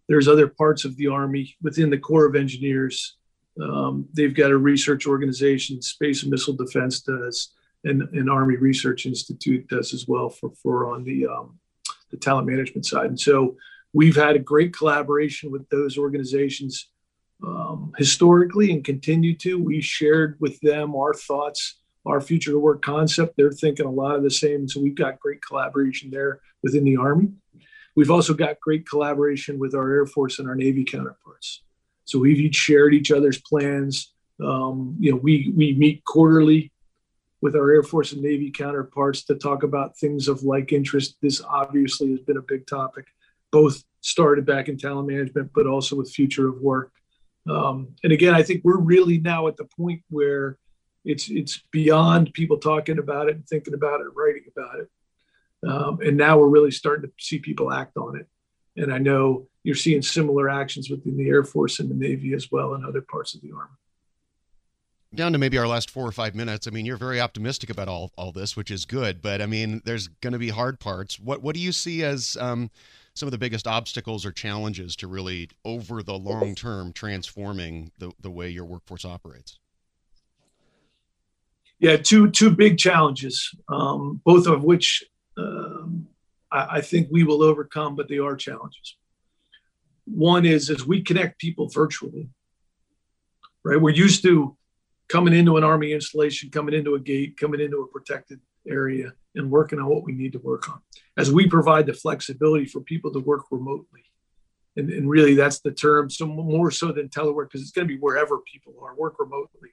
There's 0.08 0.28
other 0.28 0.48
parts 0.48 0.84
of 0.84 0.96
the 0.96 1.08
Army 1.08 1.56
within 1.62 1.90
the 1.90 1.98
Corps 1.98 2.26
of 2.26 2.36
Engineers. 2.36 3.16
Um, 3.60 4.06
they've 4.12 4.34
got 4.34 4.50
a 4.50 4.56
research 4.56 5.06
organization, 5.06 5.80
Space 5.82 6.22
and 6.22 6.30
Missile 6.30 6.54
Defense 6.54 7.00
does, 7.00 7.52
and, 7.86 8.02
and 8.02 8.30
Army 8.30 8.56
Research 8.56 9.06
Institute 9.06 9.68
does 9.68 9.94
as 9.94 10.06
well 10.06 10.28
for, 10.28 10.50
for 10.62 10.92
on 10.92 11.04
the 11.04 11.26
um, 11.26 11.58
the 12.10 12.16
talent 12.16 12.46
management 12.46 12.86
side. 12.86 13.06
And 13.06 13.20
so 13.20 13.56
we've 13.92 14.16
had 14.16 14.36
a 14.36 14.40
great 14.40 14.76
collaboration 14.76 15.50
with 15.50 15.68
those 15.70 15.98
organizations 15.98 16.88
um, 17.44 17.92
historically 17.96 18.72
and 18.72 18.84
continue 18.84 19.36
to. 19.38 19.62
We 19.62 19.80
shared 19.80 20.36
with 20.40 20.60
them 20.60 20.94
our 20.94 21.14
thoughts, 21.14 21.78
our 22.04 22.20
future 22.20 22.52
to 22.52 22.58
work 22.58 22.82
concept. 22.82 23.34
They're 23.36 23.52
thinking 23.52 23.86
a 23.86 23.90
lot 23.90 24.16
of 24.16 24.22
the 24.22 24.30
same. 24.30 24.68
So 24.68 24.80
we've 24.80 24.94
got 24.94 25.18
great 25.18 25.42
collaboration 25.42 26.10
there 26.10 26.40
within 26.62 26.84
the 26.84 26.96
Army. 26.96 27.30
We've 27.96 28.10
also 28.10 28.34
got 28.34 28.60
great 28.60 28.88
collaboration 28.88 29.58
with 29.58 29.74
our 29.74 29.90
Air 29.92 30.06
Force 30.06 30.38
and 30.38 30.48
our 30.48 30.54
Navy 30.54 30.84
counterparts. 30.84 31.62
So 32.04 32.18
we've 32.18 32.38
each 32.38 32.54
shared 32.54 32.94
each 32.94 33.10
other's 33.10 33.40
plans. 33.40 34.12
Um, 34.40 34.96
you 35.00 35.10
know, 35.10 35.16
we 35.16 35.52
we 35.56 35.72
meet 35.74 36.04
quarterly 36.04 36.70
with 37.46 37.54
our 37.54 37.70
Air 37.70 37.84
Force 37.84 38.10
and 38.12 38.20
Navy 38.20 38.50
counterparts 38.50 39.22
to 39.22 39.36
talk 39.36 39.62
about 39.62 39.96
things 39.96 40.26
of 40.26 40.42
like 40.42 40.72
interest. 40.72 41.16
This 41.22 41.40
obviously 41.40 42.10
has 42.10 42.18
been 42.18 42.38
a 42.38 42.42
big 42.42 42.66
topic, 42.66 43.06
both 43.52 43.84
started 44.00 44.44
back 44.44 44.68
in 44.68 44.76
talent 44.76 45.06
management, 45.06 45.52
but 45.54 45.64
also 45.64 45.94
with 45.94 46.10
future 46.10 46.48
of 46.48 46.60
work. 46.60 46.90
Um, 47.48 47.94
and 48.02 48.12
again, 48.12 48.34
I 48.34 48.42
think 48.42 48.62
we're 48.64 48.80
really 48.80 49.18
now 49.18 49.46
at 49.46 49.56
the 49.56 49.64
point 49.64 50.02
where 50.10 50.58
it's 51.04 51.28
it's 51.28 51.62
beyond 51.70 52.34
people 52.34 52.58
talking 52.58 52.98
about 52.98 53.28
it 53.28 53.36
and 53.36 53.46
thinking 53.46 53.74
about 53.74 54.00
it, 54.00 54.08
writing 54.16 54.46
about 54.50 54.80
it. 54.80 54.90
Um, 55.68 56.00
and 56.04 56.16
now 56.16 56.36
we're 56.36 56.48
really 56.48 56.72
starting 56.72 57.08
to 57.08 57.14
see 57.24 57.38
people 57.38 57.72
act 57.72 57.96
on 57.96 58.16
it. 58.16 58.26
And 58.76 58.92
I 58.92 58.98
know 58.98 59.46
you're 59.62 59.76
seeing 59.76 60.02
similar 60.02 60.50
actions 60.50 60.90
within 60.90 61.16
the 61.16 61.28
Air 61.28 61.44
Force 61.44 61.78
and 61.78 61.88
the 61.88 61.94
Navy 61.94 62.34
as 62.34 62.50
well, 62.50 62.74
and 62.74 62.84
other 62.84 63.02
parts 63.02 63.36
of 63.36 63.40
the 63.40 63.52
Army. 63.52 63.76
Down 65.14 65.32
to 65.32 65.38
maybe 65.38 65.56
our 65.56 65.68
last 65.68 65.90
four 65.90 66.06
or 66.06 66.12
five 66.12 66.34
minutes. 66.34 66.66
I 66.66 66.70
mean, 66.70 66.84
you're 66.84 66.96
very 66.96 67.20
optimistic 67.20 67.70
about 67.70 67.88
all, 67.88 68.12
all 68.18 68.32
this, 68.32 68.56
which 68.56 68.70
is 68.70 68.84
good. 68.84 69.22
But 69.22 69.40
I 69.40 69.46
mean, 69.46 69.80
there's 69.84 70.08
going 70.08 70.34
to 70.34 70.38
be 70.38 70.50
hard 70.50 70.78
parts. 70.78 71.18
What 71.18 71.42
what 71.42 71.54
do 71.54 71.60
you 71.60 71.72
see 71.72 72.04
as 72.04 72.36
um, 72.38 72.70
some 73.14 73.26
of 73.26 73.30
the 73.30 73.38
biggest 73.38 73.66
obstacles 73.66 74.26
or 74.26 74.32
challenges 74.32 74.94
to 74.96 75.06
really, 75.06 75.48
over 75.64 76.02
the 76.02 76.18
long 76.18 76.54
term, 76.54 76.92
transforming 76.92 77.92
the, 77.98 78.12
the 78.20 78.30
way 78.30 78.50
your 78.50 78.64
workforce 78.66 79.04
operates? 79.04 79.58
Yeah, 81.78 81.96
two 81.96 82.30
two 82.30 82.50
big 82.50 82.76
challenges, 82.76 83.50
um, 83.68 84.20
both 84.24 84.46
of 84.46 84.64
which 84.64 85.04
um, 85.38 86.08
I, 86.50 86.76
I 86.76 86.80
think 86.80 87.08
we 87.10 87.22
will 87.22 87.42
overcome, 87.42 87.96
but 87.96 88.08
they 88.08 88.18
are 88.18 88.36
challenges. 88.36 88.96
One 90.04 90.44
is 90.44 90.68
as 90.68 90.86
we 90.86 91.02
connect 91.02 91.38
people 91.38 91.68
virtually, 91.68 92.28
right? 93.64 93.80
We're 93.80 93.90
used 93.90 94.22
to 94.24 94.56
coming 95.08 95.34
into 95.34 95.56
an 95.56 95.64
army 95.64 95.92
installation, 95.92 96.50
coming 96.50 96.74
into 96.74 96.94
a 96.94 97.00
gate, 97.00 97.36
coming 97.36 97.60
into 97.60 97.80
a 97.80 97.86
protected 97.86 98.40
area, 98.68 99.12
and 99.34 99.50
working 99.50 99.78
on 99.78 99.86
what 99.86 100.04
we 100.04 100.12
need 100.12 100.32
to 100.32 100.38
work 100.38 100.68
on. 100.68 100.80
As 101.16 101.32
we 101.32 101.48
provide 101.48 101.86
the 101.86 101.92
flexibility 101.92 102.66
for 102.66 102.80
people 102.80 103.12
to 103.12 103.20
work 103.20 103.44
remotely, 103.50 104.02
and, 104.76 104.90
and 104.90 105.08
really 105.08 105.34
that's 105.34 105.60
the 105.60 105.70
term, 105.72 106.10
so 106.10 106.26
more 106.26 106.70
so 106.70 106.92
than 106.92 107.08
telework, 107.08 107.48
because 107.48 107.62
it's 107.62 107.70
going 107.70 107.86
to 107.86 107.94
be 107.94 108.00
wherever 108.00 108.38
people 108.40 108.74
are, 108.82 108.94
work 108.94 109.18
remotely. 109.18 109.70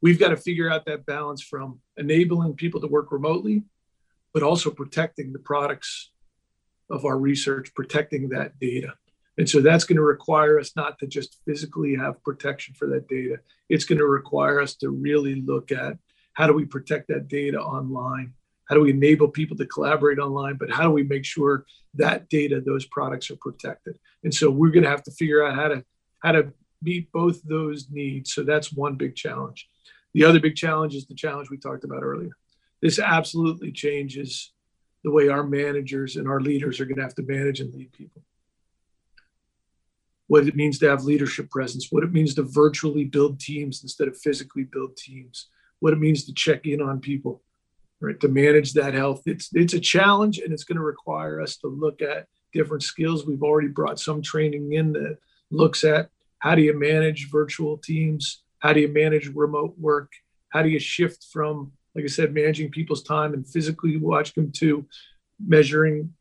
We've 0.00 0.18
got 0.18 0.28
to 0.28 0.36
figure 0.36 0.70
out 0.70 0.86
that 0.86 1.06
balance 1.06 1.42
from 1.42 1.80
enabling 1.96 2.54
people 2.54 2.80
to 2.80 2.86
work 2.86 3.10
remotely, 3.10 3.64
but 4.32 4.42
also 4.42 4.70
protecting 4.70 5.32
the 5.32 5.40
products 5.40 6.12
of 6.88 7.04
our 7.04 7.18
research, 7.18 7.74
protecting 7.74 8.28
that 8.30 8.58
data. 8.60 8.94
And 9.38 9.48
so 9.48 9.60
that's 9.60 9.84
going 9.84 9.96
to 9.96 10.02
require 10.02 10.58
us 10.58 10.72
not 10.74 10.98
to 10.98 11.06
just 11.06 11.38
physically 11.46 11.94
have 11.94 12.22
protection 12.24 12.74
for 12.74 12.88
that 12.88 13.08
data. 13.08 13.36
It's 13.68 13.84
going 13.84 13.98
to 13.98 14.06
require 14.06 14.60
us 14.60 14.74
to 14.76 14.90
really 14.90 15.40
look 15.42 15.70
at 15.70 15.96
how 16.34 16.48
do 16.48 16.52
we 16.52 16.64
protect 16.64 17.08
that 17.08 17.28
data 17.28 17.58
online? 17.60 18.34
How 18.68 18.74
do 18.74 18.82
we 18.82 18.90
enable 18.90 19.28
people 19.28 19.56
to 19.56 19.66
collaborate 19.66 20.18
online? 20.18 20.56
But 20.56 20.70
how 20.70 20.82
do 20.82 20.90
we 20.90 21.04
make 21.04 21.24
sure 21.24 21.64
that 21.94 22.28
data, 22.28 22.60
those 22.60 22.84
products 22.86 23.30
are 23.30 23.36
protected? 23.36 23.98
And 24.24 24.34
so 24.34 24.50
we're 24.50 24.70
going 24.70 24.82
to 24.82 24.90
have 24.90 25.04
to 25.04 25.12
figure 25.12 25.46
out 25.46 25.54
how 25.54 25.68
to 25.68 25.84
how 26.20 26.32
to 26.32 26.52
meet 26.82 27.10
both 27.12 27.40
those 27.42 27.88
needs. 27.90 28.34
So 28.34 28.42
that's 28.42 28.72
one 28.72 28.96
big 28.96 29.14
challenge. 29.14 29.68
The 30.14 30.24
other 30.24 30.40
big 30.40 30.56
challenge 30.56 30.94
is 30.94 31.06
the 31.06 31.14
challenge 31.14 31.48
we 31.48 31.58
talked 31.58 31.84
about 31.84 32.02
earlier. 32.02 32.32
This 32.82 32.98
absolutely 32.98 33.72
changes 33.72 34.52
the 35.04 35.12
way 35.12 35.28
our 35.28 35.44
managers 35.44 36.16
and 36.16 36.26
our 36.26 36.40
leaders 36.40 36.80
are 36.80 36.86
going 36.86 36.96
to 36.96 37.02
have 37.02 37.14
to 37.16 37.22
manage 37.22 37.60
and 37.60 37.72
lead 37.72 37.92
people. 37.92 38.22
What 40.28 40.46
it 40.46 40.56
means 40.56 40.78
to 40.78 40.88
have 40.88 41.04
leadership 41.04 41.50
presence, 41.50 41.88
what 41.90 42.04
it 42.04 42.12
means 42.12 42.34
to 42.34 42.42
virtually 42.42 43.04
build 43.04 43.40
teams 43.40 43.82
instead 43.82 44.08
of 44.08 44.16
physically 44.16 44.64
build 44.64 44.96
teams, 44.96 45.48
what 45.80 45.92
it 45.92 45.98
means 45.98 46.24
to 46.24 46.34
check 46.34 46.66
in 46.66 46.80
on 46.80 47.00
people, 47.00 47.42
right? 48.00 48.18
To 48.20 48.28
manage 48.28 48.72
that 48.74 48.94
health. 48.94 49.22
It's 49.26 49.50
it's 49.54 49.74
a 49.74 49.80
challenge 49.80 50.38
and 50.38 50.52
it's 50.52 50.64
going 50.64 50.76
to 50.76 50.84
require 50.84 51.40
us 51.40 51.56
to 51.58 51.68
look 51.68 52.00
at 52.02 52.26
different 52.52 52.82
skills. 52.82 53.26
We've 53.26 53.42
already 53.42 53.68
brought 53.68 54.00
some 54.00 54.22
training 54.22 54.72
in 54.72 54.92
that 54.92 55.18
looks 55.50 55.84
at 55.84 56.10
how 56.38 56.54
do 56.54 56.62
you 56.62 56.78
manage 56.78 57.30
virtual 57.30 57.78
teams? 57.78 58.42
How 58.60 58.72
do 58.72 58.80
you 58.80 58.88
manage 58.88 59.28
remote 59.28 59.74
work? 59.78 60.12
How 60.50 60.62
do 60.62 60.68
you 60.68 60.78
shift 60.78 61.26
from 61.32 61.72
like 61.98 62.04
I 62.04 62.08
said, 62.08 62.32
managing 62.32 62.70
people's 62.70 63.02
time 63.02 63.34
and 63.34 63.44
physically 63.44 63.96
watching 63.96 64.44
them 64.44 64.52
to 64.58 64.86
measuring, 65.44 66.14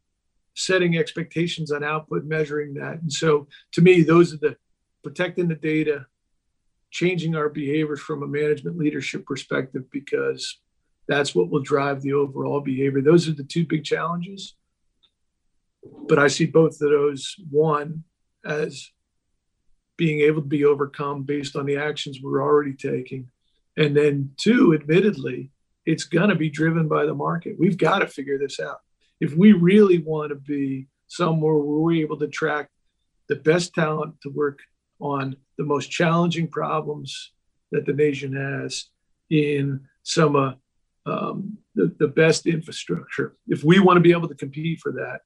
setting 0.57 0.97
expectations 0.97 1.71
on 1.71 1.83
output, 1.83 2.25
measuring 2.25 2.73
that. 2.73 2.99
And 2.99 3.13
so 3.13 3.47
to 3.73 3.81
me, 3.81 4.01
those 4.01 4.33
are 4.33 4.37
the 4.37 4.57
protecting 5.03 5.47
the 5.47 5.55
data, 5.55 6.07
changing 6.89 7.35
our 7.35 7.47
behaviors 7.47 7.99
from 7.99 8.23
a 8.23 8.27
management 8.27 8.75
leadership 8.75 9.25
perspective, 9.25 9.83
because 9.91 10.59
that's 11.07 11.35
what 11.35 11.49
will 11.49 11.61
drive 11.61 12.01
the 12.01 12.13
overall 12.13 12.59
behavior. 12.59 13.01
Those 13.01 13.29
are 13.29 13.33
the 13.33 13.43
two 13.43 13.65
big 13.67 13.83
challenges. 13.83 14.55
But 16.07 16.17
I 16.17 16.27
see 16.27 16.47
both 16.47 16.81
of 16.81 16.89
those, 16.89 17.35
one, 17.49 18.03
as 18.43 18.89
being 19.95 20.21
able 20.21 20.41
to 20.41 20.47
be 20.47 20.65
overcome 20.65 21.23
based 21.23 21.55
on 21.55 21.67
the 21.67 21.77
actions 21.77 22.19
we're 22.21 22.41
already 22.41 22.73
taking. 22.73 23.29
And 23.77 23.95
then 23.95 24.31
two, 24.37 24.73
admittedly, 24.73 25.51
it's 25.85 26.03
going 26.03 26.29
to 26.29 26.35
be 26.35 26.49
driven 26.49 26.87
by 26.87 27.05
the 27.05 27.13
market. 27.13 27.57
We've 27.59 27.77
got 27.77 27.99
to 27.99 28.07
figure 28.07 28.39
this 28.39 28.59
out. 28.59 28.79
If 29.19 29.35
we 29.35 29.53
really 29.53 29.99
want 29.99 30.29
to 30.29 30.35
be 30.35 30.87
somewhere 31.07 31.53
where 31.53 31.79
we're 31.79 32.03
able 32.03 32.17
to 32.19 32.25
attract 32.25 32.71
the 33.29 33.35
best 33.35 33.73
talent 33.73 34.15
to 34.21 34.29
work 34.29 34.59
on 34.99 35.35
the 35.57 35.63
most 35.63 35.89
challenging 35.89 36.47
problems 36.47 37.33
that 37.71 37.85
the 37.85 37.93
nation 37.93 38.33
has 38.33 38.85
in 39.29 39.81
some 40.03 40.35
uh, 40.35 40.53
um, 41.05 41.57
the, 41.75 41.93
the 41.99 42.07
best 42.07 42.45
infrastructure. 42.45 43.35
If 43.47 43.63
we 43.63 43.79
want 43.79 43.97
to 43.97 44.01
be 44.01 44.11
able 44.11 44.27
to 44.27 44.35
compete 44.35 44.79
for 44.79 44.91
that, 44.93 45.21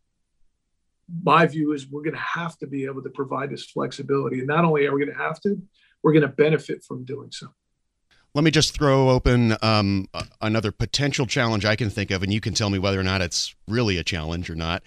my 1.24 1.46
view 1.46 1.74
is 1.74 1.90
we're 1.90 2.04
going 2.04 2.16
to 2.16 2.20
have 2.20 2.58
to 2.60 2.68
be 2.68 2.86
able 2.86 3.04
to 3.04 3.10
provide 3.10 3.50
this 3.50 3.66
flexibility. 3.66 4.40
And 4.40 4.48
not 4.48 4.64
only 4.64 4.86
are 4.86 4.94
we 4.94 5.04
going 5.04 5.16
to 5.16 5.24
have 5.24 5.42
to, 5.42 5.62
we're 6.04 6.14
going 6.14 6.22
to 6.22 6.28
benefit 6.30 6.84
from 6.84 7.04
doing 7.04 7.30
so. 7.32 7.48
Let 8.34 8.46
me 8.46 8.52
just 8.52 8.74
throw 8.74 9.10
open 9.10 9.58
um, 9.62 10.08
another 10.40 10.72
potential 10.72 11.26
challenge 11.26 11.66
I 11.66 11.76
can 11.76 11.90
think 11.90 12.12
of, 12.12 12.24
and 12.24 12.32
you 12.32 12.40
can 12.40 12.54
tell 12.54 12.70
me 12.70 12.80
whether 12.80 12.98
or 12.98 13.04
not 13.04 13.22
it's 13.22 13.54
really 13.68 13.98
a 13.98 14.04
challenge 14.04 14.50
or 14.50 14.56
not. 14.56 14.84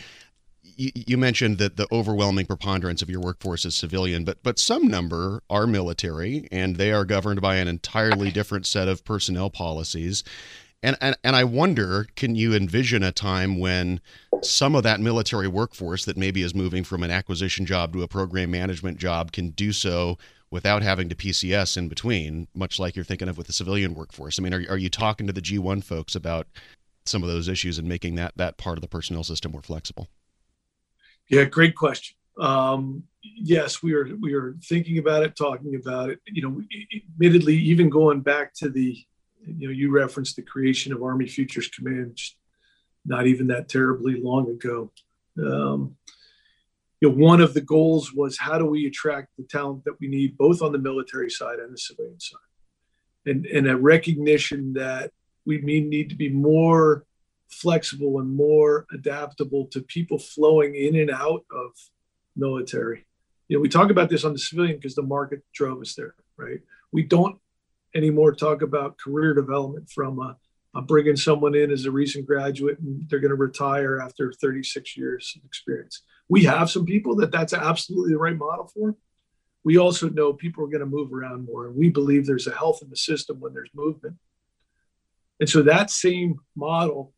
You, 0.62 0.90
you 0.94 1.18
mentioned 1.18 1.58
that 1.58 1.76
the 1.76 1.86
overwhelming 1.92 2.46
preponderance 2.46 3.02
of 3.02 3.10
your 3.10 3.20
workforce 3.20 3.66
is 3.66 3.74
civilian, 3.74 4.24
but 4.24 4.42
but 4.42 4.58
some 4.58 4.88
number 4.88 5.42
are 5.50 5.66
military, 5.66 6.48
and 6.50 6.76
they 6.76 6.90
are 6.90 7.04
governed 7.04 7.42
by 7.42 7.56
an 7.56 7.68
entirely 7.68 8.30
different 8.30 8.66
set 8.66 8.88
of 8.88 9.04
personnel 9.04 9.50
policies. 9.50 10.24
And, 10.82 10.96
and, 11.00 11.16
and 11.22 11.34
I 11.36 11.44
wonder, 11.44 12.06
can 12.14 12.34
you 12.34 12.54
envision 12.54 13.02
a 13.02 13.12
time 13.12 13.58
when 13.58 14.00
some 14.42 14.74
of 14.74 14.82
that 14.82 15.00
military 15.00 15.48
workforce 15.48 16.04
that 16.04 16.18
maybe 16.18 16.42
is 16.42 16.54
moving 16.54 16.84
from 16.84 17.02
an 17.02 17.10
acquisition 17.10 17.64
job 17.64 17.94
to 17.94 18.02
a 18.02 18.08
program 18.08 18.50
management 18.50 18.98
job 18.98 19.32
can 19.32 19.50
do 19.50 19.72
so 19.72 20.18
without 20.54 20.84
having 20.84 21.08
to 21.08 21.16
PCS 21.16 21.76
in 21.76 21.88
between, 21.88 22.46
much 22.54 22.78
like 22.78 22.94
you're 22.94 23.04
thinking 23.04 23.28
of 23.28 23.36
with 23.36 23.48
the 23.48 23.52
civilian 23.52 23.92
workforce. 23.92 24.38
I 24.38 24.42
mean, 24.42 24.54
are, 24.54 24.64
are 24.70 24.78
you 24.78 24.88
talking 24.88 25.26
to 25.26 25.32
the 25.32 25.40
G1 25.40 25.82
folks 25.82 26.14
about 26.14 26.46
some 27.04 27.24
of 27.24 27.28
those 27.28 27.48
issues 27.48 27.76
and 27.76 27.88
making 27.88 28.14
that 28.14 28.34
that 28.36 28.56
part 28.56 28.78
of 28.78 28.82
the 28.82 28.86
personnel 28.86 29.24
system 29.24 29.50
more 29.50 29.62
flexible? 29.62 30.06
Yeah, 31.28 31.42
great 31.42 31.74
question. 31.74 32.16
Um, 32.38 33.02
yes, 33.20 33.82
we 33.82 33.94
are 33.94 34.08
we 34.20 34.34
are 34.34 34.54
thinking 34.62 34.98
about 34.98 35.24
it, 35.24 35.34
talking 35.34 35.74
about 35.74 36.10
it. 36.10 36.20
You 36.24 36.42
know, 36.42 36.62
admittedly, 36.94 37.56
even 37.56 37.90
going 37.90 38.20
back 38.20 38.54
to 38.58 38.68
the, 38.68 38.96
you 39.44 39.66
know, 39.66 39.72
you 39.72 39.90
referenced 39.90 40.36
the 40.36 40.42
creation 40.42 40.92
of 40.92 41.02
Army 41.02 41.26
Futures 41.26 41.66
Command, 41.66 42.16
not 43.04 43.26
even 43.26 43.48
that 43.48 43.68
terribly 43.68 44.22
long 44.22 44.48
ago. 44.50 44.92
Um, 45.36 45.96
you 47.04 47.10
know, 47.10 47.16
one 47.16 47.42
of 47.42 47.52
the 47.52 47.60
goals 47.60 48.14
was 48.14 48.38
how 48.38 48.56
do 48.56 48.64
we 48.64 48.86
attract 48.86 49.28
the 49.36 49.42
talent 49.42 49.84
that 49.84 50.00
we 50.00 50.08
need 50.08 50.38
both 50.38 50.62
on 50.62 50.72
the 50.72 50.78
military 50.78 51.28
side 51.28 51.58
and 51.58 51.70
the 51.70 51.76
civilian 51.76 52.18
side, 52.18 52.38
and 53.26 53.44
and 53.44 53.68
a 53.68 53.76
recognition 53.76 54.72
that 54.72 55.12
we 55.44 55.58
need 55.58 56.08
to 56.08 56.14
be 56.14 56.30
more 56.30 57.04
flexible 57.50 58.20
and 58.20 58.34
more 58.34 58.86
adaptable 58.90 59.66
to 59.66 59.82
people 59.82 60.18
flowing 60.18 60.74
in 60.74 60.96
and 60.96 61.10
out 61.10 61.44
of 61.50 61.72
military. 62.36 63.04
You 63.48 63.58
know, 63.58 63.60
we 63.60 63.68
talk 63.68 63.90
about 63.90 64.08
this 64.08 64.24
on 64.24 64.32
the 64.32 64.38
civilian 64.38 64.76
because 64.76 64.94
the 64.94 65.02
market 65.02 65.42
drove 65.52 65.82
us 65.82 65.94
there, 65.94 66.14
right? 66.38 66.60
We 66.90 67.02
don't 67.02 67.38
anymore 67.94 68.34
talk 68.34 68.62
about 68.62 68.96
career 68.96 69.34
development 69.34 69.90
from 69.90 70.20
a, 70.20 70.38
a 70.74 70.80
bringing 70.80 71.16
someone 71.16 71.54
in 71.54 71.70
as 71.70 71.84
a 71.84 71.90
recent 71.90 72.26
graduate 72.26 72.78
and 72.78 73.06
they're 73.10 73.20
going 73.20 73.28
to 73.28 73.36
retire 73.36 74.00
after 74.00 74.32
36 74.32 74.96
years 74.96 75.34
of 75.36 75.44
experience 75.44 76.00
we 76.28 76.44
have 76.44 76.70
some 76.70 76.86
people 76.86 77.16
that 77.16 77.32
that's 77.32 77.52
absolutely 77.52 78.12
the 78.12 78.18
right 78.18 78.36
model 78.36 78.66
for. 78.66 78.96
We 79.62 79.78
also 79.78 80.08
know 80.08 80.32
people 80.32 80.64
are 80.64 80.68
going 80.68 80.80
to 80.80 80.86
move 80.86 81.12
around 81.12 81.46
more, 81.46 81.66
and 81.66 81.76
we 81.76 81.88
believe 81.88 82.26
there's 82.26 82.46
a 82.46 82.54
health 82.54 82.80
in 82.82 82.90
the 82.90 82.96
system 82.96 83.40
when 83.40 83.54
there's 83.54 83.70
movement. 83.74 84.16
And 85.40 85.48
so 85.48 85.62
that 85.62 85.90
same 85.90 86.40
model 86.54 87.12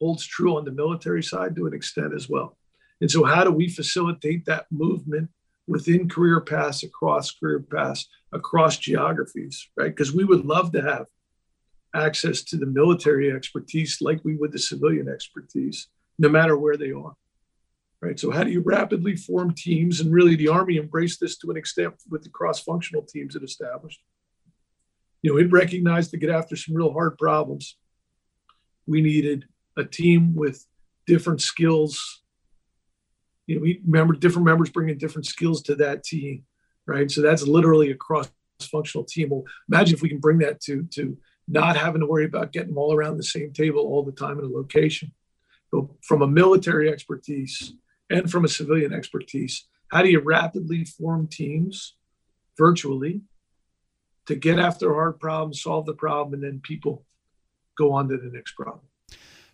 holds 0.00 0.26
true 0.26 0.56
on 0.56 0.64
the 0.64 0.72
military 0.72 1.22
side 1.22 1.54
to 1.56 1.66
an 1.66 1.74
extent 1.74 2.12
as 2.12 2.28
well. 2.28 2.56
And 3.00 3.10
so, 3.10 3.24
how 3.24 3.44
do 3.44 3.50
we 3.50 3.68
facilitate 3.68 4.44
that 4.46 4.66
movement 4.70 5.30
within 5.66 6.08
career 6.08 6.40
paths, 6.40 6.82
across 6.82 7.30
career 7.30 7.60
paths, 7.60 8.08
across 8.32 8.78
geographies, 8.78 9.68
right? 9.76 9.88
Because 9.94 10.12
we 10.12 10.24
would 10.24 10.44
love 10.44 10.72
to 10.72 10.82
have 10.82 11.06
access 11.94 12.42
to 12.42 12.56
the 12.56 12.66
military 12.66 13.30
expertise 13.30 13.98
like 14.00 14.24
we 14.24 14.36
would 14.36 14.52
the 14.52 14.58
civilian 14.58 15.08
expertise, 15.08 15.88
no 16.18 16.28
matter 16.28 16.56
where 16.56 16.76
they 16.76 16.92
are 16.92 17.14
right? 18.02 18.18
So 18.18 18.30
how 18.30 18.44
do 18.44 18.50
you 18.50 18.60
rapidly 18.60 19.16
form 19.16 19.54
teams? 19.54 20.00
And 20.00 20.12
really, 20.12 20.36
the 20.36 20.48
Army 20.48 20.76
embraced 20.76 21.20
this 21.20 21.38
to 21.38 21.50
an 21.50 21.56
extent 21.56 21.94
with 22.10 22.24
the 22.24 22.30
cross-functional 22.30 23.04
teams 23.04 23.36
it 23.36 23.42
established. 23.42 24.02
You 25.22 25.32
know, 25.32 25.38
it 25.38 25.52
recognized 25.52 26.10
to 26.10 26.16
get 26.16 26.30
after 26.30 26.56
some 26.56 26.74
real 26.74 26.92
hard 26.92 27.16
problems, 27.16 27.78
we 28.86 29.00
needed 29.00 29.46
a 29.78 29.84
team 29.84 30.34
with 30.34 30.66
different 31.06 31.40
skills 31.40 32.22
you 33.46 33.56
know, 33.56 33.62
we 33.62 33.80
remember 33.84 34.14
different 34.14 34.46
members 34.46 34.70
bringing 34.70 34.98
different 34.98 35.26
skills 35.26 35.62
to 35.62 35.74
that 35.76 36.04
team, 36.04 36.44
right? 36.86 37.10
So 37.10 37.22
that's 37.22 37.42
literally 37.46 37.90
a 37.90 37.96
cross-functional 37.96 39.04
team. 39.04 39.30
Well, 39.30 39.44
imagine 39.68 39.94
if 39.94 40.02
we 40.02 40.08
can 40.08 40.20
bring 40.20 40.38
that 40.38 40.60
to 40.62 40.84
to 40.92 41.18
not 41.48 41.76
having 41.76 42.00
to 42.00 42.06
worry 42.06 42.24
about 42.24 42.52
getting 42.52 42.68
them 42.68 42.78
all 42.78 42.94
around 42.94 43.16
the 43.16 43.24
same 43.24 43.52
table 43.52 43.82
all 43.82 44.04
the 44.04 44.12
time 44.12 44.38
in 44.38 44.44
a 44.44 44.48
location. 44.48 45.12
From 46.02 46.22
a 46.22 46.26
military 46.26 46.90
expertise 46.90 47.74
and 48.12 48.30
from 48.30 48.44
a 48.44 48.48
civilian 48.48 48.92
expertise, 48.92 49.66
how 49.88 50.02
do 50.02 50.10
you 50.10 50.20
rapidly 50.20 50.84
form 50.84 51.26
teams 51.26 51.94
virtually 52.56 53.22
to 54.26 54.34
get 54.34 54.58
after 54.58 54.92
hard 54.92 55.18
problems, 55.18 55.62
solve 55.62 55.86
the 55.86 55.94
problem, 55.94 56.34
and 56.34 56.42
then 56.42 56.60
people 56.62 57.04
go 57.76 57.92
on 57.92 58.08
to 58.08 58.16
the 58.16 58.30
next 58.30 58.52
problem? 58.52 58.84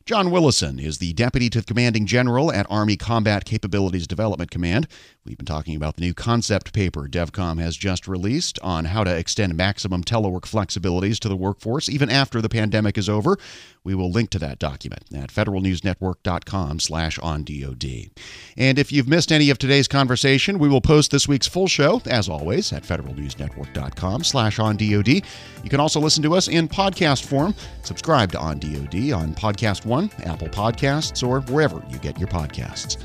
John 0.09 0.31
Willison 0.31 0.79
is 0.79 0.97
the 0.97 1.13
Deputy 1.13 1.51
to 1.51 1.61
the 1.61 1.67
Commanding 1.67 2.07
General 2.07 2.51
at 2.51 2.67
Army 2.71 2.97
Combat 2.97 3.45
Capabilities 3.45 4.07
Development 4.07 4.51
Command. 4.51 4.89
We've 5.27 5.37
been 5.37 5.45
talking 5.45 5.77
about 5.77 5.97
the 5.97 6.01
new 6.01 6.15
concept 6.15 6.73
paper 6.73 7.07
DEVCOM 7.07 7.61
has 7.61 7.77
just 7.77 8.09
released 8.09 8.59
on 8.63 8.87
how 8.87 9.05
to 9.05 9.15
extend 9.15 9.55
maximum 9.55 10.03
telework 10.03 10.45
flexibilities 10.51 11.19
to 11.19 11.29
the 11.29 11.37
workforce 11.37 11.91
even 11.91 12.09
after 12.09 12.41
the 12.41 12.49
pandemic 12.49 12.97
is 12.97 13.11
over. 13.11 13.37
We 13.85 13.95
will 13.95 14.11
link 14.11 14.31
to 14.31 14.39
that 14.39 14.59
document 14.59 15.05
at 15.15 15.31
federalnewsnetwork.com 15.31 16.81
slash 16.81 17.19
on 17.19 17.45
DOD. 17.45 18.11
And 18.57 18.79
if 18.79 18.93
you've 18.93 19.09
missed 19.09 19.33
any 19.33 19.51
of 19.51 19.59
today's 19.59 19.89
conversation, 19.89 20.59
we 20.59 20.69
will 20.69 20.81
post 20.81 21.11
this 21.11 21.27
week's 21.27 21.47
full 21.47 21.69
show, 21.69 22.01
as 22.07 22.29
always, 22.29 22.73
at 22.73 22.83
federalnewsnetwork.com 22.83 24.25
slash 24.25 24.59
on 24.59 24.77
DOD. 24.77 25.09
You 25.09 25.71
can 25.71 25.81
also 25.81 26.01
listen 26.01 26.23
to 26.23 26.35
us 26.35 26.49
in 26.49 26.69
podcast 26.69 27.25
form. 27.25 27.55
Subscribe 27.83 28.31
to 28.33 28.39
On 28.39 28.59
DOD 28.59 29.13
on 29.13 29.35
Podcast 29.35 29.87
One, 29.87 29.98
Apple 30.25 30.49
Podcasts, 30.49 31.27
or 31.27 31.41
wherever 31.53 31.83
you 31.91 31.99
get 31.99 32.19
your 32.19 32.29
podcasts. 32.29 32.97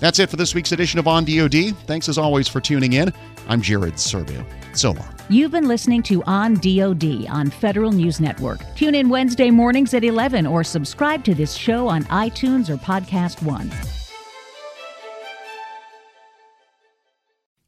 That's 0.00 0.18
it 0.18 0.28
for 0.28 0.36
this 0.36 0.52
week's 0.52 0.72
edition 0.72 0.98
of 0.98 1.06
On 1.06 1.24
DoD. 1.24 1.76
Thanks 1.86 2.08
as 2.08 2.18
always 2.18 2.48
for 2.48 2.60
tuning 2.60 2.94
in. 2.94 3.12
I'm 3.48 3.62
Jared 3.62 3.94
Serbu. 3.94 4.44
So 4.76 4.90
long. 4.90 5.14
You've 5.28 5.52
been 5.52 5.68
listening 5.68 6.02
to 6.04 6.24
On 6.24 6.54
DoD 6.54 7.26
on 7.28 7.50
Federal 7.50 7.92
News 7.92 8.18
Network. 8.18 8.60
Tune 8.74 8.96
in 8.96 9.08
Wednesday 9.08 9.50
mornings 9.50 9.94
at 9.94 10.02
11 10.02 10.46
or 10.46 10.64
subscribe 10.64 11.24
to 11.24 11.34
this 11.34 11.54
show 11.54 11.86
on 11.86 12.02
iTunes 12.04 12.68
or 12.68 12.76
Podcast 12.76 13.42
One. 13.42 13.70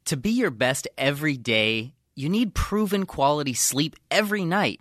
To 0.06 0.16
be 0.16 0.30
your 0.30 0.50
best 0.50 0.86
every 0.98 1.36
day, 1.36 1.94
you 2.14 2.28
need 2.28 2.54
proven 2.54 3.06
quality 3.06 3.54
sleep 3.54 3.96
every 4.10 4.44
night. 4.44 4.80